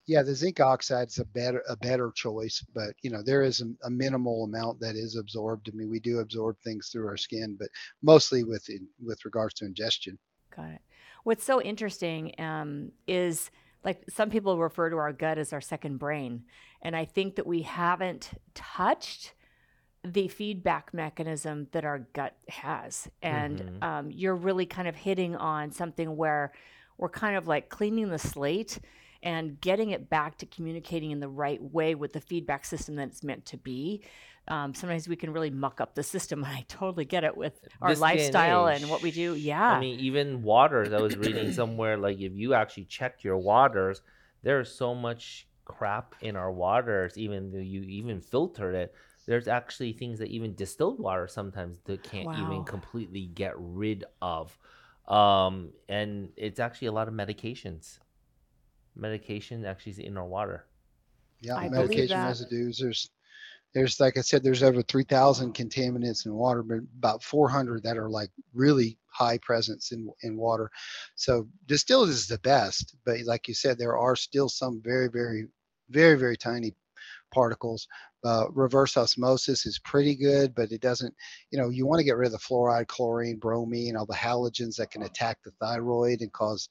yeah, 0.08 0.22
the 0.22 0.34
zinc 0.34 0.58
oxide 0.58 1.08
is 1.08 1.18
a 1.18 1.24
better 1.26 1.62
a 1.68 1.76
better 1.76 2.10
choice, 2.10 2.64
but 2.74 2.94
you 3.02 3.10
know 3.10 3.22
there 3.22 3.42
is 3.42 3.60
a, 3.60 3.66
a, 3.86 3.90
minimal 3.90 4.44
amount 4.44 4.80
that 4.80 4.96
is 4.96 5.16
absorbed. 5.16 5.68
I 5.68 5.76
mean, 5.76 5.90
we 5.90 6.00
do 6.00 6.20
absorb 6.20 6.56
things 6.60 6.88
through 6.88 7.06
our 7.06 7.18
skin, 7.18 7.56
but 7.60 7.68
mostly 8.02 8.42
with 8.42 8.66
with 9.04 9.22
regards 9.26 9.54
to 9.54 9.66
ingestion. 9.66 10.18
Got 10.56 10.70
it. 10.70 10.80
What's 11.24 11.44
so 11.44 11.60
interesting 11.60 12.34
um, 12.38 12.90
is 13.06 13.50
like 13.84 14.02
some 14.08 14.30
people 14.30 14.56
refer 14.58 14.88
to 14.88 14.96
our 14.96 15.12
gut 15.12 15.36
as 15.36 15.52
our 15.52 15.60
second 15.60 15.98
brain, 15.98 16.44
and 16.80 16.96
I 16.96 17.04
think 17.04 17.36
that 17.36 17.46
we 17.46 17.60
haven't 17.60 18.30
touched 18.54 19.34
the 20.02 20.28
feedback 20.28 20.94
mechanism 20.94 21.68
that 21.72 21.84
our 21.84 21.98
gut 22.14 22.34
has, 22.48 23.10
and 23.20 23.60
mm-hmm. 23.60 23.82
um, 23.84 24.10
you're 24.10 24.36
really 24.36 24.64
kind 24.64 24.88
of 24.88 24.96
hitting 24.96 25.36
on 25.36 25.70
something 25.70 26.16
where 26.16 26.54
we're 26.96 27.10
kind 27.10 27.36
of 27.36 27.46
like 27.46 27.68
cleaning 27.68 28.08
the 28.08 28.18
slate 28.18 28.78
and 29.22 29.60
getting 29.60 29.90
it 29.90 30.08
back 30.08 30.38
to 30.38 30.46
communicating 30.46 31.10
in 31.10 31.20
the 31.20 31.28
right 31.28 31.60
way 31.60 31.94
with 31.94 32.12
the 32.12 32.20
feedback 32.20 32.64
system 32.64 32.96
that 32.96 33.08
it's 33.08 33.24
meant 33.24 33.44
to 33.46 33.56
be. 33.56 34.02
Um, 34.46 34.72
sometimes 34.72 35.08
we 35.08 35.16
can 35.16 35.32
really 35.32 35.50
muck 35.50 35.80
up 35.80 35.94
the 35.94 36.02
system. 36.02 36.44
And 36.44 36.52
I 36.56 36.64
totally 36.68 37.04
get 37.04 37.24
it 37.24 37.36
with 37.36 37.60
our 37.82 37.90
this 37.90 38.00
lifestyle 38.00 38.66
and, 38.66 38.82
and, 38.82 38.90
what 38.90 39.02
we 39.02 39.10
do. 39.10 39.34
Yeah. 39.34 39.72
I 39.72 39.80
mean, 39.80 39.98
even 40.00 40.42
waters, 40.42 40.92
I 40.92 41.00
was 41.00 41.16
reading 41.16 41.52
somewhere 41.52 41.96
like 41.96 42.20
if 42.20 42.32
you 42.34 42.54
actually 42.54 42.84
check 42.84 43.24
your 43.24 43.36
waters, 43.36 44.02
there's 44.42 44.72
so 44.72 44.94
much 44.94 45.46
crap 45.64 46.14
in 46.20 46.36
our 46.36 46.50
waters, 46.50 47.18
even 47.18 47.52
though 47.52 47.58
you 47.58 47.82
even 47.82 48.20
filtered 48.20 48.74
it. 48.74 48.94
There's 49.26 49.48
actually 49.48 49.92
things 49.92 50.20
that 50.20 50.28
even 50.28 50.54
distilled 50.54 50.98
water 50.98 51.28
sometimes 51.28 51.78
that 51.84 52.02
can't 52.02 52.28
wow. 52.28 52.46
even 52.46 52.64
completely 52.64 53.26
get 53.26 53.52
rid 53.58 54.04
of. 54.22 54.56
Um, 55.06 55.70
and 55.88 56.30
it's 56.36 56.60
actually 56.60 56.88
a 56.88 56.92
lot 56.92 57.08
of 57.08 57.14
medications 57.14 57.98
medication 58.98 59.64
actually 59.64 59.92
is 59.92 59.98
in 59.98 60.16
our 60.16 60.26
water. 60.26 60.64
Yeah, 61.40 61.56
I 61.56 61.68
medication 61.68 62.20
residues. 62.24 62.78
There's 62.78 63.10
there's 63.74 64.00
like 64.00 64.16
I 64.16 64.22
said, 64.22 64.42
there's 64.42 64.62
over 64.62 64.82
3,000 64.82 65.54
contaminants 65.54 66.26
in 66.26 66.34
water, 66.34 66.62
but 66.62 66.78
about 66.98 67.22
400 67.22 67.82
that 67.82 67.98
are 67.98 68.08
like 68.08 68.30
really 68.54 68.98
high 69.06 69.38
presence 69.38 69.92
in 69.92 70.10
in 70.22 70.36
water. 70.36 70.70
So 71.14 71.48
distilled 71.66 72.08
is 72.08 72.26
the 72.26 72.38
best, 72.38 72.96
but 73.04 73.20
like 73.24 73.46
you 73.48 73.54
said, 73.54 73.78
there 73.78 73.96
are 73.96 74.16
still 74.16 74.48
some 74.48 74.80
very, 74.82 75.08
very, 75.08 75.46
very, 75.90 76.16
very 76.16 76.36
tiny 76.36 76.74
particles. 77.32 77.86
Uh, 78.24 78.46
reverse 78.52 78.96
osmosis 78.96 79.64
is 79.64 79.78
pretty 79.78 80.16
good, 80.16 80.54
but 80.54 80.72
it 80.72 80.80
doesn't, 80.80 81.14
you 81.50 81.58
know, 81.58 81.68
you 81.68 81.86
want 81.86 82.00
to 82.00 82.04
get 82.04 82.16
rid 82.16 82.26
of 82.26 82.32
the 82.32 82.38
fluoride, 82.38 82.88
chlorine, 82.88 83.38
bromine, 83.38 83.96
all 83.96 84.06
the 84.06 84.14
halogens 84.14 84.76
that 84.76 84.90
can 84.90 85.02
attack 85.04 85.38
the 85.44 85.52
thyroid 85.60 86.20
and 86.20 86.32
cause 86.32 86.68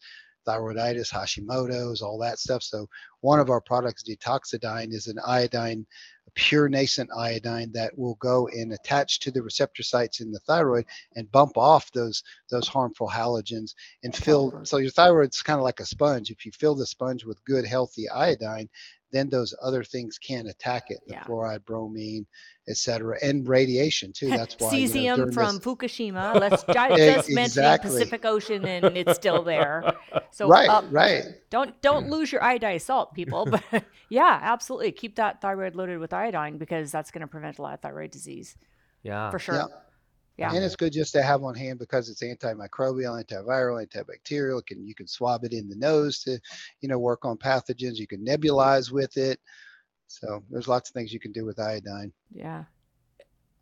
thyroiditis, 0.47 1.11
Hashimoto's, 1.11 2.01
all 2.01 2.17
that 2.19 2.39
stuff. 2.39 2.63
So 2.63 2.87
one 3.22 3.39
of 3.39 3.49
our 3.49 3.61
products, 3.61 4.03
Detoxadine, 4.03 4.93
is 4.93 5.07
an 5.07 5.18
iodine, 5.26 5.86
a 6.28 6.32
pure 6.32 6.70
nascent 6.70 7.09
iodine 7.18 7.72
that 7.74 7.97
will 7.97 8.15
go 8.15 8.47
and 8.49 8.74
attach 8.74 9.20
to 9.22 9.32
the 9.32 9.41
receptor 9.41 9.84
sites 9.84 10.20
in 10.22 10.32
the 10.32 10.39
thyroid 10.41 10.86
and 11.15 11.32
bump 11.32 11.57
off 11.57 11.91
those 11.91 12.24
those 12.49 12.68
harmful 12.68 13.09
halogens 13.09 13.74
and 14.03 14.15
fill. 14.15 14.61
So 14.63 14.78
your 14.78 14.91
thyroid's 14.91 15.41
kind 15.41 15.57
of 15.59 15.63
like 15.63 15.80
a 15.80 15.86
sponge. 15.86 16.30
If 16.32 16.45
you 16.45 16.51
fill 16.51 16.76
the 16.76 16.86
sponge 16.86 17.26
with 17.26 17.43
good, 17.45 17.65
healthy 17.65 18.09
iodine, 18.09 18.70
then 19.11 19.30
those 19.30 19.55
other 19.61 19.84
things 19.84 20.18
can't 20.18 20.49
attack 20.49 20.86
it 20.89 20.99
the 21.07 21.13
Yeah. 21.13 21.24
fluoride 21.24 21.63
bromine 21.65 22.26
et 22.70 22.76
cetera 22.76 23.18
and 23.24 23.47
radiation 23.47 24.11
too 24.11 24.30
that's 24.30 24.55
why 24.59 24.74
you 24.74 24.86
know, 24.89 24.93
Cesium 24.93 25.34
from 25.34 25.55
this- 25.55 25.63
Fukushima. 25.65 26.38
Let's 26.38 26.63
ju- 26.63 26.74
just 26.74 27.30
mention 27.30 27.63
exactly. 27.63 27.89
Pacific 27.91 28.26
Ocean, 28.26 28.65
and 28.65 28.97
it's 28.97 29.15
still 29.15 29.43
there. 29.43 29.95
So 30.32 30.47
right 30.49 30.68
um, 30.70 30.89
right 30.91 31.24
Don't 31.49 31.79
don't 31.81 32.09
lose 32.09 32.31
your 32.31 32.41
iodized 32.41 32.81
salt, 32.81 33.13
people. 33.13 33.45
But 33.45 33.63
yeah, 34.09 34.39
absolutely, 34.41 34.91
keep 34.91 35.15
that 35.15 35.41
thyroid 35.41 35.75
loaded 35.75 35.99
with 35.99 36.13
iodine 36.13 36.57
because 36.57 36.91
that's 36.91 37.11
going 37.11 37.21
to 37.21 37.27
prevent 37.27 37.57
a 37.57 37.61
lot 37.61 37.73
of 37.73 37.81
thyroid 37.81 38.11
disease 38.11 38.55
Yeah. 39.03 39.29
for 39.31 39.39
sure. 39.39 39.55
Yeah. 39.55 39.65
Yeah. 40.37 40.53
and 40.53 40.63
it's 40.63 40.75
good 40.75 40.93
just 40.93 41.13
to 41.13 41.23
have 41.23 41.43
on 41.43 41.55
hand 41.55 41.79
because 41.79 42.09
it's 42.09 42.21
antimicrobial 42.21 43.23
antiviral 43.25 43.83
antibacterial 43.83 44.63
can 44.63 44.85
you 44.85 44.93
can 44.93 45.07
swab 45.07 45.43
it 45.43 45.51
in 45.51 45.67
the 45.67 45.75
nose 45.75 46.19
to 46.25 46.39
you 46.79 46.87
know 46.87 46.99
work 46.99 47.25
on 47.25 47.37
pathogens 47.37 47.95
you 47.95 48.05
can 48.05 48.23
nebulize 48.23 48.91
with 48.91 49.17
it 49.17 49.39
so 50.05 50.43
there's 50.51 50.67
lots 50.67 50.91
of 50.91 50.93
things 50.93 51.11
you 51.11 51.19
can 51.19 51.31
do 51.31 51.43
with 51.43 51.59
iodine 51.59 52.13
Yeah. 52.31 52.65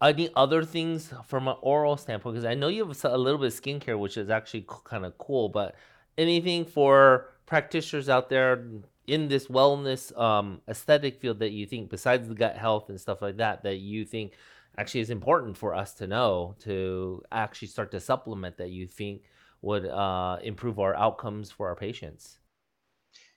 Any 0.01 0.29
other 0.35 0.63
things 0.65 1.13
from 1.25 1.47
an 1.47 1.55
oral 1.61 1.95
standpoint? 1.95 2.35
Because 2.35 2.45
I 2.45 2.53
know 2.53 2.67
you 2.67 2.85
have 2.85 3.03
a 3.05 3.17
little 3.17 3.39
bit 3.39 3.53
of 3.53 3.61
skincare, 3.61 3.97
which 3.97 4.17
is 4.17 4.29
actually 4.29 4.65
kind 4.83 5.05
of 5.05 5.17
cool. 5.17 5.47
But 5.47 5.75
anything 6.17 6.65
for 6.65 7.29
practitioners 7.45 8.09
out 8.09 8.29
there 8.29 8.67
in 9.07 9.27
this 9.27 9.47
wellness 9.47 10.17
um, 10.19 10.61
aesthetic 10.67 11.19
field 11.19 11.39
that 11.39 11.51
you 11.51 11.65
think, 11.65 11.89
besides 11.89 12.27
the 12.27 12.35
gut 12.35 12.57
health 12.57 12.89
and 12.89 12.99
stuff 12.99 13.21
like 13.21 13.37
that, 13.37 13.63
that 13.63 13.77
you 13.77 14.05
think 14.05 14.33
actually 14.77 15.01
is 15.01 15.09
important 15.09 15.57
for 15.57 15.73
us 15.73 15.93
to 15.93 16.07
know 16.07 16.55
to 16.59 17.21
actually 17.31 17.67
start 17.67 17.91
to 17.91 17.99
supplement 17.99 18.57
that 18.57 18.71
you 18.71 18.87
think 18.87 19.21
would 19.61 19.85
uh, 19.85 20.37
improve 20.43 20.79
our 20.79 20.95
outcomes 20.95 21.51
for 21.51 21.67
our 21.67 21.75
patients? 21.75 22.39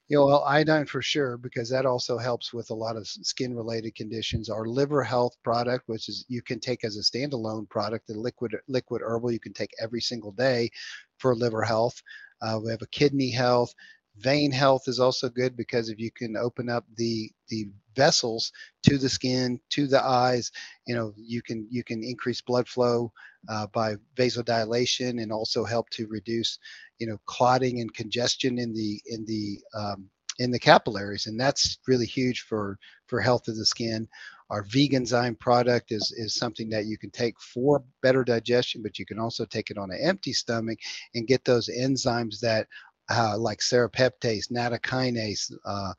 you 0.09 0.17
know 0.17 0.27
well 0.27 0.45
iodine 0.45 0.87
for 0.87 1.03
sure 1.03 1.37
because 1.37 1.69
that 1.69 1.87
also 1.87 2.17
helps 2.19 2.53
with 2.53 2.71
a 2.71 2.75
lot 2.75 2.97
of 2.97 3.07
skin 3.07 3.55
related 3.55 3.95
conditions 3.95 4.49
our 4.49 4.67
liver 4.67 5.03
health 5.03 5.37
product 5.45 5.85
which 5.87 6.09
is 6.09 6.25
you 6.29 6.43
can 6.43 6.59
take 6.59 6.85
as 6.85 6.97
a 6.97 7.01
standalone 7.01 7.69
product 7.69 8.07
the 8.07 8.15
liquid 8.15 8.55
liquid 8.69 9.03
herbal 9.05 9.31
you 9.31 9.41
can 9.41 9.53
take 9.53 9.71
every 9.81 10.01
single 10.01 10.33
day 10.33 10.71
for 11.19 11.35
liver 11.35 11.63
health 11.63 12.03
uh, 12.41 12.59
we 12.63 12.71
have 12.71 12.83
a 12.83 12.87
kidney 12.89 13.31
health 13.31 13.75
vein 14.21 14.51
health 14.51 14.83
is 14.87 15.01
also 15.01 15.29
good 15.29 15.57
because 15.57 15.89
if 15.89 15.99
you 15.99 16.11
can 16.11 16.37
open 16.37 16.69
up 16.69 16.85
the 16.97 17.31
the 17.49 17.69
vessels 17.97 18.53
to 18.83 18.99
the 18.99 19.09
skin 19.09 19.61
to 19.71 19.87
the 19.87 20.03
eyes 20.05 20.51
you 20.87 20.95
know 20.95 21.13
you 21.17 21.43
can 21.43 21.67
you 21.71 21.83
can 21.83 22.03
increase 22.05 22.41
blood 22.41 22.69
flow 22.69 23.13
uh, 23.49 23.67
by 23.69 23.95
vasodilation 24.17 25.23
and 25.23 25.33
also 25.33 25.65
help 25.65 25.89
to 25.91 26.07
reduce 26.07 26.59
you 26.99 27.07
know 27.07 27.19
clotting 27.27 27.81
and 27.81 27.95
congestion 27.95 28.59
in 28.59 28.73
the 28.73 29.01
in 29.07 29.25
the 29.25 29.59
um, 29.77 30.09
in 30.39 30.51
the 30.51 30.59
capillaries. 30.59 31.27
And 31.27 31.39
that's 31.39 31.79
really 31.87 32.07
huge 32.07 32.43
for 32.43 32.79
for 33.07 33.21
health 33.21 33.49
of 33.49 33.57
the 33.57 33.67
skin. 33.67 34.09
Our 34.51 34.65
veganzyme 34.65 35.39
product 35.39 35.93
is 35.93 36.13
is 36.17 36.35
something 36.35 36.71
that 36.71 36.87
you 36.87 36.97
can 36.97 37.11
take 37.11 37.39
for 37.39 37.85
better 38.03 38.25
digestion 38.25 38.83
but 38.83 38.99
you 38.99 39.05
can 39.05 39.19
also 39.19 39.45
take 39.45 39.71
it 39.71 39.77
on 39.77 39.91
an 39.91 39.99
empty 40.03 40.33
stomach 40.33 40.79
and 41.15 41.27
get 41.27 41.45
those 41.45 41.69
enzymes 41.69 42.41
that 42.41 42.67
uh, 43.11 43.37
like 43.39 43.59
serapeptase 43.61 44.51
nattokinase 44.53 45.53
uh, 45.65 45.93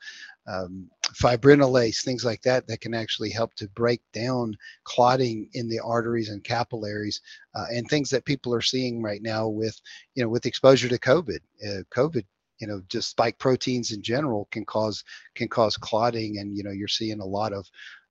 um, 0.48 0.90
fibrinolase 1.14 2.04
things 2.04 2.24
like 2.24 2.42
that 2.42 2.68
that 2.68 2.82
can 2.82 2.94
actually 2.94 3.30
help 3.30 3.54
to 3.56 3.68
break 3.70 4.02
down 4.14 4.56
clotting 4.84 5.50
in 5.54 5.68
the 5.68 5.80
arteries 5.80 6.30
and 6.30 6.44
capillaries 6.44 7.22
uh, 7.56 7.66
and 7.72 7.88
things 7.88 8.10
that 8.10 8.26
people 8.26 8.54
are 8.54 8.62
seeing 8.62 9.02
right 9.02 9.22
now 9.22 9.48
with 9.48 9.80
you 10.16 10.24
know 10.24 10.30
with 10.30 10.46
exposure 10.46 10.88
to 10.90 11.00
covid 11.00 11.40
uh, 11.68 11.82
covid 11.92 12.26
you 12.60 12.68
know 12.68 12.82
just 12.90 13.10
spike 13.10 13.38
proteins 13.40 13.92
in 13.92 14.02
general 14.02 14.48
can 14.52 14.66
cause 14.66 15.04
can 15.36 15.48
cause 15.48 15.78
clotting 15.78 16.38
and 16.38 16.56
you 16.56 16.64
know 16.64 16.72
you're 16.72 16.88
seeing 16.88 17.20
a 17.22 17.26
lot 17.26 17.54
of 17.54 17.68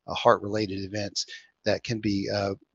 uh, 0.09 0.15
heart 0.15 0.43
related 0.43 0.85
events 0.85 1.27
that 1.65 1.85
can 1.85 2.01
be 2.01 2.29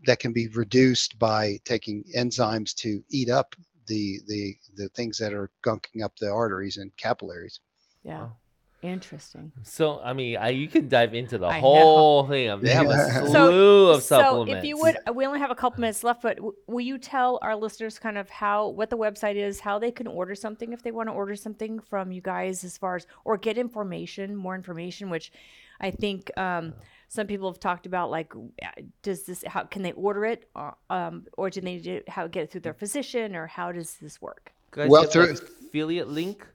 that 0.05 0.19
can 0.19 0.31
be 0.31 0.47
reduced 0.49 1.17
by 1.17 1.59
taking 1.65 2.03
enzymes 2.15 2.75
to 2.75 3.03
eat 3.09 3.29
up 3.29 3.55
the 3.87 4.19
the 4.27 4.55
the 4.75 4.89
things 4.89 5.17
that 5.17 5.33
are 5.33 5.49
gunking 5.65 6.03
up 6.03 6.15
the 6.17 6.29
arteries 6.29 6.77
and 6.77 6.95
capillaries 6.97 7.59
Yeah. 8.03 8.19
Wow. 8.19 8.37
Interesting. 8.81 9.53
So, 9.63 10.01
I 10.03 10.11
mean, 10.11 10.35
I, 10.35 10.49
you 10.49 10.67
can 10.67 10.89
dive 10.89 11.13
into 11.13 11.37
the 11.37 11.47
I 11.47 11.61
know. 11.61 11.67
whole 11.69 12.27
thing. 12.27 12.59
They 12.59 12.71
have 12.71 12.87
a 12.87 12.89
Yeah. 12.89 13.19
slew 13.21 13.89
of 13.91 14.03
supplements. 14.03 14.51
so 14.51 14.57
if 14.57 14.65
you 14.65 14.77
would, 14.77 14.97
we 15.15 15.25
only 15.25 15.39
have 15.39 15.51
a 15.51 15.55
couple 15.55 15.79
minutes 15.79 16.03
left, 16.03 16.21
but 16.21 16.35
w- 16.35 16.53
will 16.67 16.81
you 16.81 16.97
tell 16.97 17.39
our 17.41 17.55
listeners 17.55 17.97
kind 17.97 18.17
of 18.17 18.29
how 18.29 18.67
what 18.67 18.89
the 18.89 18.97
website 18.97 19.37
is, 19.37 19.61
how 19.61 19.79
they 19.79 19.89
can 19.89 20.05
order 20.05 20.35
something 20.35 20.73
if 20.73 20.83
they 20.83 20.91
want 20.91 21.07
to 21.07 21.13
order 21.13 21.33
something 21.37 21.79
from 21.79 22.11
you 22.11 22.19
guys, 22.21 22.65
as 22.65 22.77
far 22.77 22.97
as 22.97 23.07
or 23.23 23.37
get 23.37 23.57
information, 23.57 24.35
more 24.35 24.53
information, 24.53 25.09
which 25.09 25.31
I 25.79 25.91
think 25.91 26.29
um, 26.37 26.73
some 27.13 27.27
people 27.27 27.47
have 27.51 27.59
talked 27.59 27.85
about. 27.85 28.09
Like, 28.09 28.33
uh, 28.35 28.67
does 29.03 29.23
this? 29.23 29.43
How 29.45 29.63
can 29.63 29.83
they 29.83 29.91
order 29.91 30.25
it, 30.25 30.49
or, 30.55 30.75
um, 30.89 31.25
or 31.37 31.49
do 31.51 31.61
they 31.61 31.77
do, 31.77 32.01
how 32.07 32.25
get 32.27 32.43
it 32.43 32.51
through 32.51 32.61
their 32.61 32.73
physician, 32.73 33.35
or 33.35 33.45
how 33.45 33.71
does 33.71 33.95
this 34.01 34.19
work? 34.21 34.51
Guys, 34.71 34.89
Well, 34.89 35.03
you 35.03 35.07
have 35.07 35.13
through- 35.13 35.35
the 35.35 35.67
affiliate 35.67 36.07
link. 36.09 36.47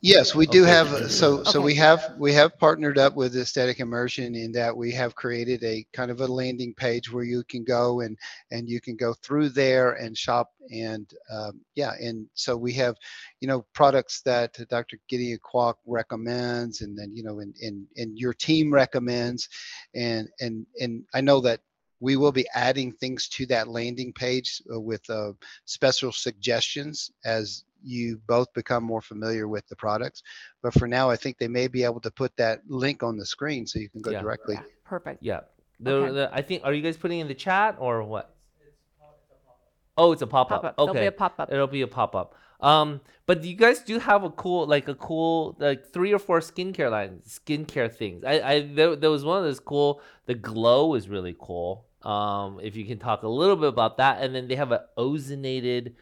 Yes, 0.00 0.32
we 0.32 0.46
do 0.46 0.62
Okay. 0.62 0.70
have, 0.70 0.92
uh, 0.92 1.08
so, 1.08 1.42
so 1.42 1.58
Okay. 1.58 1.66
we 1.66 1.74
have, 1.74 2.14
we 2.18 2.32
have 2.32 2.56
partnered 2.58 2.98
up 2.98 3.16
with 3.16 3.36
Aesthetic 3.36 3.80
Immersion 3.80 4.36
in 4.36 4.52
that 4.52 4.76
we 4.76 4.92
have 4.92 5.16
created 5.16 5.64
a 5.64 5.84
kind 5.92 6.12
of 6.12 6.20
a 6.20 6.26
landing 6.26 6.72
page 6.72 7.12
where 7.12 7.24
you 7.24 7.42
can 7.42 7.64
go 7.64 8.00
and, 8.00 8.16
and 8.52 8.68
you 8.68 8.80
can 8.80 8.94
go 8.94 9.12
through 9.12 9.48
there 9.48 9.94
and 9.94 10.16
shop 10.16 10.52
and, 10.70 11.12
um, 11.32 11.60
yeah, 11.74 11.94
and 12.00 12.28
so 12.34 12.56
we 12.56 12.72
have, 12.74 12.94
you 13.40 13.48
know, 13.48 13.66
products 13.74 14.20
that 14.22 14.56
Dr. 14.68 14.98
Gideon 15.08 15.40
Kwok 15.40 15.74
recommends 15.84 16.80
and 16.82 16.96
then, 16.96 17.10
you 17.16 17.24
know, 17.24 17.40
and, 17.40 17.56
and, 17.60 17.84
and 17.96 18.16
your 18.16 18.34
team 18.34 18.72
recommends. 18.72 19.48
And, 19.96 20.28
and, 20.40 20.64
and 20.78 21.04
I 21.12 21.22
know 21.22 21.40
that 21.40 21.60
we 22.00 22.16
will 22.16 22.30
be 22.30 22.46
adding 22.54 22.92
things 22.92 23.28
to 23.30 23.46
that 23.46 23.66
landing 23.66 24.12
page 24.12 24.62
uh, 24.72 24.78
with 24.78 25.08
uh, 25.10 25.32
special 25.64 26.12
suggestions 26.12 27.10
as 27.24 27.64
you 27.82 28.20
both 28.26 28.52
become 28.54 28.84
more 28.84 29.00
familiar 29.00 29.48
with 29.48 29.66
the 29.68 29.76
products. 29.76 30.22
But 30.62 30.74
for 30.74 30.86
now, 30.88 31.10
I 31.10 31.16
think 31.16 31.38
they 31.38 31.48
may 31.48 31.68
be 31.68 31.84
able 31.84 32.00
to 32.00 32.10
put 32.10 32.36
that 32.36 32.60
link 32.68 33.02
on 33.02 33.16
the 33.16 33.26
screen 33.26 33.66
so 33.66 33.78
you 33.78 33.88
can 33.88 34.02
go 34.02 34.10
Yeah. 34.10 34.20
directly. 34.20 34.54
Yeah, 34.56 34.62
perfect. 34.84 35.22
Yeah. 35.22 35.40
The, 35.80 35.90
Okay. 35.92 36.12
the, 36.12 36.30
I 36.32 36.42
think. 36.42 36.64
Are 36.64 36.72
you 36.72 36.82
guys 36.82 36.96
putting 36.96 37.20
in 37.20 37.28
the 37.28 37.34
chat 37.34 37.76
or 37.78 38.02
what? 38.02 38.34
Oh, 39.96 40.12
it's 40.12 40.22
a 40.22 40.26
pop 40.26 40.48
Pop 40.48 40.58
up. 40.58 40.64
up. 40.64 40.76
There'll 40.76 40.94
be 40.94 41.06
a 41.06 41.12
pop 41.12 41.34
up. 41.40 41.52
It'll 41.52 41.66
be 41.66 41.82
a 41.82 41.86
pop 41.88 42.14
up. 42.14 42.34
Um, 42.60 43.00
but 43.26 43.44
you 43.44 43.54
guys 43.54 43.80
do 43.80 43.98
have 43.98 44.24
a 44.24 44.30
cool, 44.30 44.66
like 44.66 44.88
a 44.88 44.94
cool, 44.94 45.56
like 45.58 45.92
three 45.92 46.12
or 46.12 46.18
four 46.18 46.40
skincare 46.40 46.90
lines, 46.90 47.40
skincare 47.44 47.92
things. 47.92 48.24
I, 48.24 48.40
I 48.40 48.60
there, 48.62 48.96
there 48.96 49.10
was 49.10 49.24
one 49.24 49.44
that's 49.44 49.60
cool. 49.60 50.00
The 50.26 50.34
glow 50.34 50.94
is 50.94 51.08
really 51.08 51.36
cool. 51.38 51.86
Um, 52.02 52.60
if 52.62 52.76
you 52.76 52.84
can 52.84 52.98
talk 52.98 53.22
a 53.22 53.28
little 53.28 53.56
bit 53.56 53.68
about 53.68 53.96
that, 53.98 54.22
and 54.22 54.34
then 54.34 54.48
they 54.48 54.56
have 54.56 54.72
a 54.72 54.86
ozonated 54.96 55.94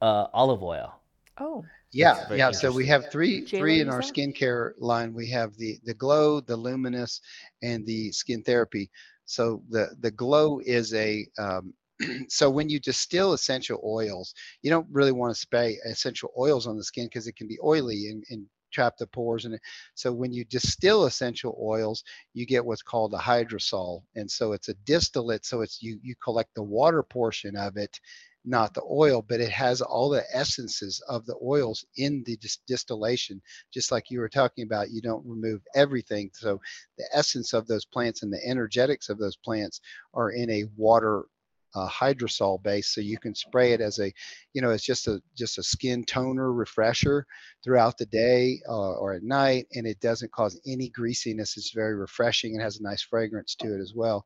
uh, 0.00 0.26
olive 0.32 0.62
oil. 0.62 0.94
Oh, 1.38 1.70
Yeah, 1.92 2.26
yeah. 2.32 2.50
So 2.50 2.72
we 2.72 2.86
have 2.86 3.10
three 3.10 3.46
Jayla, 3.46 3.52
three 3.56 3.80
in 3.80 3.88
our 3.88 4.00
said? 4.00 4.02
skincare 4.02 4.72
line. 4.78 5.12
We 5.14 5.28
have 5.30 5.56
the 5.56 5.78
the 5.84 5.94
glow, 5.94 6.40
the 6.40 6.56
luminous, 6.56 7.20
and 7.62 7.86
the 7.86 8.12
skin 8.12 8.42
therapy. 8.42 8.90
So 9.24 9.62
the 9.70 9.94
the 10.00 10.10
glow 10.10 10.60
is 10.64 10.94
a 10.94 11.26
um, 11.38 11.74
so 12.28 12.50
when 12.50 12.68
you 12.68 12.78
distill 12.80 13.32
essential 13.32 13.80
oils, 13.84 14.34
you 14.62 14.70
don't 14.70 14.86
really 14.90 15.12
want 15.12 15.34
to 15.34 15.40
spray 15.40 15.78
essential 15.84 16.30
oils 16.38 16.66
on 16.66 16.76
the 16.76 16.84
skin 16.84 17.06
because 17.06 17.26
it 17.26 17.36
can 17.36 17.48
be 17.48 17.58
oily 17.64 18.08
and, 18.08 18.24
and 18.30 18.46
trap 18.72 18.96
the 18.98 19.06
pores 19.06 19.44
and. 19.44 19.58
So 19.94 20.12
when 20.12 20.32
you 20.32 20.44
distill 20.44 21.04
essential 21.06 21.56
oils, 21.60 22.04
you 22.34 22.46
get 22.46 22.64
what's 22.64 22.82
called 22.82 23.14
a 23.14 23.18
hydrosol, 23.18 24.02
and 24.14 24.30
so 24.30 24.52
it's 24.52 24.68
a 24.68 24.74
distillate. 24.84 25.44
So 25.46 25.62
it's 25.62 25.82
you 25.82 25.98
you 26.02 26.14
collect 26.22 26.54
the 26.54 26.62
water 26.62 27.02
portion 27.02 27.56
of 27.56 27.76
it, 27.76 27.98
not 28.44 28.74
the 28.74 28.82
oil, 28.90 29.22
but 29.26 29.40
it 29.40 29.50
has 29.50 29.80
all 29.80 30.08
the 30.08 30.24
essences 30.32 31.02
of 31.08 31.26
the 31.26 31.36
oils 31.42 31.84
in 31.96 32.22
the 32.24 32.36
dis- 32.38 32.58
distillation. 32.66 33.40
Just 33.72 33.92
like 33.92 34.10
you 34.10 34.20
were 34.20 34.28
talking 34.28 34.64
about, 34.64 34.90
you 34.90 35.00
don't 35.00 35.26
remove 35.26 35.60
everything. 35.74 36.30
So 36.34 36.60
the 36.96 37.08
essence 37.12 37.52
of 37.52 37.66
those 37.66 37.84
plants 37.84 38.22
and 38.22 38.32
the 38.32 38.44
energetics 38.46 39.08
of 39.08 39.18
those 39.18 39.36
plants 39.36 39.80
are 40.14 40.30
in 40.30 40.50
a 40.50 40.64
water 40.76 41.24
uh, 41.74 41.88
hydrosol 41.88 42.62
base 42.62 42.88
so 42.88 43.00
you 43.00 43.16
can 43.16 43.34
spray 43.34 43.72
it 43.72 43.80
as 43.80 44.00
a 44.00 44.12
you 44.54 44.60
know 44.60 44.70
it's 44.70 44.84
just 44.84 45.06
a 45.06 45.22
just 45.36 45.58
a 45.58 45.62
skin 45.62 46.02
toner 46.04 46.52
refresher 46.52 47.24
throughout 47.62 47.96
the 47.96 48.06
day 48.06 48.60
uh, 48.68 48.94
or 48.94 49.12
at 49.12 49.22
night 49.22 49.66
and 49.74 49.86
it 49.86 50.00
doesn't 50.00 50.32
cause 50.32 50.60
any 50.66 50.88
greasiness 50.88 51.56
it's 51.56 51.70
very 51.70 51.94
refreshing 51.94 52.54
and 52.54 52.62
has 52.62 52.80
a 52.80 52.82
nice 52.82 53.02
fragrance 53.02 53.54
to 53.54 53.72
it 53.72 53.80
as 53.80 53.92
well 53.94 54.24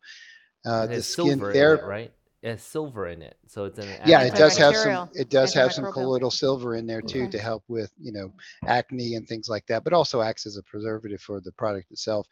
uh, 0.65 0.87
the 0.87 1.03
skin 1.03 1.39
therapy 1.39 1.85
right 1.85 2.13
has 2.49 2.63
silver 2.63 3.09
in 3.09 3.23
it, 3.23 3.37
so 3.47 3.65
it's 3.65 3.79
an 3.79 3.89
yeah. 4.07 4.23
It 4.23 4.35
does 4.35 4.57
have 4.59 4.77
some. 4.77 5.11
It 5.15 5.31
does 5.31 5.55
have 5.55 5.73
some 5.73 5.91
colloidal 5.93 6.31
silver 6.31 6.77
in 6.77 6.87
there 6.87 7.01
too 7.01 7.23
okay. 7.23 7.31
to 7.31 7.37
mm-hmm. 7.39 7.45
help 7.45 7.65
with 7.69 7.93
you 8.01 8.13
know 8.13 8.33
acne 8.67 9.15
and 9.15 9.27
things 9.27 9.49
like 9.49 9.67
that, 9.67 9.85
but 9.85 9.93
also 9.93 10.21
acts 10.21 10.47
as 10.47 10.57
a 10.57 10.63
preservative 10.63 11.21
for 11.21 11.41
the 11.41 11.53
product 11.53 11.91
itself. 11.91 12.27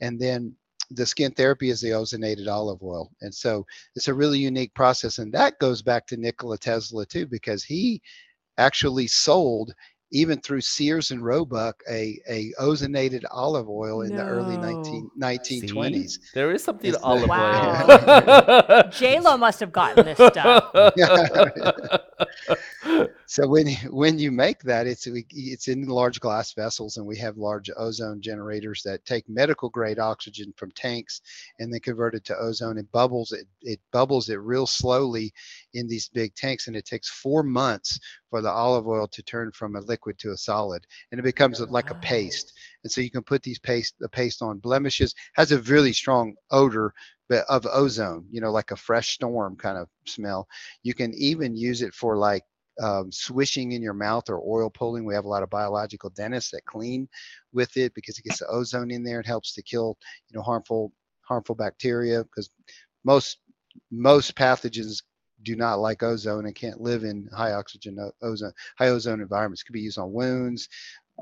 And 0.00 0.18
then 0.18 0.54
the 0.90 1.06
skin 1.06 1.32
therapy 1.32 1.70
is 1.70 1.80
the 1.80 1.90
ozonated 1.90 2.48
olive 2.48 2.82
oil, 2.82 3.10
and 3.20 3.34
so 3.34 3.66
it's 3.94 4.08
a 4.08 4.14
really 4.14 4.38
unique 4.38 4.74
process, 4.74 5.18
and 5.18 5.32
that 5.32 5.58
goes 5.58 5.82
back 5.82 6.06
to 6.08 6.16
Nikola 6.16 6.58
Tesla 6.58 7.06
too, 7.06 7.26
because 7.26 7.62
he 7.62 8.00
actually 8.58 9.06
sold 9.06 9.74
even 10.12 10.40
through 10.40 10.60
Sears 10.60 11.10
and 11.10 11.24
Roebuck, 11.24 11.82
a, 11.88 12.20
a 12.28 12.52
ozonated 12.60 13.24
olive 13.30 13.68
oil 13.68 14.02
in 14.02 14.10
no. 14.10 14.16
the 14.16 14.24
early 14.24 14.56
19, 14.56 15.10
1920s. 15.18 16.10
See? 16.10 16.18
There 16.34 16.52
is 16.52 16.64
something 16.64 16.92
to 16.92 17.00
olive 17.00 17.28
wow. 17.28 17.86
oil. 17.88 18.90
J 18.90 19.20
Lo 19.20 19.36
must 19.36 19.60
have 19.60 19.72
gotten 19.72 20.04
this 20.04 20.18
stuff. 20.18 20.70
so 23.30 23.46
when 23.46 23.68
you, 23.68 23.76
when 23.92 24.18
you 24.18 24.32
make 24.32 24.60
that, 24.64 24.88
it's 24.88 25.06
it's 25.06 25.68
in 25.68 25.86
large 25.86 26.18
glass 26.18 26.52
vessels, 26.52 26.96
and 26.96 27.06
we 27.06 27.16
have 27.18 27.36
large 27.36 27.70
ozone 27.76 28.20
generators 28.20 28.82
that 28.82 29.04
take 29.04 29.28
medical 29.28 29.68
grade 29.68 30.00
oxygen 30.00 30.52
from 30.56 30.72
tanks 30.72 31.20
and 31.60 31.72
then 31.72 31.78
convert 31.78 32.16
it 32.16 32.24
to 32.24 32.36
ozone. 32.36 32.76
It 32.76 32.90
bubbles 32.90 33.30
it 33.30 33.46
it 33.62 33.78
bubbles 33.92 34.30
it 34.30 34.40
real 34.40 34.66
slowly 34.66 35.32
in 35.74 35.86
these 35.86 36.08
big 36.08 36.34
tanks, 36.34 36.66
and 36.66 36.74
it 36.74 36.86
takes 36.86 37.08
four 37.08 37.44
months 37.44 38.00
for 38.30 38.42
the 38.42 38.50
olive 38.50 38.88
oil 38.88 39.06
to 39.06 39.22
turn 39.22 39.52
from 39.52 39.76
a 39.76 39.80
liquid 39.82 40.18
to 40.18 40.32
a 40.32 40.36
solid, 40.36 40.84
and 41.12 41.20
it 41.20 41.22
becomes 41.22 41.60
like 41.60 41.92
a 41.92 42.00
paste. 42.02 42.52
And 42.82 42.90
so 42.90 43.00
you 43.00 43.12
can 43.12 43.22
put 43.22 43.44
these 43.44 43.60
paste 43.60 43.94
the 44.00 44.08
paste 44.08 44.42
on 44.42 44.58
blemishes. 44.58 45.14
Has 45.34 45.52
a 45.52 45.60
really 45.60 45.92
strong 45.92 46.34
odor, 46.50 46.92
but 47.28 47.44
of 47.48 47.64
ozone. 47.70 48.26
You 48.28 48.40
know, 48.40 48.50
like 48.50 48.72
a 48.72 48.76
fresh 48.76 49.14
storm 49.14 49.54
kind 49.54 49.78
of 49.78 49.86
smell. 50.04 50.48
You 50.82 50.94
can 50.94 51.14
even 51.14 51.54
use 51.54 51.80
it 51.82 51.94
for 51.94 52.16
like 52.16 52.42
um, 52.80 53.12
swishing 53.12 53.72
in 53.72 53.82
your 53.82 53.94
mouth 53.94 54.28
or 54.30 54.40
oil 54.46 54.70
pulling. 54.70 55.04
We 55.04 55.14
have 55.14 55.24
a 55.24 55.28
lot 55.28 55.42
of 55.42 55.50
biological 55.50 56.10
dentists 56.10 56.50
that 56.52 56.64
clean 56.66 57.08
with 57.52 57.76
it 57.76 57.94
because 57.94 58.18
it 58.18 58.24
gets 58.24 58.38
the 58.40 58.48
ozone 58.48 58.90
in 58.90 59.02
there. 59.04 59.20
It 59.20 59.26
helps 59.26 59.54
to 59.54 59.62
kill, 59.62 59.96
you 60.28 60.36
know, 60.36 60.42
harmful 60.42 60.92
harmful 61.22 61.54
bacteria 61.54 62.24
because 62.24 62.50
most 63.04 63.38
most 63.90 64.34
pathogens 64.34 65.02
do 65.42 65.56
not 65.56 65.78
like 65.78 66.02
ozone 66.02 66.46
and 66.46 66.54
can't 66.54 66.80
live 66.80 67.04
in 67.04 67.28
high 67.34 67.52
oxygen 67.52 67.98
ozone 68.22 68.52
high 68.78 68.88
ozone 68.88 69.20
environments. 69.20 69.62
It 69.62 69.66
could 69.66 69.72
be 69.74 69.80
used 69.80 69.98
on 69.98 70.12
wounds, 70.12 70.68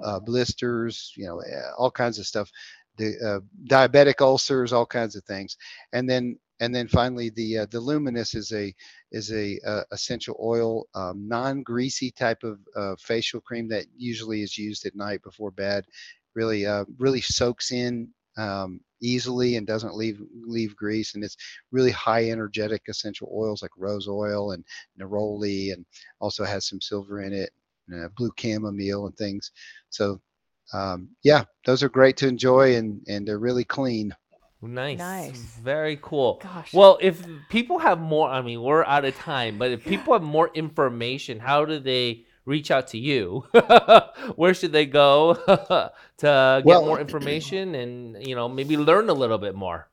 uh, 0.03 0.21
blisters, 0.21 1.13
you 1.17 1.27
know, 1.27 1.41
eh, 1.41 1.71
all 1.77 1.91
kinds 1.91 2.19
of 2.19 2.27
stuff. 2.27 2.51
The 2.99 3.15
uh, 3.25 3.41
diabetic 3.69 4.21
ulcers, 4.21 4.73
all 4.73 4.87
kinds 4.87 5.17
of 5.17 5.25
things, 5.25 5.57
and 5.93 6.09
then 6.09 6.39
and 6.61 6.75
then 6.75 6.89
finally 6.89 7.31
the 7.31 7.59
uh, 7.59 7.67
the 7.71 7.81
luminous 7.81 8.35
is 8.35 8.53
a 8.53 8.75
is 9.13 9.33
a 9.33 9.59
uh, 9.67 9.85
essential 9.93 10.37
oil 10.43 10.85
um, 10.95 11.27
non-greasy 11.29 12.11
type 12.11 12.43
of 12.43 12.59
uh, 12.77 12.95
facial 12.99 13.41
cream 13.41 13.69
that 13.69 13.87
usually 13.97 14.43
is 14.43 14.59
used 14.59 14.85
at 14.87 14.97
night 14.97 15.23
before 15.23 15.51
bed. 15.51 15.85
Really 16.35 16.67
uh, 16.67 16.85
really 16.99 17.21
soaks 17.21 17.73
in 17.73 18.09
um, 18.37 18.81
easily 19.01 19.57
and 19.57 19.67
doesn't 19.67 19.95
leave 19.95 20.21
leave 20.47 20.77
grease. 20.77 21.15
And 21.15 21.25
it's 21.25 21.37
really 21.71 21.91
high 21.91 22.31
energetic 22.31 22.83
essential 22.89 23.31
oils 23.35 23.63
like 23.63 23.71
rose 23.77 24.09
oil 24.09 24.53
and 24.53 24.65
neroli 25.01 25.73
and 25.73 25.85
also 26.21 26.45
has 26.45 26.67
some 26.67 26.81
silver 26.81 27.23
in 27.23 27.33
it 27.33 27.51
and 27.89 28.15
blue 28.15 28.31
chamomile 28.39 29.07
and 29.07 29.17
things. 29.17 29.51
So 29.91 30.21
um, 30.73 31.09
yeah 31.23 31.45
those 31.65 31.83
are 31.83 31.89
great 31.89 32.17
to 32.17 32.29
enjoy 32.29 32.77
and 32.77 33.03
and 33.09 33.27
they're 33.27 33.39
really 33.39 33.65
clean 33.65 34.15
Nice. 34.61 34.99
Nice. 34.99 35.39
Very 35.63 35.99
cool. 36.03 36.41
Gosh. 36.43 36.75
Well, 36.75 36.99
if 37.01 37.25
people 37.49 37.79
have 37.79 38.01
more, 38.01 38.29
I 38.29 38.43
mean, 38.43 38.61
we're 38.61 38.85
out 38.85 39.05
of 39.05 39.15
time, 39.17 39.57
but 39.57 39.71
if 39.71 39.85
people 39.85 40.15
have 40.15 40.23
more 40.23 40.51
information, 40.53 41.39
how 41.39 41.65
do 41.65 41.79
they 41.79 42.25
reach 42.45 42.71
out 42.71 42.89
to 42.89 42.99
you? 42.99 43.45
Where 44.35 44.55
should 44.55 44.73
they 44.73 44.87
go 44.87 45.35
to 45.47 45.93
get 46.19 46.65
well, 46.65 46.85
more 46.85 47.01
information 47.01 47.77
and, 47.77 48.27
you 48.27 48.35
know, 48.35 48.49
maybe 48.49 48.77
learn 48.77 49.09
a 49.09 49.15
little 49.15 49.39
bit 49.39 49.55
more? 49.55 49.89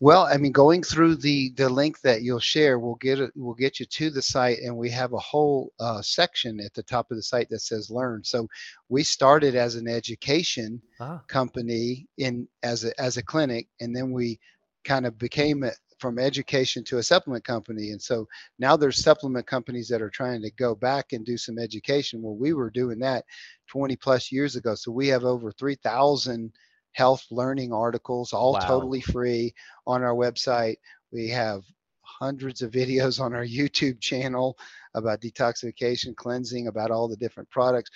Well, 0.00 0.28
I 0.32 0.36
mean, 0.36 0.52
going 0.52 0.84
through 0.84 1.16
the 1.16 1.50
the 1.56 1.68
link 1.68 2.00
that 2.02 2.22
you'll 2.22 2.38
share 2.38 2.78
will 2.78 2.94
get 2.96 3.18
it 3.18 3.32
will 3.36 3.54
get 3.54 3.80
you 3.80 3.86
to 3.86 4.10
the 4.10 4.22
site, 4.22 4.58
and 4.58 4.76
we 4.76 4.90
have 4.90 5.12
a 5.12 5.18
whole 5.18 5.72
uh, 5.80 6.02
section 6.02 6.60
at 6.60 6.72
the 6.74 6.84
top 6.84 7.10
of 7.10 7.16
the 7.16 7.22
site 7.22 7.50
that 7.50 7.60
says 7.60 7.90
"Learn." 7.90 8.22
So 8.22 8.46
we 8.88 9.02
started 9.02 9.56
as 9.56 9.74
an 9.74 9.88
education 9.88 10.80
ah. 11.00 11.20
company 11.26 12.06
in 12.16 12.46
as 12.62 12.84
a 12.84 13.00
as 13.00 13.16
a 13.16 13.24
clinic, 13.24 13.66
and 13.80 13.94
then 13.94 14.12
we 14.12 14.38
kind 14.84 15.04
of 15.04 15.18
became 15.18 15.64
a, 15.64 15.72
from 15.98 16.20
education 16.20 16.84
to 16.84 16.98
a 16.98 17.02
supplement 17.02 17.42
company, 17.42 17.90
and 17.90 18.00
so 18.00 18.28
now 18.60 18.76
there's 18.76 19.02
supplement 19.02 19.48
companies 19.48 19.88
that 19.88 20.00
are 20.00 20.10
trying 20.10 20.42
to 20.42 20.50
go 20.52 20.76
back 20.76 21.12
and 21.12 21.26
do 21.26 21.36
some 21.36 21.58
education. 21.58 22.22
Well, 22.22 22.36
we 22.36 22.52
were 22.52 22.70
doing 22.70 23.00
that 23.00 23.24
20 23.66 23.96
plus 23.96 24.30
years 24.30 24.54
ago, 24.54 24.76
so 24.76 24.92
we 24.92 25.08
have 25.08 25.24
over 25.24 25.50
3,000 25.50 26.52
health 26.98 27.24
learning 27.30 27.72
articles, 27.72 28.32
all 28.32 28.54
wow. 28.54 28.58
totally 28.58 29.00
free 29.00 29.54
on 29.86 30.02
our 30.02 30.14
website. 30.14 30.74
We 31.12 31.28
have 31.28 31.62
hundreds 32.02 32.60
of 32.60 32.72
videos 32.72 33.20
on 33.20 33.32
our 33.32 33.44
YouTube 33.58 34.00
channel 34.00 34.58
about 34.94 35.20
detoxification, 35.20 36.16
cleansing, 36.16 36.66
about 36.66 36.90
all 36.90 37.08
the 37.08 37.16
different 37.16 37.48
products. 37.50 37.90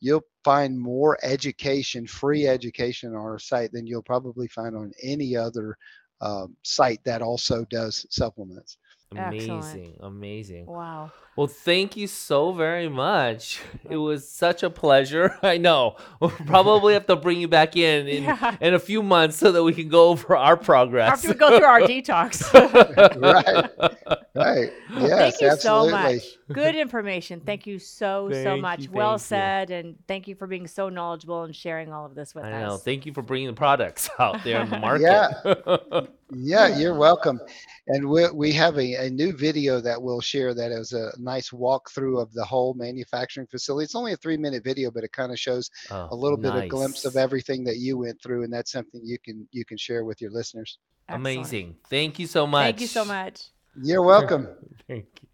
You'll 0.00 0.24
find 0.44 0.76
more 0.78 1.16
education, 1.22 2.04
free 2.04 2.48
education 2.48 3.10
on 3.10 3.20
our 3.20 3.38
site 3.38 3.70
than 3.70 3.86
you'll 3.86 4.02
probably 4.02 4.48
find 4.48 4.76
on 4.76 4.90
any 5.04 5.36
other 5.36 5.76
um, 6.20 6.56
site 6.64 7.02
that 7.04 7.22
also 7.22 7.64
does 7.70 8.06
supplements. 8.10 8.78
Amazing, 9.12 9.50
Excellent. 9.52 9.96
amazing. 10.02 10.66
Wow. 10.66 11.12
Well, 11.38 11.46
thank 11.46 11.96
you 11.96 12.08
so 12.08 12.50
very 12.50 12.88
much. 12.88 13.60
It 13.88 13.96
was 13.96 14.28
such 14.28 14.64
a 14.64 14.70
pleasure. 14.70 15.38
I 15.44 15.56
know. 15.56 15.94
We'll 16.18 16.30
probably 16.30 16.94
have 16.94 17.06
to 17.06 17.14
bring 17.14 17.40
you 17.40 17.46
back 17.46 17.76
in 17.76 18.08
in, 18.08 18.22
yeah. 18.24 18.56
in 18.60 18.74
a 18.74 18.78
few 18.80 19.04
months 19.04 19.36
so 19.36 19.52
that 19.52 19.62
we 19.62 19.72
can 19.72 19.88
go 19.88 20.08
over 20.08 20.34
our 20.34 20.56
progress. 20.56 21.12
After 21.12 21.28
we 21.28 21.34
go 21.34 21.56
through 21.56 21.64
our 21.64 21.82
detox. 21.82 22.52
right. 23.22 24.18
Right. 24.34 24.72
Yes, 24.98 25.38
thank 25.38 25.40
you 25.40 25.48
absolutely. 25.48 25.90
so 25.90 25.96
much. 25.96 26.22
Good 26.52 26.74
information. 26.74 27.40
Thank 27.40 27.68
you 27.68 27.78
so, 27.78 28.28
thank 28.32 28.42
so 28.42 28.56
much. 28.56 28.82
You, 28.82 28.90
well 28.90 29.18
said. 29.20 29.70
You. 29.70 29.76
And 29.76 29.96
thank 30.08 30.26
you 30.26 30.34
for 30.34 30.48
being 30.48 30.66
so 30.66 30.88
knowledgeable 30.88 31.44
and 31.44 31.54
sharing 31.54 31.92
all 31.92 32.04
of 32.04 32.16
this 32.16 32.34
with 32.34 32.46
I 32.46 32.50
us. 32.50 32.54
I 32.54 32.66
know. 32.66 32.76
Thank 32.78 33.06
you 33.06 33.12
for 33.12 33.22
bringing 33.22 33.46
the 33.46 33.54
products 33.54 34.10
out 34.18 34.42
there 34.42 34.60
in 34.62 34.70
the 34.70 34.78
market. 34.80 35.02
yeah. 35.04 36.00
Yeah, 36.30 36.76
you're 36.76 36.94
welcome. 36.94 37.40
And 37.86 38.08
we, 38.08 38.28
we 38.30 38.52
have 38.52 38.76
a, 38.76 39.06
a 39.06 39.10
new 39.10 39.32
video 39.32 39.80
that 39.80 40.00
we'll 40.00 40.20
share 40.20 40.52
that 40.52 40.70
is 40.70 40.92
a 40.92 41.10
nice 41.28 41.50
walkthrough 41.50 42.20
of 42.20 42.32
the 42.32 42.44
whole 42.44 42.74
manufacturing 42.74 43.46
facility. 43.46 43.84
It's 43.84 43.94
only 43.94 44.12
a 44.12 44.16
three 44.16 44.36
minute 44.36 44.64
video, 44.64 44.90
but 44.90 45.04
it 45.04 45.12
kind 45.12 45.30
of 45.30 45.38
shows 45.38 45.70
oh, 45.90 46.08
a 46.10 46.16
little 46.16 46.38
nice. 46.38 46.52
bit 46.52 46.64
of 46.64 46.70
glimpse 46.70 47.04
of 47.04 47.16
everything 47.16 47.64
that 47.64 47.76
you 47.76 47.98
went 47.98 48.20
through, 48.22 48.44
and 48.44 48.52
that's 48.52 48.72
something 48.72 49.00
you 49.04 49.18
can 49.18 49.46
you 49.52 49.64
can 49.64 49.76
share 49.76 50.04
with 50.04 50.20
your 50.20 50.30
listeners. 50.30 50.78
Excellent. 51.08 51.20
Amazing. 51.20 51.76
Thank 51.88 52.18
you 52.18 52.26
so 52.26 52.46
much. 52.46 52.64
Thank 52.64 52.80
you 52.80 52.86
so 52.86 53.04
much. 53.04 53.44
You're 53.82 54.02
welcome. 54.02 54.48
Thank 54.88 55.06
you. 55.22 55.28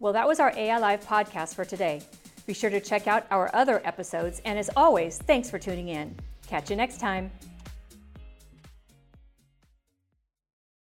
Well, 0.00 0.12
that 0.12 0.28
was 0.28 0.38
our 0.38 0.52
AI 0.56 0.78
Live 0.78 1.04
podcast 1.04 1.54
for 1.54 1.64
today. 1.64 2.02
Be 2.46 2.54
sure 2.54 2.70
to 2.70 2.80
check 2.80 3.06
out 3.06 3.26
our 3.30 3.54
other 3.54 3.82
episodes, 3.84 4.40
and 4.44 4.58
as 4.58 4.70
always, 4.76 5.18
thanks 5.18 5.50
for 5.50 5.58
tuning 5.58 5.88
in. 5.88 6.16
Catch 6.46 6.70
you 6.70 6.76
next 6.76 6.98
time. 6.98 7.30